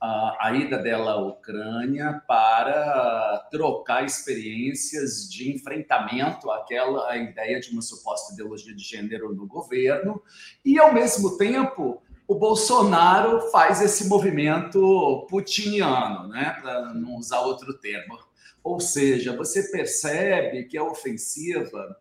[0.00, 8.34] a, ida dela à Ucrânia para trocar experiências de enfrentamento àquela ideia de uma suposta
[8.34, 10.22] ideologia de gênero no governo,
[10.64, 17.72] e, ao mesmo tempo, o Bolsonaro faz esse movimento putiniano, né, para não usar outro
[17.78, 18.18] termo.
[18.66, 21.96] Ou seja, você percebe que a ofensiva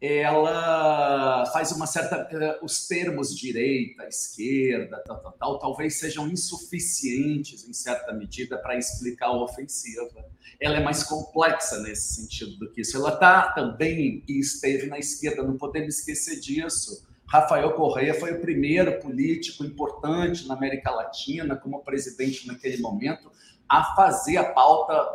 [0.00, 2.26] ela faz uma certa.
[2.32, 8.78] Eh, os termos direita, esquerda, tal, tal, tal, talvez sejam insuficientes, em certa medida, para
[8.78, 10.24] explicar a ofensiva.
[10.58, 12.96] Ela é mais complexa nesse sentido do que isso.
[12.96, 17.06] Ela está também e esteve na esquerda, não podemos esquecer disso.
[17.26, 23.30] Rafael Correia foi o primeiro político importante na América Latina, como presidente naquele momento,
[23.68, 25.12] a fazer a pauta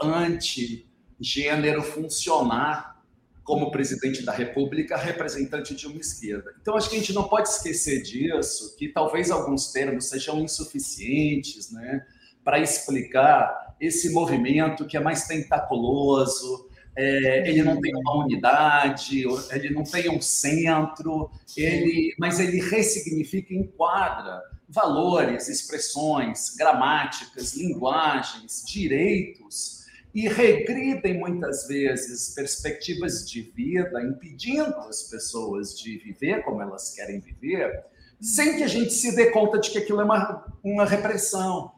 [1.21, 2.99] anti-gênero funcionar
[3.43, 6.53] como presidente da República, representante de uma esquerda.
[6.61, 11.71] Então, acho que a gente não pode esquecer disso, que talvez alguns termos sejam insuficientes
[11.71, 12.05] né,
[12.43, 19.69] para explicar esse movimento que é mais tentaculoso, é, ele não tem uma unidade, ele
[19.71, 29.80] não tem um centro, ele, mas ele ressignifica, enquadra valores, expressões, gramáticas, linguagens, direitos
[30.13, 37.19] e regridem muitas vezes perspectivas de vida, impedindo as pessoas de viver como elas querem
[37.19, 37.85] viver,
[38.19, 41.71] sem que a gente se dê conta de que aquilo é uma, uma repressão.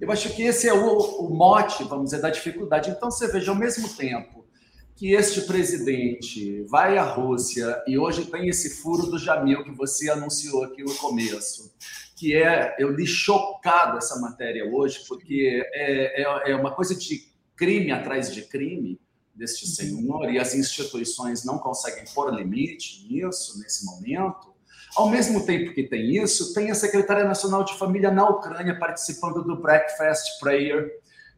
[0.00, 2.90] Eu acho que esse é o, o mote, vamos dizer, da dificuldade.
[2.90, 4.44] Então, você veja, ao mesmo tempo
[4.96, 10.10] que este presidente vai à Rússia e hoje tem esse furo do Jamil que você
[10.10, 11.70] anunciou aqui no começo,
[12.16, 17.35] que é, eu li chocado essa matéria hoje, porque é, é, é uma coisa de
[17.56, 19.00] crime atrás de crime
[19.34, 19.70] deste uhum.
[19.70, 24.54] senhor e as instituições não conseguem pôr limite nisso nesse momento.
[24.96, 29.44] Ao mesmo tempo que tem isso, tem a Secretaria Nacional de Família na Ucrânia participando
[29.44, 30.90] do Breakfast Prayer,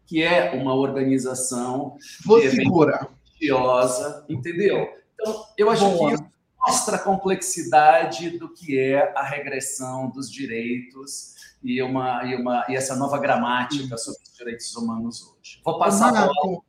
[0.07, 4.89] que é uma organização religiosa, entendeu?
[5.15, 6.09] Então, eu acho Boa.
[6.09, 6.24] que isso
[6.59, 12.77] mostra a complexidade do que é a regressão dos direitos e, uma, e, uma, e
[12.77, 15.61] essa nova gramática sobre os direitos humanos hoje.
[15.65, 16.63] Vou passar a, bola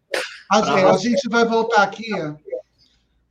[0.49, 2.09] a gente vai voltar aqui.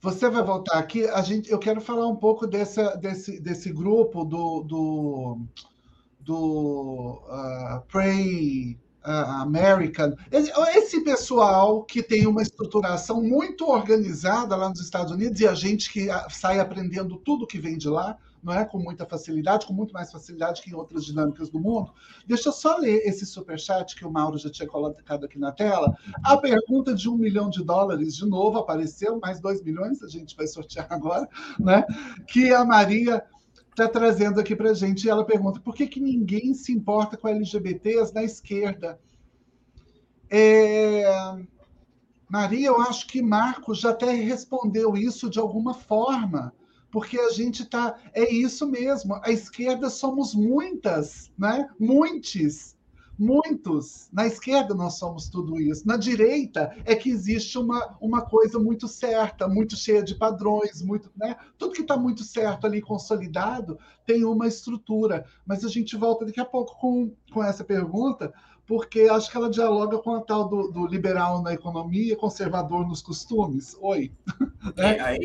[0.01, 1.05] Você vai voltar aqui.
[1.09, 5.41] A gente, eu quero falar um pouco dessa, desse, desse grupo do, do,
[6.21, 10.15] do uh, Pray uh, American.
[10.31, 15.93] Esse pessoal que tem uma estruturação muito organizada lá nos Estados Unidos e a gente
[15.93, 18.65] que ah, sai aprendendo tudo que vem de lá não é?
[18.65, 21.93] com muita facilidade, com muito mais facilidade que em outras dinâmicas do mundo.
[22.27, 25.97] Deixa eu só ler esse superchat que o Mauro já tinha colocado aqui na tela.
[26.25, 30.37] A pergunta de um milhão de dólares, de novo, apareceu, mais dois milhões, a gente
[30.37, 31.29] vai sortear agora,
[31.59, 31.85] né?
[32.27, 33.25] que a Maria
[33.71, 35.05] está trazendo aqui para a gente.
[35.05, 38.99] E ela pergunta: por que, que ninguém se importa com LGBTs na esquerda?
[40.31, 41.05] É...
[42.29, 46.53] Maria, eu acho que Marcos já até respondeu isso de alguma forma
[46.91, 47.97] porque a gente está.
[48.13, 51.69] É isso mesmo, a esquerda somos muitas, né?
[51.79, 52.77] Muitos.
[53.19, 54.09] Muitos.
[54.13, 55.87] Na esquerda nós somos tudo isso.
[55.87, 61.11] Na direita é que existe uma, uma coisa muito certa, muito cheia de padrões, muito,
[61.17, 61.37] né?
[61.59, 65.27] Tudo que está muito certo ali, consolidado, tem uma estrutura.
[65.45, 68.33] Mas a gente volta daqui a pouco com, com essa pergunta,
[68.65, 73.03] porque acho que ela dialoga com a tal do, do liberal na economia, conservador nos
[73.03, 73.77] costumes.
[73.81, 74.13] Oi.
[74.77, 75.19] É, aí,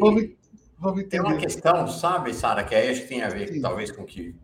[0.83, 3.61] vamos, vamos tem uma questão, sabe, Sara, que aí acho que tem a ver Sim.
[3.61, 4.35] talvez com o que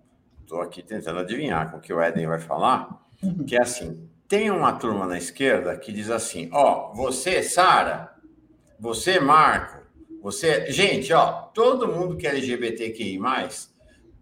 [0.42, 3.46] estou aqui tentando adivinhar, com o que o Eden vai falar Uhum.
[3.46, 8.16] Que é assim: tem uma turma na esquerda que diz assim: ó, você, Sara,
[8.80, 9.86] você, Marco,
[10.22, 10.72] você.
[10.72, 13.20] Gente, ó, todo mundo que é LGBTQI,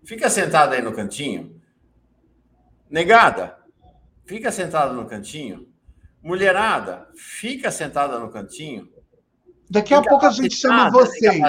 [0.03, 1.61] fica sentado aí no cantinho.
[2.89, 3.57] Negada,
[4.25, 5.67] fica sentada no cantinho.
[6.23, 8.89] Mulherada, fica sentada no cantinho.
[9.69, 11.39] Daqui a pouco a gente chama vocês.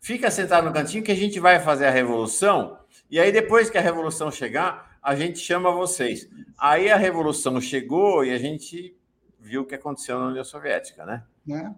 [0.00, 2.78] Fica sentado no cantinho que a gente vai fazer a revolução.
[3.10, 6.28] E aí, depois que a revolução chegar, a gente chama vocês.
[6.58, 8.96] Aí a revolução chegou e a gente
[9.40, 11.22] viu o que aconteceu na União Soviética, né?
[11.46, 11.74] né?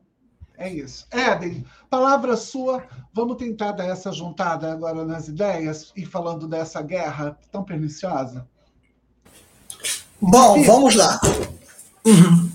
[0.57, 1.07] É isso.
[1.11, 2.85] Éden, palavra sua.
[3.13, 8.49] Vamos tentar dar essa juntada agora nas ideias e falando dessa guerra tão perniciosa?
[10.21, 11.21] Bom, vamos lá.
[12.07, 12.46] Uhum.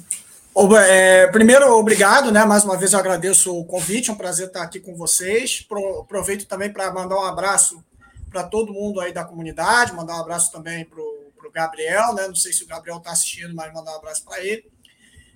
[0.88, 2.44] É, primeiro, obrigado, né?
[2.44, 5.62] Mais uma vez eu agradeço o convite, é um prazer estar aqui com vocês.
[5.62, 7.82] Pro, aproveito também para mandar um abraço
[8.30, 12.28] para todo mundo aí da comunidade, mandar um abraço também para o Gabriel, né?
[12.28, 14.70] Não sei se o Gabriel está assistindo, mas mandar um abraço para ele.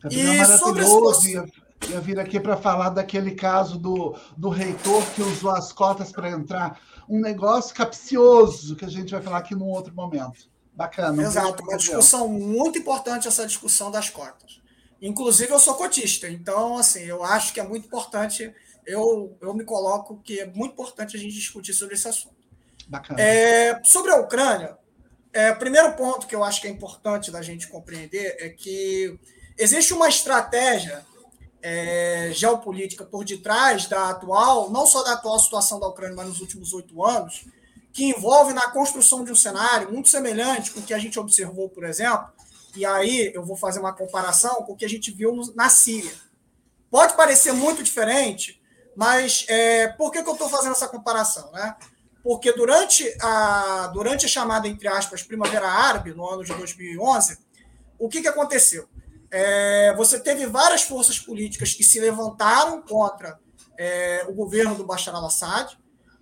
[0.01, 1.45] Gabriel e sobre as ia,
[1.89, 6.29] ia vir aqui para falar daquele caso do, do reitor que usou as cotas para
[6.29, 6.79] entrar.
[7.07, 10.49] Um negócio capcioso que a gente vai falar aqui num outro momento.
[10.73, 11.23] Bacana.
[11.23, 14.64] Exato, uma discussão muito importante essa discussão das cotas.
[15.01, 18.53] Inclusive, eu sou cotista, então, assim, eu acho que é muito importante,
[18.85, 22.35] eu, eu me coloco que é muito importante a gente discutir sobre esse assunto.
[23.17, 24.77] É, sobre a Ucrânia,
[25.33, 29.19] é, primeiro ponto que eu acho que é importante da gente compreender é que
[29.57, 31.05] existe uma estratégia
[31.61, 36.39] é, geopolítica por detrás da atual, não só da atual situação da Ucrânia, mas nos
[36.39, 37.45] últimos oito anos,
[37.91, 41.67] que envolve na construção de um cenário muito semelhante com o que a gente observou,
[41.69, 42.27] por exemplo,
[42.75, 46.11] e aí eu vou fazer uma comparação com o que a gente viu na Síria.
[46.89, 48.61] Pode parecer muito diferente,
[48.95, 51.51] mas é, por que, que eu estou fazendo essa comparação?
[51.51, 51.75] Né?
[52.25, 57.37] porque durante a, durante a chamada, entre aspas, Primavera Árabe, no ano de 2011,
[57.99, 58.89] o que, que aconteceu?
[59.29, 63.39] É, você teve várias forças políticas que se levantaram contra
[63.77, 65.77] é, o governo do Bashar al-Assad,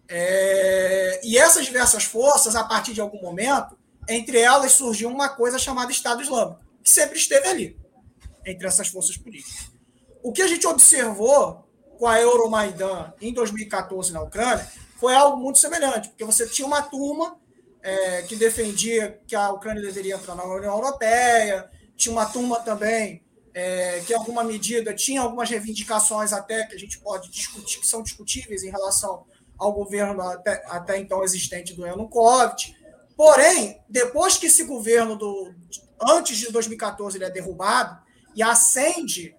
[0.09, 3.77] é, e essas diversas forças, a partir de algum momento,
[4.07, 7.79] entre elas surgiu uma coisa chamada Estado Islâmico, que sempre esteve ali,
[8.45, 9.71] entre essas forças políticas.
[10.21, 11.67] O que a gente observou
[11.97, 14.67] com a Euromaidan em 2014 na Ucrânia
[14.99, 17.37] foi algo muito semelhante, porque você tinha uma turma
[17.81, 23.21] é, que defendia que a Ucrânia deveria entrar na União Europeia, tinha uma turma também
[23.53, 27.87] é, que, em alguma medida, tinha algumas reivindicações até que a gente pode discutir, que
[27.87, 29.25] são discutíveis em relação
[29.57, 32.75] ao governo até, até então existente do Yanukovych.
[33.15, 35.53] Porém, depois que esse governo, do,
[36.01, 38.01] antes de 2014, ele é derrubado
[38.35, 39.35] e ascende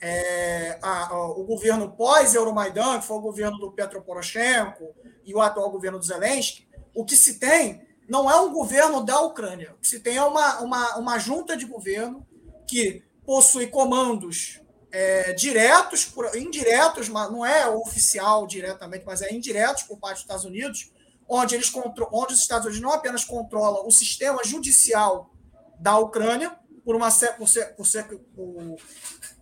[0.00, 4.94] é, a, a, o governo pós-Euromaidan, que foi o governo do Petro Poroshenko
[5.24, 9.20] e o atual governo do Zelensky, o que se tem não é um governo da
[9.20, 9.72] Ucrânia.
[9.72, 12.26] O que se tem é uma, uma, uma junta de governo
[12.68, 14.60] que possui comandos
[14.92, 20.44] é, diretos, indiretos, mas não é oficial diretamente, mas é indiretos por parte dos Estados
[20.44, 20.92] Unidos,
[21.28, 21.72] onde, eles
[22.12, 25.30] onde os Estados Unidos não apenas controlam o sistema judicial
[25.78, 28.76] da Ucrânia, por, uma, por, ser, por, ser, por,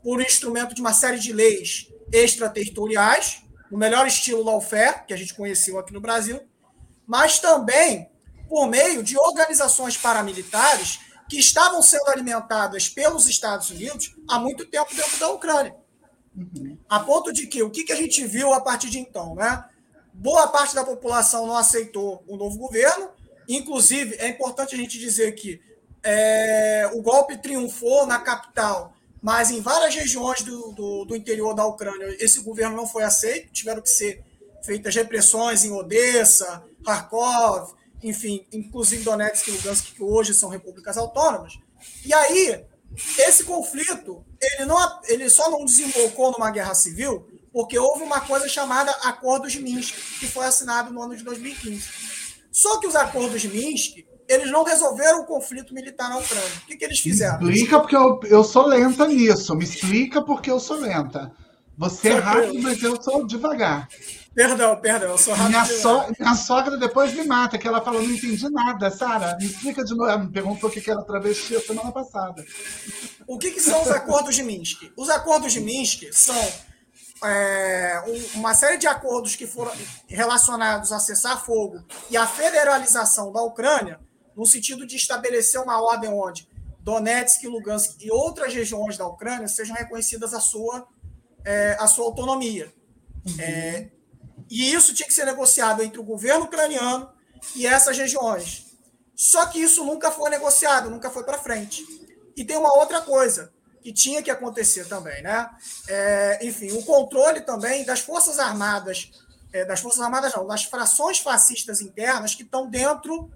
[0.03, 5.35] por instrumento de uma série de leis extraterritoriais, no melhor estilo lawfare, que a gente
[5.35, 6.41] conheceu aqui no Brasil,
[7.07, 8.11] mas também
[8.49, 14.95] por meio de organizações paramilitares que estavam sendo alimentadas pelos Estados Unidos há muito tempo
[14.95, 15.75] dentro da Ucrânia.
[16.37, 16.79] Uhum.
[16.89, 19.35] A ponto de que o que, que a gente viu a partir de então?
[19.35, 19.65] Né?
[20.13, 23.11] Boa parte da população não aceitou o novo governo,
[23.49, 25.61] inclusive é importante a gente dizer que
[26.03, 31.65] é, o golpe triunfou na capital mas em várias regiões do, do, do, interior da
[31.65, 34.25] Ucrânia esse governo não foi aceito, tiveram que ser
[34.65, 37.73] feitas repressões em Odessa, Kharkov,
[38.03, 41.57] enfim, inclusive Donetsk e Lugansk, que hoje são repúblicas autônomas.
[42.05, 42.65] E aí,
[43.19, 48.49] esse conflito, ele, não, ele só não desembocou numa guerra civil porque houve uma coisa
[48.49, 51.83] chamada Acordos de Minsk, que foi assinado no ano de 2015.
[52.51, 56.49] Só que os Acordos de Minsk, eles não resolveram o conflito militar na Ucrânia.
[56.63, 57.41] O que, que eles fizeram?
[57.41, 59.55] Me explica porque eu, eu sou lenta nisso.
[59.55, 61.33] Me explica porque eu sou lenta.
[61.77, 63.89] Você é rápido, mas eu sou devagar.
[64.35, 65.51] Perdão, perdão, eu sou rápido.
[65.51, 66.05] Minha, so...
[66.19, 69.95] Minha sogra depois me mata, que ela falou, não entendi nada, Sara, me explica de
[69.95, 70.09] novo.
[70.09, 72.45] Ela me perguntou o que era travesti a semana passada.
[73.27, 74.93] O que, que são os acordos de Minsk?
[74.97, 76.37] Os acordos de Minsk são
[77.25, 78.03] é,
[78.35, 79.73] uma série de acordos que foram
[80.07, 84.01] relacionados a cessar fogo e a federalização da Ucrânia,
[84.37, 86.49] no sentido de estabelecer uma ordem onde
[86.81, 90.87] Donetsk, Lugansk e outras regiões da Ucrânia sejam reconhecidas a sua,
[91.45, 92.73] é, a sua autonomia.
[93.27, 93.41] Uhum.
[93.41, 93.91] É,
[94.51, 97.11] e isso tinha que ser negociado entre o governo ucraniano
[97.55, 98.67] e essas regiões.
[99.15, 101.87] Só que isso nunca foi negociado, nunca foi para frente.
[102.37, 103.53] E tem uma outra coisa
[103.83, 105.51] que tinha que acontecer também, né?
[105.89, 109.11] É, enfim, o controle também das forças armadas,
[109.53, 113.31] é, das forças armadas não, das frações fascistas internas que estão dentro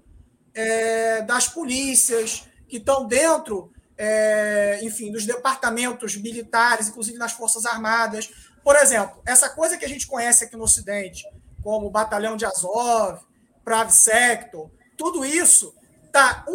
[0.55, 8.29] é, das polícias, que estão dentro, é, enfim, dos departamentos militares, inclusive das forças armadas.
[8.63, 11.25] Por exemplo, essa coisa que a gente conhece aqui no Ocidente,
[11.61, 13.19] como o Batalhão de Azov,
[13.63, 15.75] Prav Sector, tudo isso
[16.05, 16.45] está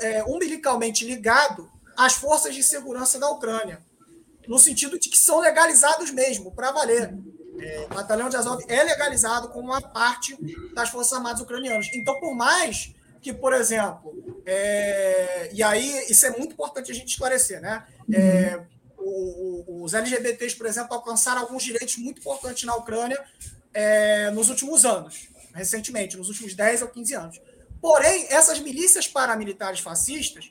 [0.00, 3.82] é, umbilicalmente ligado às forças de segurança da Ucrânia,
[4.48, 7.14] no sentido de que são legalizados mesmo, para valer.
[7.58, 10.34] É, o Batalhão de Azov é legalizado como uma parte
[10.72, 11.90] das Forças Armadas Ucranianas.
[11.92, 14.14] Então, por mais que, por exemplo,
[14.46, 17.86] é, e aí isso é muito importante a gente esclarecer, né?
[18.10, 18.58] É,
[18.96, 23.22] o, os LGBTs, por exemplo, alcançaram alguns direitos muito importantes na Ucrânia
[23.74, 27.40] é, nos últimos anos, recentemente, nos últimos 10 ou 15 anos.
[27.78, 30.50] Porém, essas milícias paramilitares fascistas,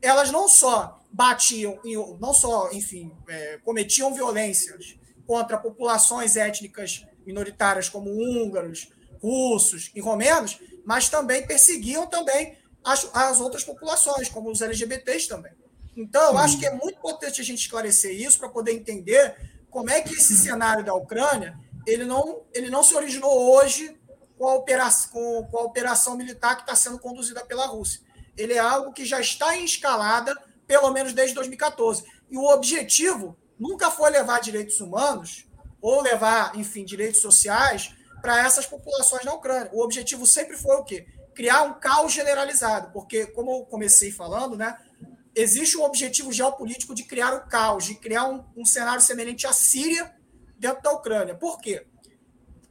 [0.00, 1.78] elas não só batiam,
[2.20, 4.96] não só, enfim, é, cometiam violências
[5.26, 8.88] contra populações étnicas minoritárias como húngaros,
[9.22, 15.52] russos e romenos, mas também perseguiam também as, as outras populações, como os LGBTs também.
[15.96, 19.36] Então, eu acho que é muito importante a gente esclarecer isso para poder entender
[19.68, 23.98] como é que esse cenário da Ucrânia ele não, ele não se originou hoje
[24.38, 28.00] com a operação, com, com a operação militar que está sendo conduzida pela Rússia.
[28.38, 30.34] Ele é algo que já está em escalada,
[30.66, 32.04] pelo menos desde 2014.
[32.30, 35.46] E o objetivo nunca foi levar direitos humanos
[35.80, 39.70] ou levar, enfim, direitos sociais para essas populações na Ucrânia.
[39.72, 41.06] O objetivo sempre foi o quê?
[41.34, 44.76] Criar um caos generalizado, porque, como eu comecei falando, né,
[45.34, 49.52] existe um objetivo geopolítico de criar o caos, de criar um, um cenário semelhante à
[49.52, 50.12] Síria
[50.58, 51.34] dentro da Ucrânia.
[51.34, 51.86] Por quê?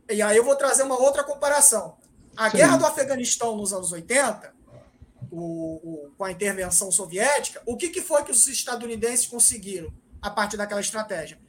[0.09, 1.97] E aí eu vou trazer uma outra comparação.
[2.35, 2.57] A Sim.
[2.57, 4.53] guerra do Afeganistão nos anos 80,
[5.39, 10.29] o, o, com a intervenção soviética, o que, que foi que os estadunidenses conseguiram a
[10.29, 11.39] partir daquela estratégia?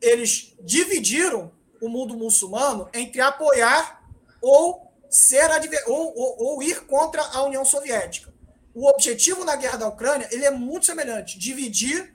[0.00, 1.50] Eles dividiram
[1.80, 4.04] o mundo muçulmano entre apoiar
[4.42, 5.48] ou ser
[5.86, 8.32] ou, ou, ou, ir contra a União Soviética.
[8.74, 12.14] O objetivo na guerra da Ucrânia ele é muito semelhante: dividir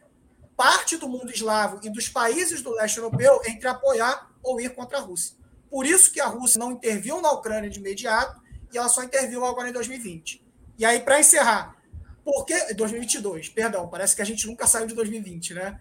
[0.56, 5.00] parte do mundo eslavo e dos países do leste europeu entre apoiar ou ir contra
[5.00, 5.36] a Rússia.
[5.70, 8.40] Por isso que a Rússia não interviu na Ucrânia de imediato
[8.72, 10.45] e ela só interviu agora em 2020.
[10.78, 11.76] E aí, para encerrar,
[12.24, 15.80] por que 2022, perdão, parece que a gente nunca saiu de 2020, né?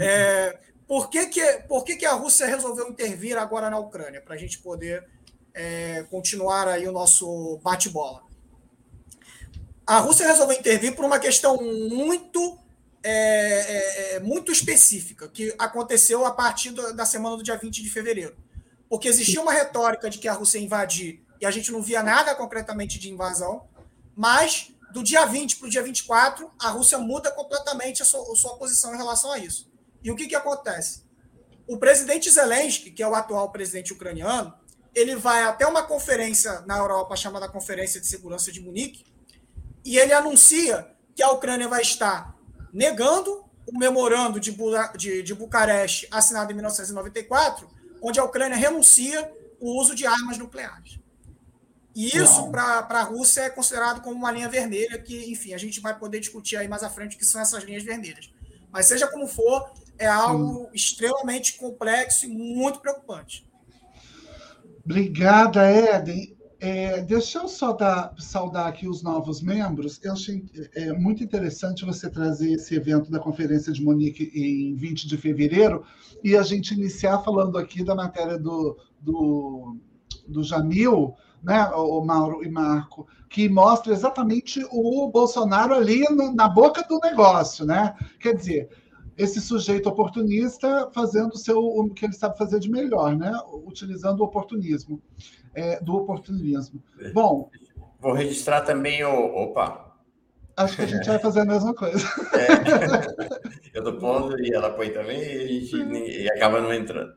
[0.00, 4.20] É, por que, que, por que, que a Rússia resolveu intervir agora na Ucrânia?
[4.20, 5.06] Para a gente poder
[5.54, 8.22] é, continuar aí o nosso bate-bola.
[9.86, 12.58] A Rússia resolveu intervir por uma questão muito,
[13.02, 17.90] é, é, é muito específica, que aconteceu a partir da semana do dia 20 de
[17.90, 18.36] fevereiro.
[18.88, 22.02] Porque existia uma retórica de que a Rússia ia invadir e a gente não via
[22.02, 23.66] nada concretamente de invasão,
[24.16, 28.36] mas do dia 20 para o dia 24, a Rússia muda completamente a sua, a
[28.36, 29.68] sua posição em relação a isso.
[30.02, 31.02] E o que, que acontece?
[31.66, 34.54] O presidente Zelensky, que é o atual presidente ucraniano,
[34.94, 39.04] ele vai até uma conferência na Europa chamada Conferência de Segurança de Munique,
[39.84, 42.34] e ele anuncia que a Ucrânia vai estar
[42.72, 44.54] negando o memorando de,
[44.96, 47.68] de, de Bucareste assinado em 1994,
[48.00, 50.98] onde a Ucrânia renuncia o uso de armas nucleares.
[51.94, 55.80] E isso, para a Rússia, é considerado como uma linha vermelha, que, enfim, a gente
[55.80, 58.30] vai poder discutir aí mais à frente o que são essas linhas vermelhas.
[58.72, 60.70] Mas, seja como for, é algo Sim.
[60.74, 63.46] extremamente complexo e muito preocupante.
[64.84, 66.34] Obrigada, Eden.
[66.60, 70.00] É, deixa eu só dar, saudar aqui os novos membros.
[70.02, 70.44] Eu achei
[70.74, 75.84] é, muito interessante você trazer esse evento da Conferência de Munique em 20 de fevereiro
[76.22, 79.76] e a gente iniciar falando aqui da matéria do, do,
[80.26, 81.14] do Jamil,
[81.44, 86.04] né, o Mauro e Marco, que mostra exatamente o Bolsonaro ali
[86.34, 87.94] na boca do negócio, né?
[88.18, 88.70] Quer dizer,
[89.16, 93.32] esse sujeito oportunista fazendo o, seu, o que ele sabe fazer de melhor, né?
[93.64, 95.00] utilizando o oportunismo,
[95.54, 96.82] é, do oportunismo.
[97.12, 97.50] Bom.
[98.00, 99.34] Vou registrar também o.
[99.34, 99.92] Opa!
[100.56, 102.06] Acho que a gente vai fazer a mesma coisa.
[103.74, 103.78] É.
[103.78, 107.12] Eu tô pondo e ela põe também e, a gente, e acaba não entrando.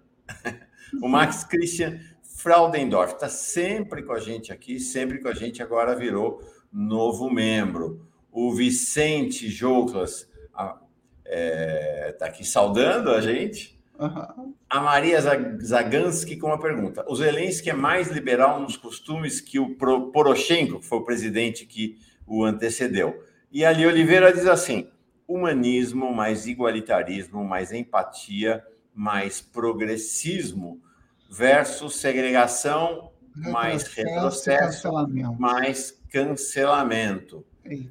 [1.02, 2.00] O Max Christian
[2.38, 6.40] Fraudendorf está sempre com a gente aqui, sempre com a gente, agora virou
[6.72, 8.08] novo membro.
[8.32, 10.80] O Vicente Jouklas está
[11.26, 13.76] é, tá aqui saudando a gente.
[13.98, 14.54] Uhum.
[14.70, 17.04] A Maria Zagansky com uma pergunta.
[17.10, 21.98] O Zelensky é mais liberal nos costumes que o Poroshenko, que foi o presidente que
[22.28, 23.20] o antecedeu.
[23.52, 24.88] E ali Oliveira diz assim:
[25.28, 30.80] humanismo, mais igualitarismo, mais empatia, mais progressismo
[31.30, 35.40] versus segregação, mais retrocesso, cancelamento.
[35.40, 37.46] mais cancelamento.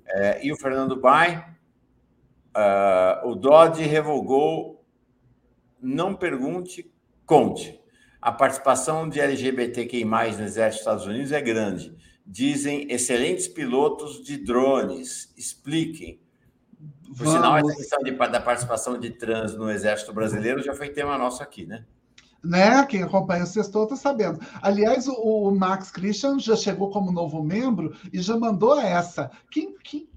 [0.07, 1.47] É, e o Fernando Bai,
[2.57, 4.77] uh, o Dodge revogou
[5.81, 6.91] não pergunte,
[7.25, 7.81] conte.
[8.21, 11.97] A participação de LGBTQI+, no exército dos Estados Unidos é grande.
[12.27, 15.33] Dizem excelentes pilotos de drones.
[15.37, 16.21] Expliquem.
[17.07, 17.35] Por Vamos.
[17.35, 21.43] sinal, essa questão de, da participação de trans no exército brasileiro já foi tema nosso
[21.43, 21.85] aqui, né?
[22.47, 22.85] Né?
[22.87, 24.41] Quem acompanha o Sextou está sabendo.
[24.63, 29.31] Aliás, o, o, Max Christian já chegou como novo membro e já mandou essa.
[29.51, 30.09] Quem, quem,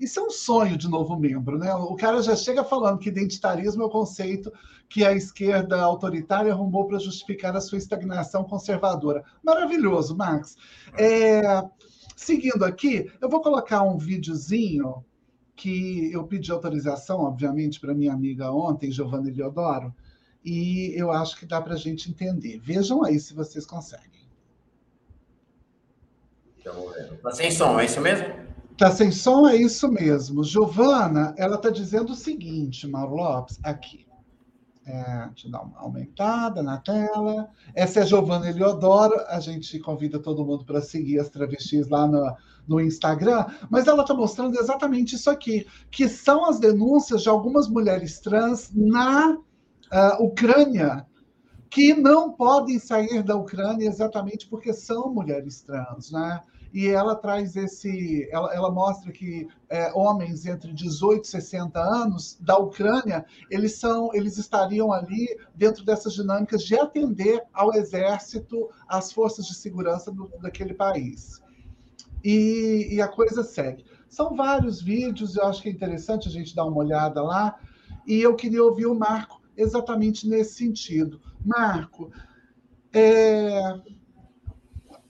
[0.00, 1.72] isso é um sonho de novo membro, né?
[1.74, 4.52] O cara já chega falando que identitarismo é o conceito
[4.88, 9.24] que a esquerda autoritária arrumou para justificar a sua estagnação conservadora.
[9.42, 10.56] Maravilhoso, Max.
[10.98, 11.62] É,
[12.16, 15.04] seguindo aqui, eu vou colocar um videozinho
[15.54, 19.94] que eu pedi autorização, obviamente, para minha amiga ontem, Giovanna Eliodoro,
[20.44, 22.58] e eu acho que dá para a gente entender.
[22.58, 24.22] Vejam aí se vocês conseguem.
[27.12, 28.26] Está sem som, é isso mesmo?
[28.76, 30.44] Tá sem som, é isso mesmo.
[30.44, 34.06] Giovana, ela está dizendo o seguinte, Mauro Lopes, aqui.
[34.84, 37.48] É, deixa eu dar uma aumentada na tela.
[37.74, 39.14] Essa é a Giovana Eliodoro.
[39.28, 42.36] A gente convida todo mundo para seguir as travestis lá no,
[42.66, 47.68] no Instagram, mas ela está mostrando exatamente isso aqui, que são as denúncias de algumas
[47.68, 49.36] mulheres trans na
[49.92, 51.06] uh, Ucrânia
[51.70, 56.40] que não podem sair da Ucrânia exatamente porque são mulheres trans, né?
[56.72, 62.38] e ela traz esse, ela, ela mostra que é, homens entre 18 e 60 anos
[62.40, 69.12] da Ucrânia, eles são, eles estariam ali dentro dessas dinâmicas de atender ao exército, às
[69.12, 71.42] forças de segurança do, daquele país.
[72.24, 73.84] E, e a coisa segue.
[74.08, 77.58] São vários vídeos, eu acho que é interessante a gente dar uma olhada lá,
[78.06, 81.20] e eu queria ouvir o Marco exatamente nesse sentido.
[81.44, 82.12] Marco,
[82.92, 83.80] é,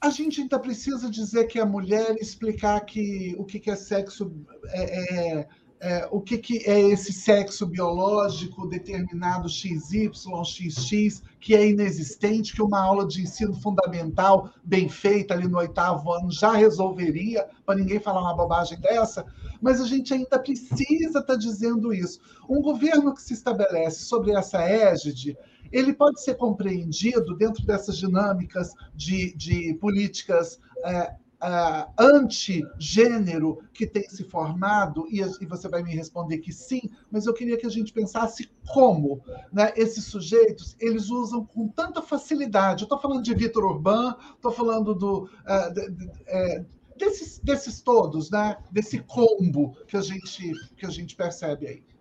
[0.00, 4.34] a gente ainda precisa dizer que a mulher explicar que o que, é sexo
[4.66, 5.48] é, é,
[5.84, 12.62] é, o que, que é esse sexo biológico determinado XY, XX, que é inexistente, que
[12.62, 17.98] uma aula de ensino fundamental bem feita ali no oitavo ano já resolveria, para ninguém
[17.98, 19.26] falar uma bobagem dessa,
[19.60, 22.20] mas a gente ainda precisa estar tá dizendo isso.
[22.48, 25.36] Um governo que se estabelece sobre essa égide,
[25.72, 34.08] ele pode ser compreendido dentro dessas dinâmicas de, de políticas é, é, anti-gênero que tem
[34.08, 37.70] se formado, e, e, você vai me responder que sim, mas eu queria que a
[37.70, 39.20] gente pensasse como
[39.52, 42.82] né, esses sujeitos eles usam com tanta facilidade.
[42.82, 45.24] Eu estou falando de Vitor Urbán, estou falando do.
[45.24, 46.64] Uh, de, de, é,
[46.96, 48.56] desses, desses todos, né?
[48.70, 51.91] Desse combo que a gente que a gente percebe aí.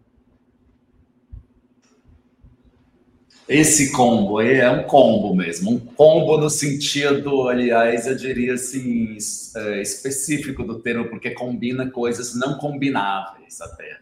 [3.52, 9.18] Esse combo é um combo mesmo, um combo no sentido, aliás, eu diria assim,
[9.58, 14.00] é, específico do termo, porque combina coisas não combináveis até,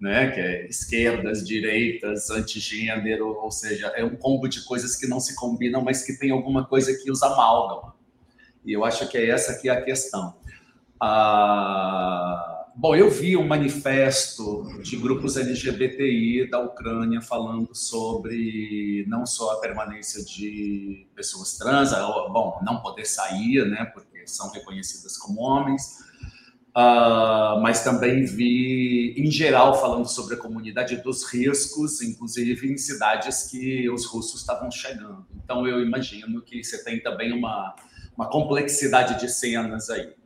[0.00, 0.30] né?
[0.30, 5.34] Que é esquerdas, direitas, antigênero, ou seja, é um combo de coisas que não se
[5.34, 7.92] combinam, mas que tem alguma coisa que os amalgam.
[8.64, 10.32] E eu acho que é essa que é a questão.
[11.00, 19.52] Ah Bom, eu vi um manifesto de grupos LGBTI da Ucrânia falando sobre não só
[19.52, 25.98] a permanência de pessoas trans, bom, não poder sair, né, porque são reconhecidas como homens,
[26.70, 33.50] uh, mas também vi, em geral, falando sobre a comunidade dos riscos, inclusive em cidades
[33.50, 35.26] que os russos estavam chegando.
[35.44, 37.76] Então, eu imagino que você tem também uma,
[38.16, 40.21] uma complexidade de cenas aí.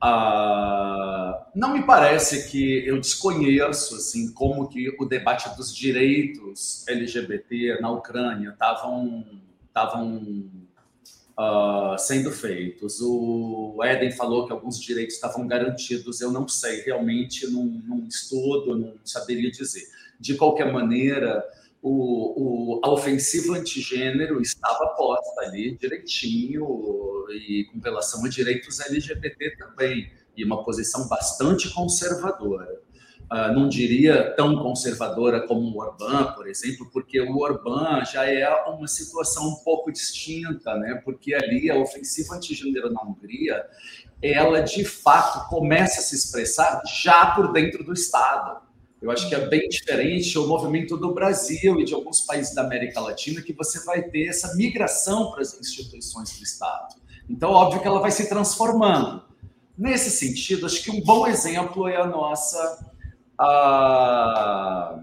[0.00, 7.80] Ah, não me parece que eu desconheço assim como que o debate dos direitos LGBT
[7.80, 9.24] na Ucrânia estavam
[9.66, 10.50] estavam
[11.38, 13.00] uh, sendo feitos.
[13.00, 16.20] O Eden falou que alguns direitos estavam garantidos.
[16.20, 19.84] Eu não sei realmente, num estudo, não saberia dizer.
[20.18, 21.44] De qualquer maneira,
[21.88, 26.66] o, o, a ofensiva antigênero estava posta ali direitinho
[27.30, 32.80] e com relação a direitos LGBT também, e uma posição bastante conservadora.
[33.32, 38.48] uh, não diria tão conservadora como o Orbán, por exemplo, porque o Orbán já é
[38.66, 41.00] uma situação um pouco distinta, né?
[41.04, 43.64] porque ali a ofensiva antigênero na Hungria,
[44.22, 48.67] ela de fato começa a se expressar já por dentro do Estado.
[49.00, 52.62] Eu acho que é bem diferente o movimento do Brasil e de alguns países da
[52.62, 56.96] América Latina, que você vai ter essa migração para as instituições do Estado.
[57.30, 59.22] Então, óbvio que ela vai se transformando.
[59.76, 62.92] Nesse sentido, acho que um bom exemplo é a nossa
[63.38, 64.98] a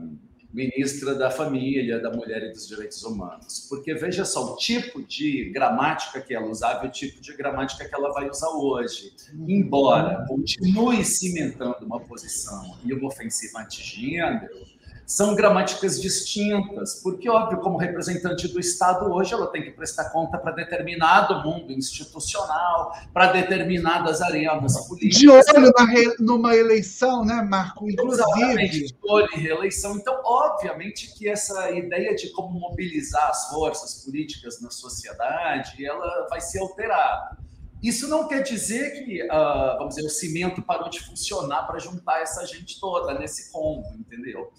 [0.55, 3.67] ministra da Família, da Mulher e dos Direitos Humanos.
[3.69, 7.83] Porque veja só, o tipo de gramática que ela usava e o tipo de gramática
[7.83, 9.11] que ela vai usar hoje.
[9.33, 14.65] Embora continue cimentando uma posição e uma ofensiva antigênero,
[15.05, 20.37] são gramáticas distintas, porque, óbvio, como representante do Estado hoje, ela tem que prestar conta
[20.37, 25.19] para determinado mundo institucional, para determinadas arenas políticas.
[25.19, 26.15] De olho re...
[26.19, 27.89] numa eleição, né, Marco?
[27.89, 28.23] Inclusive.
[28.23, 29.95] Exatamente, de olho em reeleição.
[29.95, 36.41] Então, obviamente que essa ideia de como mobilizar as forças políticas na sociedade, ela vai
[36.41, 37.37] ser alterada.
[37.83, 42.21] Isso não quer dizer que, uh, vamos dizer, o cimento parou de funcionar para juntar
[42.21, 44.51] essa gente toda nesse combo, entendeu?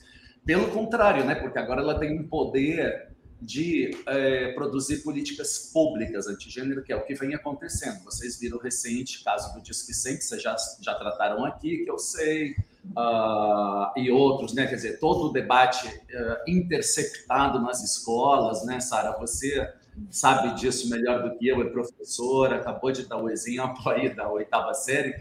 [0.46, 1.34] Pelo contrário, né?
[1.34, 3.08] Porque agora ela tem um poder
[3.42, 8.02] de é, produzir políticas públicas antigênero, que é o que vem acontecendo.
[8.04, 11.90] Vocês viram o recente caso do Disque 100, que vocês já, já trataram aqui, que
[11.90, 12.52] eu sei,
[12.96, 14.68] uh, e outros, né?
[14.68, 19.18] Quer dizer, todo o debate uh, interceptado nas escolas, né, Sara?
[19.18, 19.68] Você
[20.10, 24.30] sabe disso melhor do que eu, é professora, acabou de dar o exemplo aí da
[24.30, 25.14] oitava série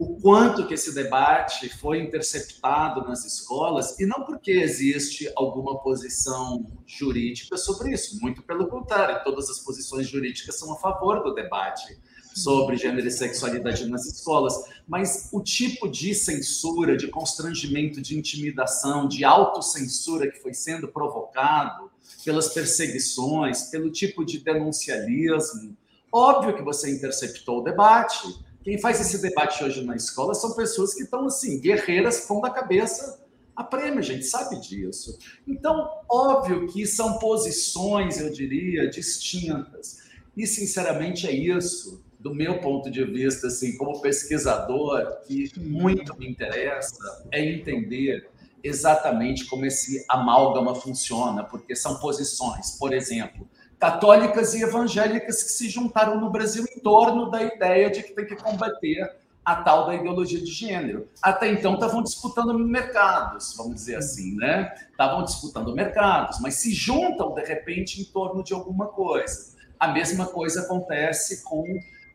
[0.00, 6.64] o quanto que esse debate foi interceptado nas escolas, e não porque existe alguma posição
[6.86, 12.00] jurídica sobre isso, muito pelo contrário, todas as posições jurídicas são a favor do debate
[12.34, 14.54] sobre gênero e sexualidade nas escolas,
[14.88, 21.90] mas o tipo de censura, de constrangimento, de intimidação, de autocensura que foi sendo provocado
[22.24, 25.76] pelas perseguições, pelo tipo de denuncialismo,
[26.10, 30.94] óbvio que você interceptou o debate, quem faz esse debate hoje na escola são pessoas
[30.94, 33.20] que estão assim, guerreiras, pão da cabeça
[33.60, 35.18] a prêmio, a gente sabe disso.
[35.46, 39.98] Então, óbvio que são posições, eu diria, distintas.
[40.34, 46.26] E, sinceramente, é isso, do meu ponto de vista, assim, como pesquisador, que muito me
[46.26, 48.30] interessa, é entender
[48.64, 53.46] exatamente como esse amálgama funciona, porque são posições, por exemplo,
[53.80, 58.26] católicas e evangélicas que se juntaram no Brasil em torno da ideia de que tem
[58.26, 59.10] que combater
[59.42, 61.08] a tal da ideologia de gênero.
[61.22, 64.74] Até então estavam disputando mercados, vamos dizer assim, né?
[64.90, 69.56] Estavam disputando mercados, mas se juntam de repente em torno de alguma coisa.
[69.78, 71.64] A mesma coisa acontece com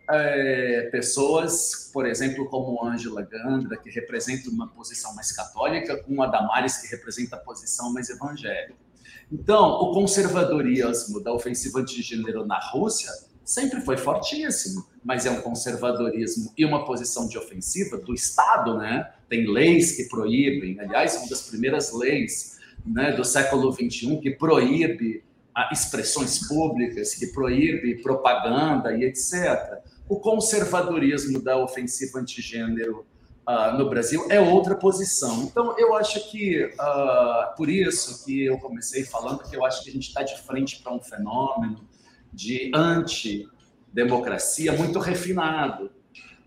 [0.07, 6.27] é, pessoas, por exemplo, como Ângela Gandra, que representa uma posição mais católica, com a
[6.27, 8.84] Damares, que representa a posição mais evangélica.
[9.31, 13.11] Então, o conservadorismo da ofensiva antigênero na Rússia
[13.43, 19.11] sempre foi fortíssimo, mas é um conservadorismo e uma posição de ofensiva do Estado, né?
[19.29, 25.23] Tem leis que proíbem, aliás, uma das primeiras leis né, do século XXI que proíbe
[25.71, 29.79] expressões públicas, que proíbe propaganda e etc.
[30.07, 33.05] O conservadorismo da ofensiva antigênero
[33.47, 35.43] uh, no Brasil é outra posição.
[35.43, 39.89] Então, eu acho que, uh, por isso que eu comecei falando que eu acho que
[39.89, 41.87] a gente está de frente para um fenômeno
[42.33, 45.91] de antidemocracia muito refinado,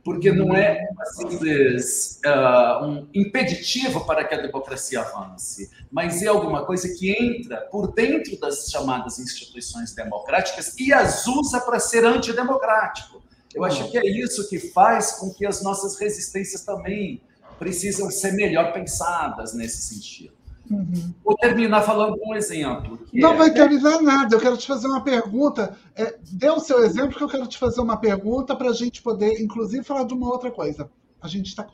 [0.05, 6.65] porque não é simples uh, um impeditivo para que a democracia avance, mas é alguma
[6.65, 13.23] coisa que entra por dentro das chamadas instituições democráticas e as usa para ser antidemocrático.
[13.59, 17.21] Eu acho que é isso que faz com que as nossas resistências também
[17.59, 20.33] precisam ser melhor pensadas nesse sentido.
[20.71, 21.15] Uhum.
[21.25, 22.99] Vou terminar falando um exemplo.
[23.13, 23.37] Não é...
[23.37, 25.77] vai terminar nada, eu quero te fazer uma pergunta.
[25.97, 29.03] É, dê o seu exemplo, que eu quero te fazer uma pergunta para a gente
[29.03, 30.91] poder, inclusive, falar de uma outra coisa.
[31.21, 31.67] A gente está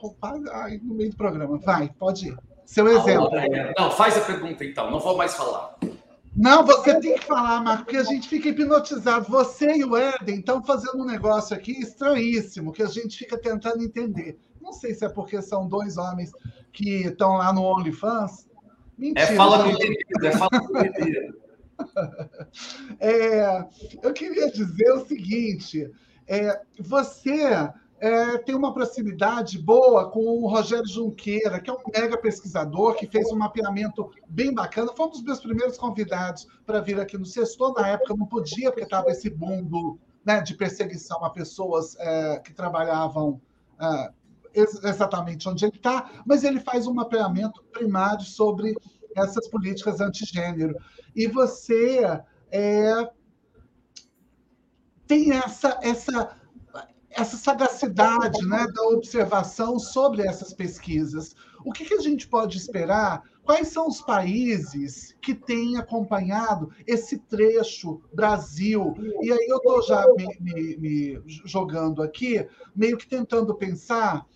[0.83, 1.59] no meio do programa.
[1.59, 2.37] Vai, pode ir.
[2.65, 3.31] Seu exemplo.
[3.77, 5.77] Não, faz a pergunta então, não vou mais falar.
[6.37, 9.27] Não, você tem que falar, Marco, porque a gente fica hipnotizado.
[9.31, 13.83] Você e o Éden estão fazendo um negócio aqui estranhíssimo, que a gente fica tentando
[13.83, 14.39] entender.
[14.61, 16.33] Não sei se é porque são dois homens
[16.73, 18.49] que estão lá no OnlyFans.
[18.99, 19.33] Mentira.
[19.33, 20.75] É fala com é fala com.
[23.01, 23.67] É,
[24.03, 25.91] eu queria dizer o seguinte:
[26.27, 27.69] é, você
[28.05, 33.07] é, tem uma proximidade boa com o Rogério Junqueira, que é um mega pesquisador, que
[33.07, 34.93] fez um mapeamento bem bacana.
[34.95, 37.73] Foi um dos meus primeiros convidados para vir aqui no Sextor.
[37.73, 42.53] Na época não podia, porque estava esse mundo né, de perseguição a pessoas é, que
[42.53, 43.41] trabalhavam
[43.81, 44.11] é,
[44.53, 48.77] exatamente onde ele está, mas ele faz um mapeamento primário sobre
[49.17, 50.77] essas políticas antigênero.
[51.17, 52.21] E você
[52.51, 53.11] é,
[55.07, 56.37] tem essa, essa,
[57.17, 61.35] essa sagacidade né, da observação sobre essas pesquisas.
[61.65, 63.23] O que, que a gente pode esperar?
[63.45, 68.95] Quais são os países que têm acompanhado esse trecho Brasil?
[69.23, 74.27] E aí eu estou já me, me, me jogando aqui, meio que tentando pensar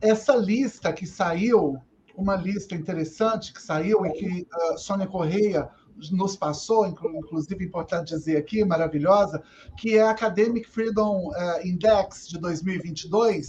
[0.00, 1.78] essa lista que saiu,
[2.16, 5.68] uma lista interessante que saiu e que uh, Sônia Correia
[6.10, 9.42] nos passou, inclusive importante dizer aqui, maravilhosa,
[9.76, 13.46] que é a Academic Freedom uh, Index de 2022.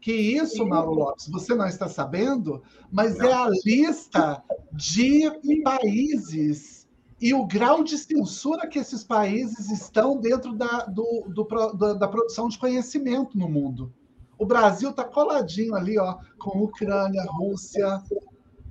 [0.00, 4.42] Que isso, Mauro Lopes, você não está sabendo, mas é a lista
[4.72, 5.30] de
[5.64, 6.86] países
[7.20, 12.48] e o grau de censura que esses países estão dentro da, do, do, da produção
[12.48, 13.92] de conhecimento no mundo.
[14.38, 18.02] O Brasil está coladinho ali, ó, com Ucrânia, Rússia,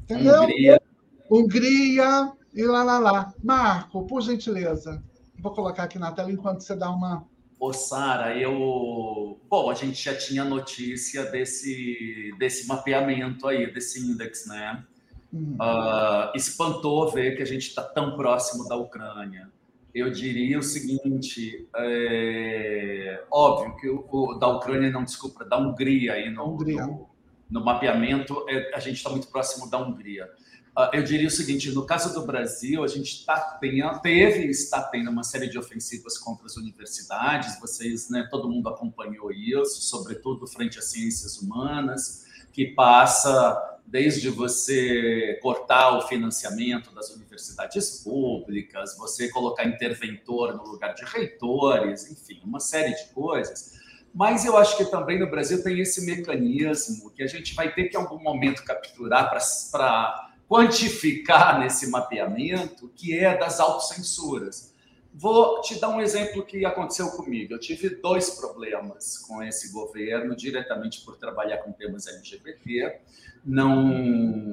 [0.03, 0.43] entendeu?
[0.43, 0.81] Hungria.
[1.29, 3.33] Hungria e lá, lá, lá.
[3.43, 5.03] Marco, por gentileza,
[5.37, 7.25] vou colocar aqui na tela enquanto você dá uma.
[7.59, 9.39] Ô, Sara, eu.
[9.49, 14.83] Bom, a gente já tinha notícia desse, desse mapeamento aí, desse índice, né?
[15.31, 15.57] Uhum.
[15.59, 19.51] Uh, espantou ver que a gente está tão próximo da Ucrânia
[19.95, 26.13] eu diria o seguinte: é, óbvio que o, o, da Ucrânia, não, desculpa, da Hungria
[26.13, 26.85] aí no, Hungria.
[26.85, 27.09] no,
[27.49, 30.29] no mapeamento, é, a gente está muito próximo da Hungria.
[30.77, 34.49] Uh, eu diria o seguinte: no caso do Brasil, a gente tá, tem, teve e
[34.49, 39.81] está tendo uma série de ofensivas contra as universidades, vocês, né, todo mundo acompanhou isso,
[39.81, 48.97] sobretudo frente às ciências humanas, que passa desde você cortar o financiamento das universidades públicas,
[48.97, 53.75] você colocar interventor no lugar de reitores, enfim, uma série de coisas.
[54.13, 57.85] Mas eu acho que também no Brasil tem esse mecanismo que a gente vai ter
[57.85, 59.39] que, em algum momento, capturar para
[60.47, 64.73] quantificar nesse mapeamento, que é das autocensuras.
[65.13, 67.53] Vou te dar um exemplo que aconteceu comigo.
[67.53, 72.99] Eu tive dois problemas com esse governo, diretamente por trabalhar com temas LGBT
[73.45, 73.93] não,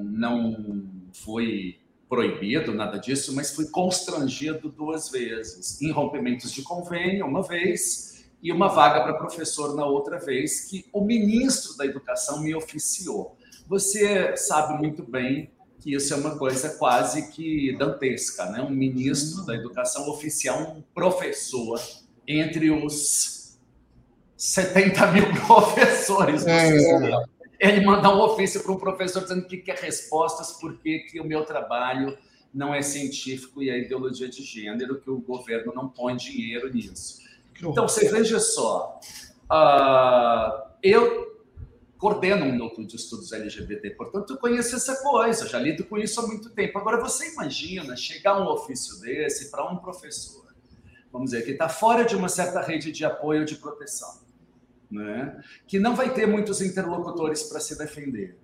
[0.05, 1.79] não foi
[2.09, 5.81] proibido, nada disso, mas fui constrangido duas vezes.
[5.81, 10.85] Em rompimentos de convênio, uma vez, e uma vaga para professor na outra vez, que
[10.93, 13.37] o ministro da Educação me oficiou.
[13.67, 15.51] Você sabe muito bem
[15.83, 18.63] que isso é uma coisa quase que dantesca, né?
[18.63, 21.81] Um ministro da Educação oficial um professor
[22.27, 23.59] entre os
[24.37, 26.47] 70 mil professores.
[26.47, 26.69] É,
[27.59, 31.45] ele mandar um ofício para um professor dizendo que quer respostas por que o meu
[31.45, 32.17] trabalho
[32.55, 37.23] não é científico e é ideologia de gênero, que o governo não põe dinheiro nisso.
[37.61, 39.01] Então, você veja só,
[39.51, 41.32] uh, eu
[42.03, 46.21] coordeno um núcleo de estudos LGBT, portanto, eu conheço essa coisa, já lido com isso
[46.21, 46.77] há muito tempo.
[46.77, 50.53] Agora, você imagina chegar um ofício desse para um professor,
[51.13, 54.21] vamos dizer, que está fora de uma certa rede de apoio de proteção
[54.91, 55.41] né?
[55.67, 58.37] que não vai ter muitos interlocutores para se defender,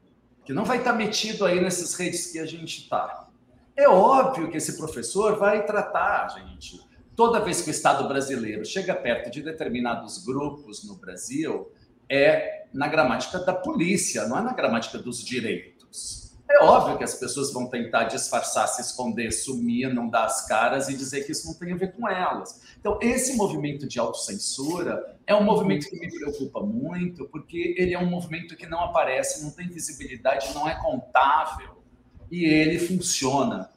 [0.44, 3.28] que não vai estar tá metido aí nessas redes que a gente está.
[3.76, 6.80] É óbvio que esse professor vai tratar, gente,
[7.14, 11.70] toda vez que o Estado brasileiro chega perto de determinados grupos no Brasil,
[12.10, 16.36] é na gramática da polícia, não é na gramática dos direitos.
[16.50, 20.88] É óbvio que as pessoas vão tentar disfarçar, se esconder, sumir, não dar as caras
[20.88, 22.62] e dizer que isso não tem a ver com elas.
[22.80, 27.98] Então, esse movimento de autocensura é um movimento que me preocupa muito, porque ele é
[27.98, 31.78] um movimento que não aparece, não tem visibilidade, não é contável
[32.30, 33.70] e ele funciona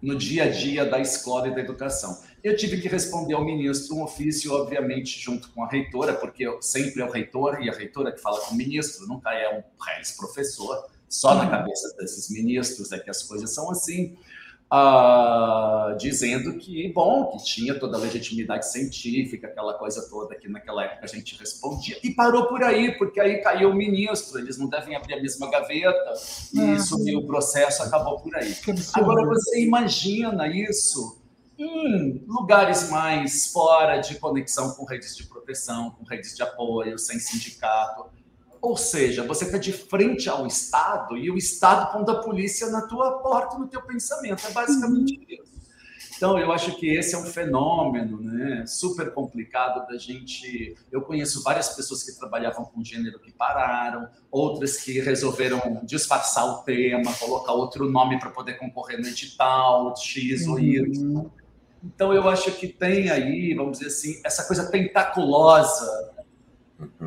[0.00, 2.20] no dia a dia da escola e da educação.
[2.42, 7.00] Eu tive que responder ao ministro um ofício, obviamente, junto com a reitora, porque sempre
[7.00, 9.62] é o reitor e a reitora que fala com o ministro, nunca é um
[9.98, 10.86] ex-professor.
[11.08, 14.16] Só na cabeça desses ministros é que as coisas são assim,
[14.72, 20.84] uh, dizendo que, bom, que tinha toda a legitimidade científica, aquela coisa toda que naquela
[20.84, 21.96] época a gente respondia.
[22.02, 25.48] E parou por aí, porque aí caiu o ministro, eles não devem abrir a mesma
[25.48, 26.14] gaveta,
[26.52, 28.56] e ah, sumiu o processo, acabou por aí.
[28.94, 31.21] Agora você imagina isso
[31.62, 37.18] em lugares mais fora de conexão com redes de proteção, com redes de apoio, sem
[37.18, 38.10] sindicato
[38.62, 42.82] ou seja, você está de frente ao Estado e o Estado pondo a polícia na
[42.82, 44.46] tua porta, no teu pensamento.
[44.46, 45.24] É basicamente uhum.
[45.28, 45.52] isso.
[46.16, 50.76] Então, eu acho que esse é um fenômeno né, super complicado da gente.
[50.92, 56.62] Eu conheço várias pessoas que trabalhavam com gênero que pararam, outras que resolveram disfarçar o
[56.62, 60.96] tema, colocar outro nome para poder concorrer no edital, X ou Y.
[60.96, 61.28] Uhum.
[61.84, 66.14] Então, eu acho que tem aí, vamos dizer assim, essa coisa tentaculosa,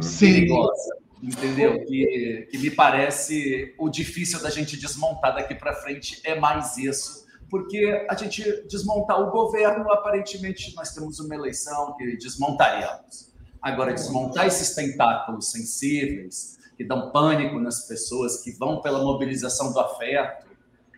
[0.01, 0.33] Sim.
[0.33, 1.83] perigosa entendeu?
[1.85, 7.25] Que, que me parece o difícil da gente desmontar daqui para frente é mais isso,
[7.49, 13.33] porque a gente desmontar o governo, aparentemente nós temos uma eleição que desmontaríamos.
[13.61, 19.79] Agora, desmontar esses tentáculos sensíveis que dão pânico nas pessoas, que vão pela mobilização do
[19.79, 20.44] afeto,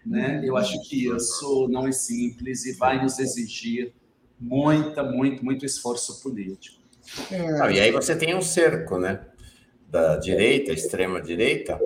[0.07, 0.41] né?
[0.43, 3.93] Eu acho que isso não é simples e vai nos exigir
[4.39, 6.77] muita, muito, muito esforço político.
[7.31, 7.71] É.
[7.71, 9.25] e aí você tem um cerco, né?
[9.89, 11.79] Da direita, extrema direita,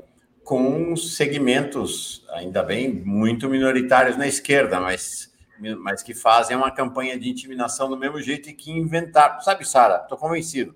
[0.44, 5.32] com segmentos, ainda bem, muito minoritários na esquerda, mas,
[5.80, 9.40] mas que fazem uma campanha de intimidação do mesmo jeito e que inventaram.
[9.42, 10.76] Sabe, Sara, estou convencido.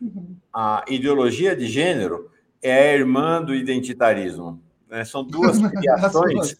[0.00, 0.36] Uhum.
[0.52, 2.30] A ideologia de gênero
[2.60, 4.60] é a irmã do identitarismo.
[4.88, 5.04] Né?
[5.04, 6.56] São duas criações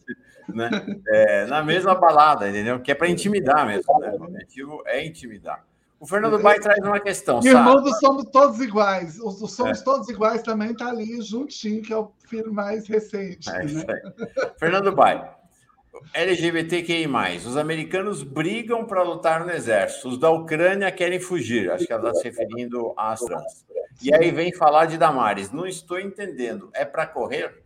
[0.48, 0.70] né?
[1.08, 2.80] É, na mesma balada, entendeu?
[2.80, 3.98] Que é para intimidar mesmo.
[3.98, 4.10] Né?
[4.18, 5.64] O objetivo é intimidar.
[6.00, 7.40] O Fernando Bai traz uma questão.
[7.42, 9.18] Irmão do Somos Todos Iguais.
[9.18, 9.84] O, o Somos é.
[9.84, 13.48] Todos Iguais também está ali juntinho, que é o filho mais recente.
[13.48, 13.84] É né?
[14.58, 15.34] Fernando Bai.
[16.12, 17.06] LGBTQI+,
[17.46, 22.10] os americanos brigam para lutar no exército, os da Ucrânia querem fugir, acho que ela
[22.10, 23.64] está se referindo às trans.
[24.02, 27.63] E aí vem falar de Damares, não estou entendendo, é para correr?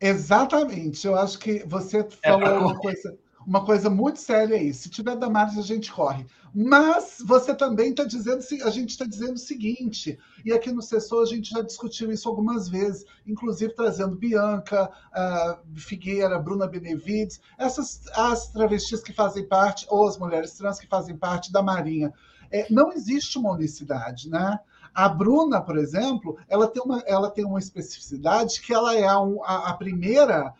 [0.00, 4.72] Exatamente, eu acho que você é falou é uma coisa, uma coisa muito séria aí.
[4.72, 6.26] Se tiver Damares, a gente corre.
[6.54, 11.22] Mas você também está dizendo, a gente está dizendo o seguinte, e aqui no Cessor
[11.22, 18.02] a gente já discutiu isso algumas vezes, inclusive trazendo Bianca, uh, Figueira, Bruna Benevides, essas
[18.14, 22.12] as travestis que fazem parte, ou as mulheres trans que fazem parte da Marinha.
[22.50, 24.58] É, não existe uma unicidade, né?
[24.94, 29.16] A Bruna, por exemplo, ela tem uma, ela tem uma especificidade que ela é a,
[29.16, 30.54] a, a primeira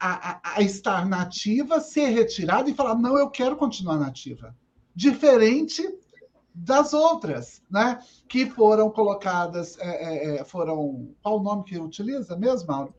[0.00, 4.54] a, a, estar nativa, ser retirada e falar: não, eu quero continuar nativa.
[4.94, 5.82] Diferente
[6.54, 8.00] das outras, né?
[8.28, 11.08] Que foram colocadas, é, é, é foram.
[11.22, 12.94] Qual o nome que utiliza mesmo, Mauro?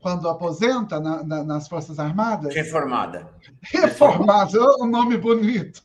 [0.00, 2.54] Quando aposenta na, na, nas Forças Armadas?
[2.54, 3.28] Reformada.
[3.60, 5.82] Reformada, um nome bonito.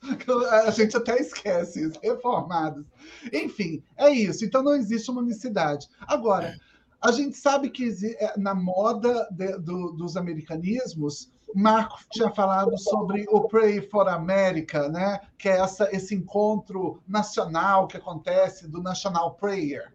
[0.66, 2.00] A gente até esquece isso.
[2.02, 2.86] Reformadas.
[3.32, 4.46] Enfim, é isso.
[4.46, 5.88] Então não existe uma unicidade.
[6.08, 6.56] Agora,
[7.02, 13.26] a gente sabe que é, na moda de, do, dos americanismos, Marco tinha falado sobre
[13.30, 15.20] o Pray for America, né?
[15.38, 19.94] que é essa, esse encontro nacional que acontece do National Prayer.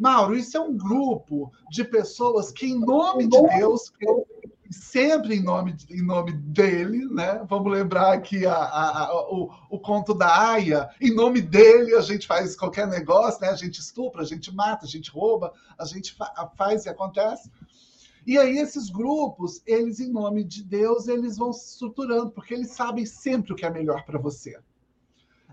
[0.00, 3.92] Mauro, isso é um grupo de pessoas que, em nome de Deus,
[4.70, 7.44] sempre em nome, em nome dele, né?
[7.46, 12.00] Vamos lembrar aqui a, a, a, o, o conto da Aya, em nome dele a
[12.00, 13.48] gente faz qualquer negócio, né?
[13.50, 17.50] A gente estupra, a gente mata, a gente rouba, a gente fa faz e acontece.
[18.26, 22.70] E aí esses grupos, eles em nome de Deus, eles vão se estruturando, porque eles
[22.70, 24.58] sabem sempre o que é melhor para você.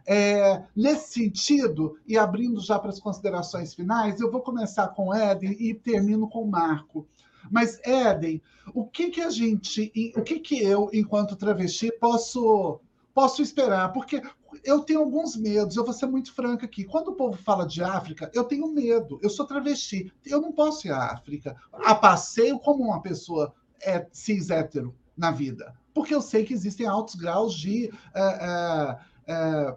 [0.10, 5.56] É, nesse sentido, e abrindo já para as considerações finais, eu vou começar com Éden
[5.60, 7.06] e termino com Marco.
[7.52, 8.42] Mas, Éden,
[8.74, 12.80] o que, que a gente, o que, que eu, enquanto travesti, posso,
[13.14, 13.92] posso esperar?
[13.92, 14.22] Porque
[14.64, 16.86] eu tenho alguns medos, eu vou ser muito franca aqui.
[16.86, 19.20] Quando o povo fala de África, eu tenho medo.
[19.22, 24.08] Eu sou travesti, eu não posso ir à África a passeio como uma pessoa é,
[24.12, 25.76] cis hétero na vida.
[25.94, 27.92] Porque eu sei que existem altos graus de.
[28.14, 28.98] É,
[29.28, 29.76] é,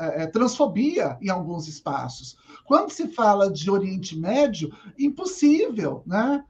[0.00, 2.36] é, é, transfobia em alguns espaços.
[2.64, 6.44] Quando se fala de Oriente Médio, impossível, né?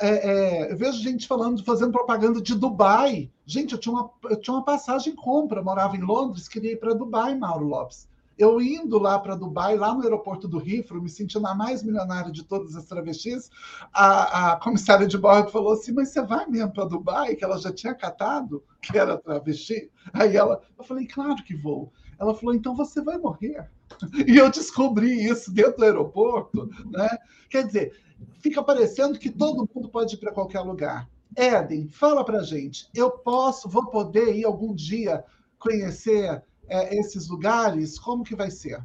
[0.00, 3.30] É, é, eu vejo gente falando, fazendo propaganda de Dubai.
[3.46, 6.94] Gente, eu tinha uma, eu tinha uma passagem compra, morava em Londres, queria ir para
[6.94, 8.08] Dubai, Mauro Lopes.
[8.36, 12.32] Eu indo lá para Dubai, lá no aeroporto do Heathrow, me sentindo a mais milionária
[12.32, 13.50] de todas as travestis,
[13.92, 17.36] a, a comissária de bordo falou assim: Mas você vai mesmo para Dubai?
[17.36, 19.90] Que ela já tinha catado, que era travesti.
[20.12, 21.92] Aí ela, eu falei: Claro que vou.
[22.20, 23.68] Ela falou: então você vai morrer.
[24.26, 26.70] E eu descobri isso dentro do aeroporto.
[26.90, 27.08] Né?
[27.48, 28.00] Quer dizer,
[28.40, 31.08] fica parecendo que todo mundo pode ir para qualquer lugar.
[31.36, 32.88] Éden, fala para gente.
[32.94, 35.24] Eu posso, vou poder ir algum dia
[35.58, 37.98] conhecer é, esses lugares?
[37.98, 38.80] Como que vai ser?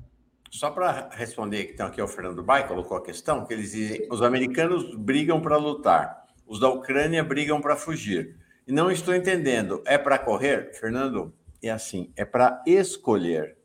[0.51, 4.21] Só para responder, então, aqui o Fernando Bai colocou a questão, que eles dizem, os
[4.21, 8.37] americanos brigam para lutar, os da Ucrânia brigam para fugir.
[8.67, 10.71] E não estou entendendo, é para correr?
[10.73, 11.33] Fernando,
[11.67, 13.57] é assim, é para escolher,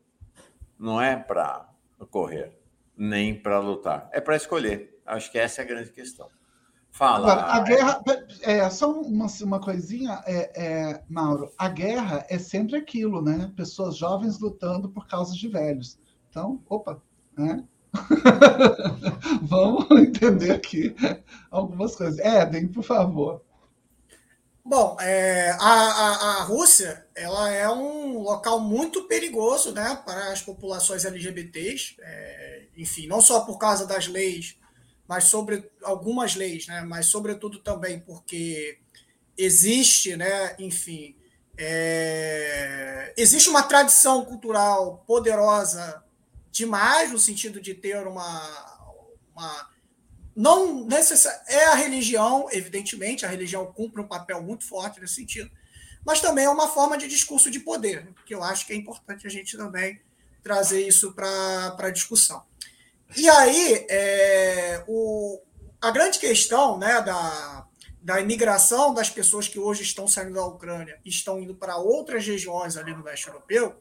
[0.79, 1.69] não é para
[2.11, 2.59] correr,
[2.97, 4.09] nem para lutar.
[4.13, 5.01] É para escolher.
[5.05, 6.29] Acho que essa é a grande questão.
[6.91, 7.33] Fala.
[7.33, 8.03] Agora, a guerra,
[8.43, 11.53] é, só uma, uma coisinha, é, é, Mauro.
[11.57, 13.53] A guerra é sempre aquilo, né?
[13.57, 15.99] Pessoas jovens lutando por causa de velhos.
[16.29, 17.01] Então, opa,
[17.37, 17.65] né?
[19.43, 20.95] Vamos entender aqui
[21.51, 22.19] algumas coisas.
[22.19, 23.43] Éden, por favor.
[24.65, 30.43] Bom, é, a, a, a, Rússia ela é um local muito perigoso né, para as
[30.43, 31.97] populações LGBTs.
[32.01, 34.57] É, enfim, não só por causa das leis,
[35.09, 36.83] mas sobre algumas leis, né?
[36.83, 38.79] mas sobretudo também porque
[39.37, 41.17] existe, né, enfim,
[41.57, 46.03] é, existe uma tradição cultural poderosa
[46.51, 48.93] demais no sentido de ter uma,
[49.35, 49.71] uma
[50.35, 55.51] não necessariamente é a religião, evidentemente, a religião cumpre um papel muito forte nesse sentido,
[56.05, 59.27] mas também é uma forma de discurso de poder, que eu acho que é importante
[59.27, 60.01] a gente também
[60.43, 62.43] trazer isso para a discussão.
[63.17, 65.41] E aí, é, o,
[65.81, 67.67] a grande questão né, da,
[68.01, 72.27] da imigração das pessoas que hoje estão saindo da Ucrânia e estão indo para outras
[72.27, 73.77] regiões ali no leste europeu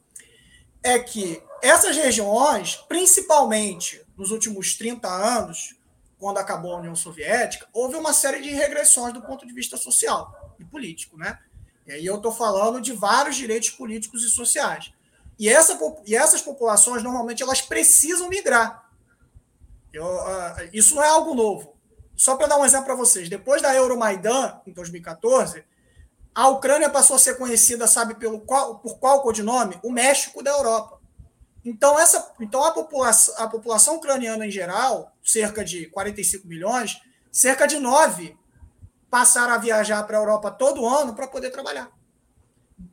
[0.82, 5.76] é que essas regiões, principalmente nos últimos 30 anos,
[6.20, 10.54] quando acabou a União Soviética, houve uma série de regressões do ponto de vista social
[10.58, 11.38] e político, né?
[11.86, 14.92] E aí eu estou falando de vários direitos políticos e sociais.
[15.38, 18.90] E, essa, e essas populações, normalmente, elas precisam migrar.
[19.90, 21.74] Eu, uh, isso não é algo novo.
[22.14, 25.64] Só para dar um exemplo para vocês, depois da Euromaidan, em 2014,
[26.34, 29.80] a Ucrânia passou a ser conhecida, sabe, pelo qual, por qual codinome?
[29.82, 30.99] O México da Europa.
[31.64, 37.00] Então, essa, então a, população, a população ucraniana em geral, cerca de 45 milhões,
[37.30, 38.36] cerca de 9
[39.10, 41.90] passaram a viajar para a Europa todo ano para poder trabalhar.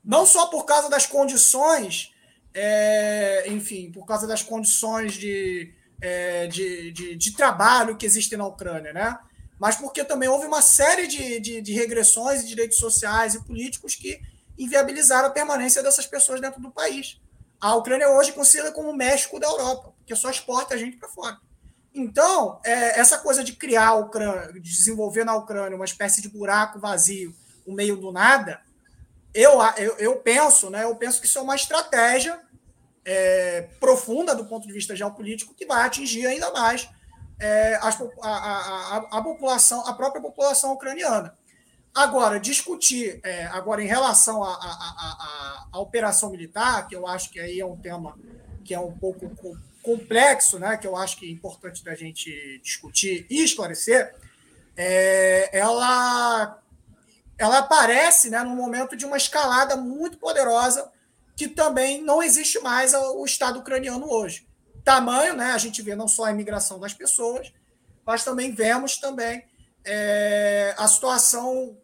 [0.03, 2.11] Não só por causa das condições,
[2.53, 8.47] é, enfim, por causa das condições de, é, de, de, de, trabalho que existem na
[8.47, 9.17] Ucrânia, né?
[9.59, 13.95] mas porque também houve uma série de, de, de regressões e direitos sociais e políticos
[13.95, 14.19] que
[14.57, 17.19] inviabilizaram a permanência dessas pessoas dentro do país.
[17.59, 20.97] A Ucrânia hoje é conhecida como o México da Europa, porque só exporta a gente
[20.97, 21.37] para fora.
[21.93, 26.29] Então, é, essa coisa de criar a Ucrânia, de desenvolver na Ucrânia uma espécie de
[26.29, 27.35] buraco vazio,
[27.65, 28.61] no meio do nada,
[29.33, 30.83] eu, eu, eu penso, né?
[30.83, 32.39] Eu penso que isso é uma estratégia
[33.03, 36.89] é, profunda do ponto de vista geopolítico que vai atingir ainda mais
[37.39, 37.89] é, a,
[38.21, 41.35] a, a, a, população, a própria população ucraniana.
[41.97, 47.65] Agora, discutir é, agora em relação à operação militar, que eu acho que aí é
[47.65, 48.15] um tema
[48.63, 49.27] que é um pouco
[49.81, 54.13] complexo, né, que eu acho que é importante da gente discutir e esclarecer,
[54.75, 56.61] é, ela,
[57.35, 60.91] ela aparece né, no momento de uma escalada muito poderosa
[61.35, 64.47] que também não existe mais o Estado ucraniano hoje.
[64.83, 67.51] Tamanho, né, a gente vê não só a imigração das pessoas,
[68.05, 69.43] mas também vemos também
[69.83, 71.75] é, a situação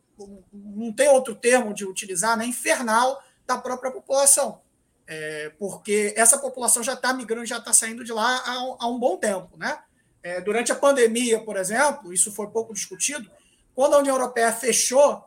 [0.51, 4.61] não tem outro termo de utilizar, né, infernal da própria população.
[5.05, 8.97] É, porque essa população já está migrando, já está saindo de lá há, há, um
[8.97, 9.57] bom tempo.
[9.57, 9.77] Né?
[10.21, 13.29] É, durante a pandemia, por exemplo, isso foi pouco discutido,
[13.75, 15.23] quando a União Europeia fechou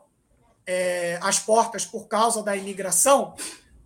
[0.65, 3.35] é, as portas por causa da imigração,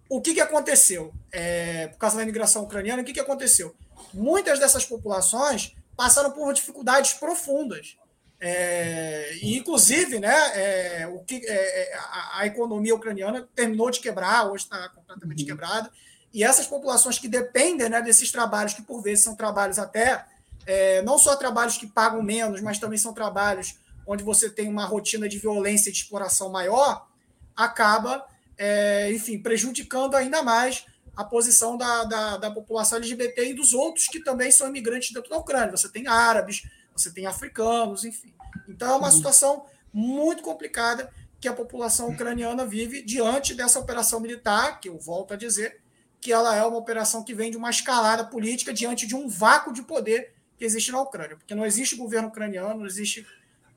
[0.08, 1.14] o que, que aconteceu?
[1.32, 3.76] É, por causa da imigração ucraniana, o que, que aconteceu?
[4.14, 7.98] Muitas dessas populações passaram por dificuldades profundas.
[8.44, 14.00] É, e, inclusive, né, é, o que, é, é, a, a, economia ucraniana terminou de
[14.00, 15.48] quebrar, hoje está completamente uhum.
[15.48, 15.92] quebrada,
[16.34, 20.26] e essas populações que dependem né, desses trabalhos, que por vezes são trabalhos até,
[20.66, 23.76] é, não só trabalhos que pagam menos, mas também são trabalhos
[24.08, 27.08] onde você tem uma rotina de violência e de exploração maior,
[27.56, 28.26] acaba,
[28.58, 30.86] é, enfim, prejudicando ainda mais
[31.16, 35.30] a posição da, da, da população LGBT e dos outros que também são imigrantes dentro
[35.30, 35.78] da Ucrânia.
[35.78, 36.64] Você tem árabes,
[36.96, 38.34] você tem africanos, enfim.
[38.68, 44.80] Então é uma situação muito complicada que a população ucraniana vive diante dessa operação militar,
[44.80, 45.82] que eu volto a dizer,
[46.20, 49.74] que ela é uma operação que vem de uma escalada política diante de um vácuo
[49.74, 53.26] de poder que existe na Ucrânia, porque não existe governo ucraniano, não existe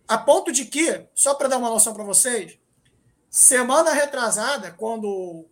[0.06, 2.58] a ponto de que, só para dar uma noção para vocês,
[3.30, 5.46] semana retrasada, quando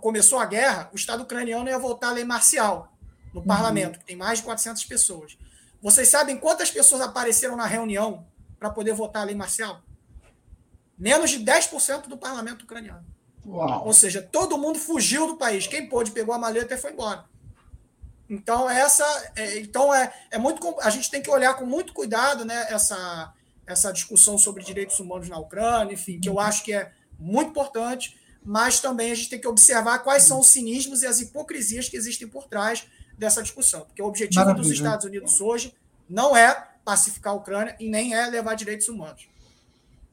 [0.00, 2.92] começou a guerra, o Estado ucraniano ia votar a lei marcial
[3.32, 3.46] no uhum.
[3.46, 5.38] parlamento, que tem mais de 400 pessoas.
[5.82, 8.26] Vocês sabem quantas pessoas apareceram na reunião
[8.58, 9.82] para poder votar a lei marcial?
[10.98, 13.04] Menos de 10% do parlamento ucraniano.
[13.46, 13.86] Uau.
[13.86, 15.66] Ou seja, todo mundo fugiu do país.
[15.66, 17.24] Quem pôde pegou a maleta e foi embora.
[18.28, 22.44] Então essa, é, então é, é muito a gente tem que olhar com muito cuidado,
[22.44, 23.34] né, essa
[23.66, 28.18] essa discussão sobre direitos humanos na Ucrânia, enfim, que eu acho que é muito importante,
[28.42, 31.96] mas também a gente tem que observar quais são os cinismos e as hipocrisias que
[31.96, 32.86] existem por trás
[33.20, 34.66] dessa discussão, porque o objetivo Maravilha.
[34.66, 35.74] dos Estados Unidos hoje
[36.08, 39.28] não é pacificar a Ucrânia e nem é levar direitos humanos.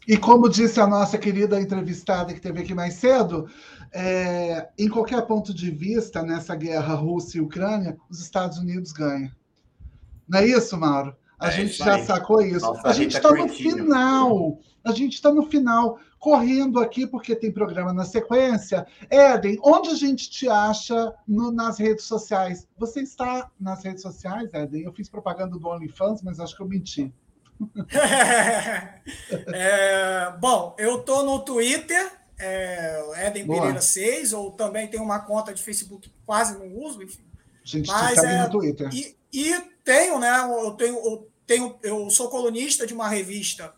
[0.05, 3.49] E como disse a nossa querida entrevistada que teve aqui mais cedo,
[3.93, 9.31] é, em qualquer ponto de vista nessa guerra Rússia e Ucrânia, os Estados Unidos ganham.
[10.27, 11.15] Não é isso, Mauro?
[11.39, 12.65] A é, gente já sacou isso.
[12.65, 14.59] Nossa, a gente está no final.
[14.84, 15.99] A gente está no final.
[16.19, 18.88] correndo aqui, porque tem programa na sequência.
[19.09, 22.68] Éden, onde a gente te acha no, nas redes sociais?
[22.77, 24.84] Você está nas redes sociais, Éden?
[24.84, 27.14] Eu fiz propaganda do OnlyFans, mas acho que eu menti.
[29.53, 33.59] é, bom, eu estou no Twitter, é, Eden Boa.
[33.59, 37.26] Pereira 6, ou também tem uma conta de Facebook que quase não uso, enfim.
[37.64, 38.89] A gente mas, é, no Twitter.
[38.93, 39.53] E, e,
[39.88, 40.38] tenho, né?
[40.41, 43.73] Eu tenho, eu tenho, eu sou colunista de uma revista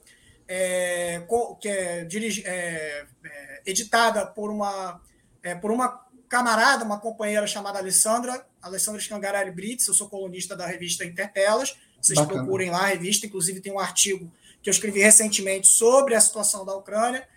[0.48, 1.22] é,
[1.62, 5.00] que é, dirige, é, é, editada por uma,
[5.44, 10.66] é, por uma camarada, uma companheira chamada Alessandra, Alessandra Scangarelli Brits, eu sou colunista da
[10.66, 12.40] revista Intertelas, vocês Bacana.
[12.40, 14.32] procurem lá a revista, inclusive tem um artigo
[14.64, 17.28] que eu escrevi recentemente sobre a situação da Ucrânia,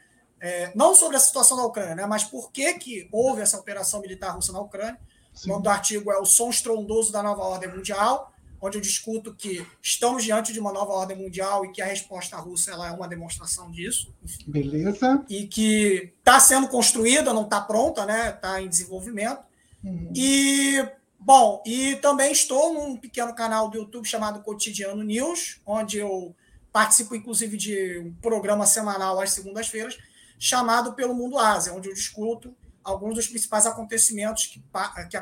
[0.41, 4.01] é, não sobre a situação da Ucrânia, né, mas por que, que houve essa operação
[4.01, 4.99] militar russa na Ucrânia.
[5.35, 5.51] Sim.
[5.51, 8.32] O nome do artigo é O Som Estrondoso da Nova Ordem Mundial,
[8.63, 12.37] onde eu discuto que estamos diante de uma nova ordem mundial e que a resposta
[12.37, 14.15] russa ela é uma demonstração disso.
[14.23, 14.45] Enfim.
[14.47, 15.25] Beleza.
[15.29, 18.31] E que está sendo construída, não está pronta, né?
[18.31, 19.43] Está em desenvolvimento.
[19.83, 20.13] Uhum.
[20.15, 20.87] E
[21.25, 26.35] Bom, e também estou num pequeno canal do YouTube chamado Cotidiano News, onde eu
[26.73, 29.97] participo, inclusive, de um programa semanal às segundas-feiras,
[30.37, 32.53] chamado Pelo Mundo Ásia, onde eu discuto
[32.83, 34.61] alguns dos principais acontecimentos que,
[35.09, 35.17] que,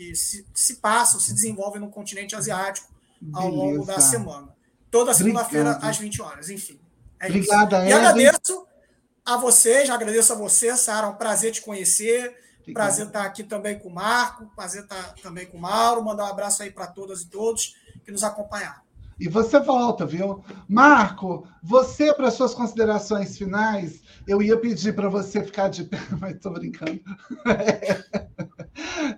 [0.00, 2.88] que se, se, passam, se desenvolvem no continente asiático
[3.34, 3.62] ao Beleza.
[3.62, 4.48] longo da semana.
[4.90, 6.80] Toda segunda-feira, às 20 horas, enfim.
[7.20, 7.88] É Obrigada, isso.
[7.88, 8.66] E agradeço
[9.26, 12.34] a vocês, agradeço a você, Sara, é um prazer te conhecer
[12.72, 16.04] Prazer estar aqui também com o Marco, prazer estar também com o Mauro.
[16.04, 18.80] Mandar um abraço aí para todas e todos que nos acompanharam.
[19.18, 20.42] E você volta, viu?
[20.66, 26.36] Marco, você, para suas considerações finais, eu ia pedir para você ficar de pé, mas
[26.36, 27.00] estou brincando.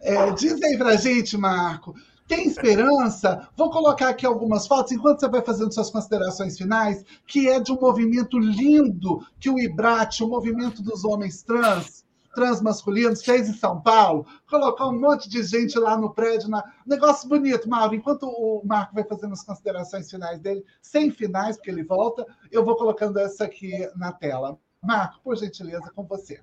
[0.01, 1.95] É, diz aí para a gente, Marco,
[2.27, 3.49] tem esperança?
[3.57, 7.71] Vou colocar aqui algumas fotos, enquanto você vai fazendo suas considerações finais, que é de
[7.73, 12.05] um movimento lindo que o IBRAT, o movimento dos homens trans,
[12.35, 16.49] transmasculinos, fez em São Paulo, colocou um monte de gente lá no prédio.
[16.49, 16.65] Na...
[16.87, 17.95] Negócio bonito, Mauro.
[17.95, 22.65] Enquanto o Marco vai fazendo as considerações finais dele, sem finais, porque ele volta, eu
[22.65, 24.59] vou colocando essa aqui na tela.
[24.83, 26.41] Marco, por gentileza, com você.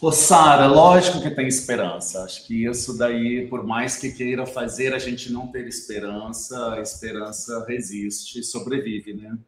[0.00, 2.24] Ô, Sara, lógico que tem esperança.
[2.24, 6.80] Acho que isso daí, por mais que queira fazer a gente não ter esperança, a
[6.80, 9.38] esperança resiste, sobrevive, né?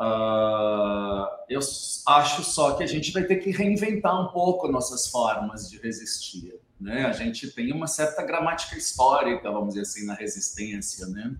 [0.00, 1.60] Uh, eu
[2.06, 6.54] acho só que a gente vai ter que reinventar um pouco nossas formas de resistir.
[6.80, 7.04] Né?
[7.04, 11.34] A gente tem uma certa gramática histórica, vamos dizer assim, na resistência, né?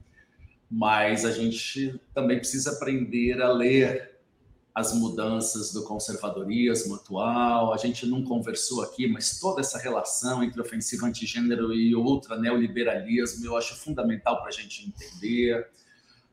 [0.71, 4.10] mas a gente também precisa aprender a ler
[4.74, 7.72] as mudanças do conservadorismo atual.
[7.72, 13.44] A gente não conversou aqui, mas toda essa relação entre ofensiva antigênero e ultra neoliberalismo
[13.44, 15.68] eu acho fundamental para a gente entender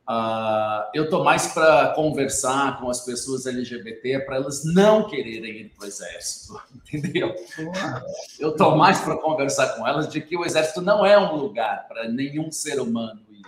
[0.09, 5.69] Uh, eu estou mais para conversar com as pessoas LGBT para elas não quererem ir
[5.75, 6.57] para o exército,
[6.95, 7.35] entendeu?
[8.39, 11.89] Eu estou mais para conversar com elas de que o exército não é um lugar
[11.89, 13.41] para nenhum ser humano ir,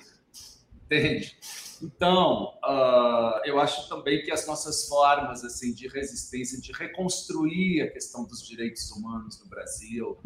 [0.83, 1.37] entende?
[1.81, 7.91] Então, uh, eu acho também que as nossas formas assim de resistência, de reconstruir a
[7.91, 10.17] questão dos direitos humanos no Brasil,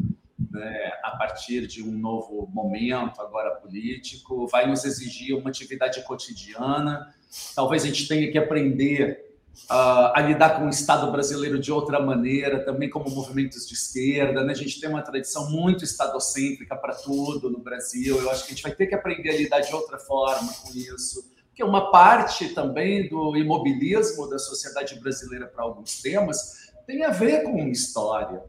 [0.50, 7.14] né, a partir de um novo momento agora político, vai nos exigir uma atividade cotidiana.
[7.54, 9.38] Talvez a gente tenha que aprender
[9.70, 14.42] uh, a lidar com o Estado brasileiro de outra maneira, também como movimentos de esquerda.
[14.42, 14.52] Né?
[14.52, 18.20] A gente tem uma tradição muito estadocêntrica para tudo no Brasil.
[18.20, 20.70] Eu acho que a gente vai ter que aprender a lidar de outra forma com
[20.70, 21.33] isso.
[21.54, 27.44] Porque uma parte também do imobilismo da sociedade brasileira para alguns temas tem a ver
[27.44, 28.42] com história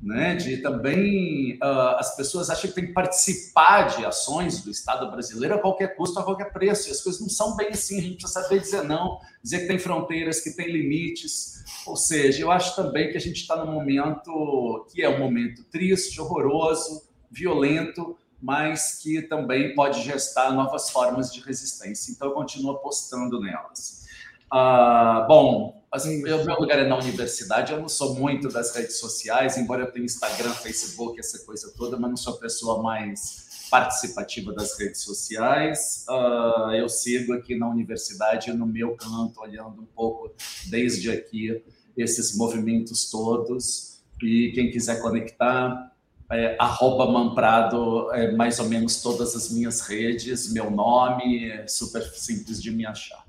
[0.00, 5.10] né, de também uh, as pessoas acham que tem que participar de ações do Estado
[5.10, 6.88] brasileiro a qualquer custo, a qualquer preço.
[6.88, 7.98] E as coisas não são bem assim.
[7.98, 11.64] A gente precisa saber dizer não, dizer que tem fronteiras, que tem limites.
[11.86, 15.64] Ou seja, eu acho também que a gente está num momento que é um momento
[15.64, 17.02] triste, horroroso,
[17.32, 22.12] violento, mas que também pode gestar novas formas de resistência.
[22.12, 24.04] Então, eu continuo apostando nelas.
[24.52, 28.98] Uh, bom, Assim, meu, meu lugar é na universidade, eu não sou muito das redes
[28.98, 33.68] sociais, embora eu tenha Instagram, Facebook, essa coisa toda, mas não sou a pessoa mais
[33.70, 36.04] participativa das redes sociais.
[36.08, 40.34] Uh, eu sigo aqui na universidade, no meu canto, olhando um pouco
[40.68, 41.62] desde aqui
[41.96, 44.02] esses movimentos todos.
[44.20, 45.93] E quem quiser conectar,
[46.30, 52.02] é, arroba Mamprado, é mais ou menos todas as minhas redes, meu nome, é super
[52.02, 53.24] simples de me achar.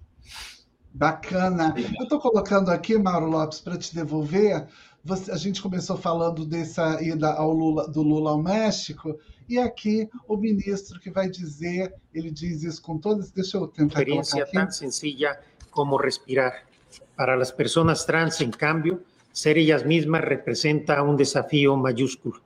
[0.93, 1.73] Bacana.
[1.77, 4.65] Eu estou colocando aqui, Mauro Lopes, para te devolver.
[5.03, 10.09] Você, a gente começou falando dessa ida ao Lula, do Lula ao México, e aqui
[10.27, 13.29] o ministro que vai dizer, ele diz isso com todas.
[13.29, 15.37] Deixa eu tentar Experiência tão sencilla
[15.69, 16.63] como respirar.
[17.15, 22.41] Para las personas trans, en cambio, ser ellas mismas representa un desafío mayúsculo.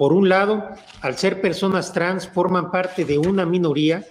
[0.00, 0.66] Por un lado,
[1.02, 4.02] al ser personas trans, forman parte de una minoría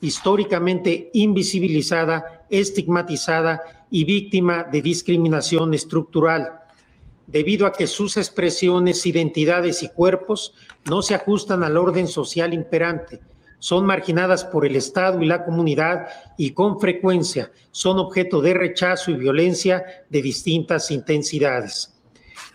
[0.00, 6.62] históricamente invisibilizada, estigmatizada y víctima de discriminación estructural,
[7.28, 10.52] debido a que sus expresiones, identidades y cuerpos
[10.86, 13.20] no se ajustan al orden social imperante,
[13.60, 19.12] son marginadas por el Estado y la comunidad y con frecuencia son objeto de rechazo
[19.12, 21.95] y violencia de distintas intensidades.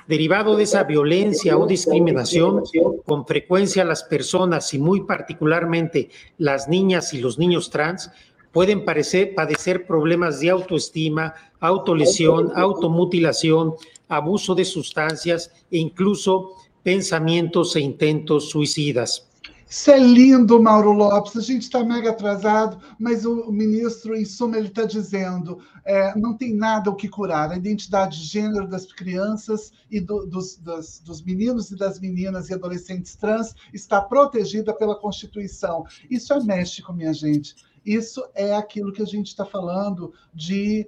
[0.08, 2.64] Derivado de esa violencia o discriminación,
[3.06, 8.12] con frecuencia las personas y muy particularmente las niñas y los niños trans
[8.52, 13.76] pueden parecer, padecer problemas de autoestima, autolesión, automutilación,
[14.08, 19.31] abuso de sustancias e incluso pensamentos e intentos suicidas.
[19.72, 21.38] Isso é lindo, Mauro Lopes.
[21.38, 26.14] A gente está mega atrasado, mas o, o, ministro, em suma, ele está dizendo: é,
[26.20, 27.50] não tem nada o que curar.
[27.50, 32.50] A identidade de gênero das crianças e do, dos, das, dos meninos e das meninas
[32.50, 35.86] e adolescentes trans está protegida pela Constituição.
[36.10, 37.56] Isso é México, minha gente.
[37.86, 40.86] Isso é aquilo que a gente está falando de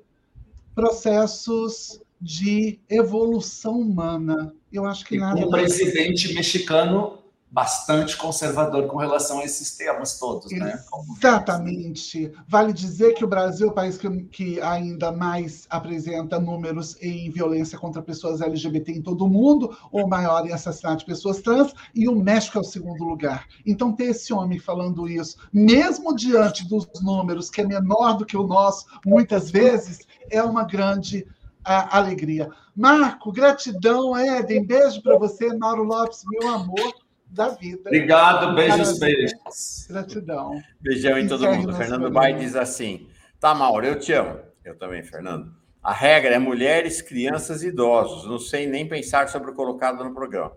[0.76, 4.54] processos de evolução humana.
[4.74, 5.40] Eu acho que e nada.
[5.40, 7.23] Um presidente mexicano
[7.54, 10.84] bastante conservador com relação a esses temas todos, né?
[11.16, 12.34] Exatamente.
[12.48, 17.30] Vale dizer que o Brasil é o país que, que, ainda mais apresenta números em
[17.30, 21.76] violência contra pessoas LGBT em todo o mundo, ou maior em assassinato de pessoas trans,
[21.94, 23.48] e o México é o segundo lugar.
[23.64, 28.36] Então, ter esse homem falando isso, mesmo diante dos números, que é menor do que
[28.36, 30.00] o nosso, muitas vezes,
[30.32, 31.28] é uma grande
[31.64, 32.50] a, alegria.
[32.76, 37.03] Marco, gratidão, Eden, beijo para você, Mauro Lopes, meu amor
[37.34, 37.82] da vida.
[37.88, 39.88] Obrigado, beijos, beijos.
[39.90, 40.62] Gratidão.
[40.80, 41.74] Beijão em todo mundo.
[41.76, 43.08] Fernando Bai diz assim:
[43.40, 44.40] Tá, Mauro, eu te amo.
[44.64, 45.54] Eu também, Fernando.
[45.82, 48.26] A regra é mulheres, crianças e idosos.
[48.26, 50.56] Não sei nem pensar sobre o colocado no programa.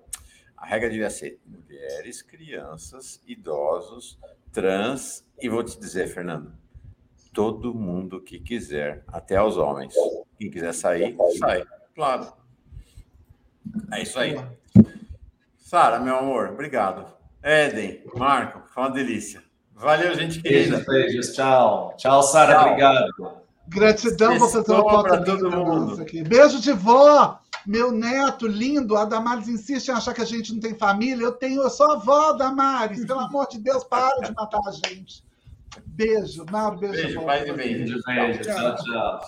[0.56, 4.18] A regra devia ser mulheres, crianças, idosos,
[4.52, 6.52] trans e vou te dizer, Fernando,
[7.32, 9.94] todo mundo que quiser, até os homens.
[10.38, 11.64] Quem quiser sair, sai.
[11.94, 12.32] Claro.
[13.92, 14.36] É isso aí.
[15.66, 17.04] Sara, meu amor, obrigado.
[17.42, 19.42] Eden, Marco, foi uma delícia.
[19.74, 20.76] Valeu, gente querida.
[20.76, 21.32] Beijos, beijos.
[21.32, 21.92] Tchau.
[21.96, 22.62] Tchau, Sara.
[22.62, 23.10] Obrigado.
[23.66, 26.00] Gratidão por fazer uma foto todo mundo.
[26.00, 26.22] Aqui.
[26.22, 27.40] Beijo de vó.
[27.66, 31.24] Meu neto lindo, a Damares insiste em achar que a gente não tem família.
[31.24, 33.04] Eu tenho, eu sou avó, Damares.
[33.04, 35.24] Pelo amor de Deus, para de matar a gente.
[35.84, 36.94] Beijo, Mauro, beijo.
[36.94, 38.00] Beijo, pai de beijo.
[38.04, 38.40] Beijo, beijo.
[38.40, 39.20] Tchau, tchau.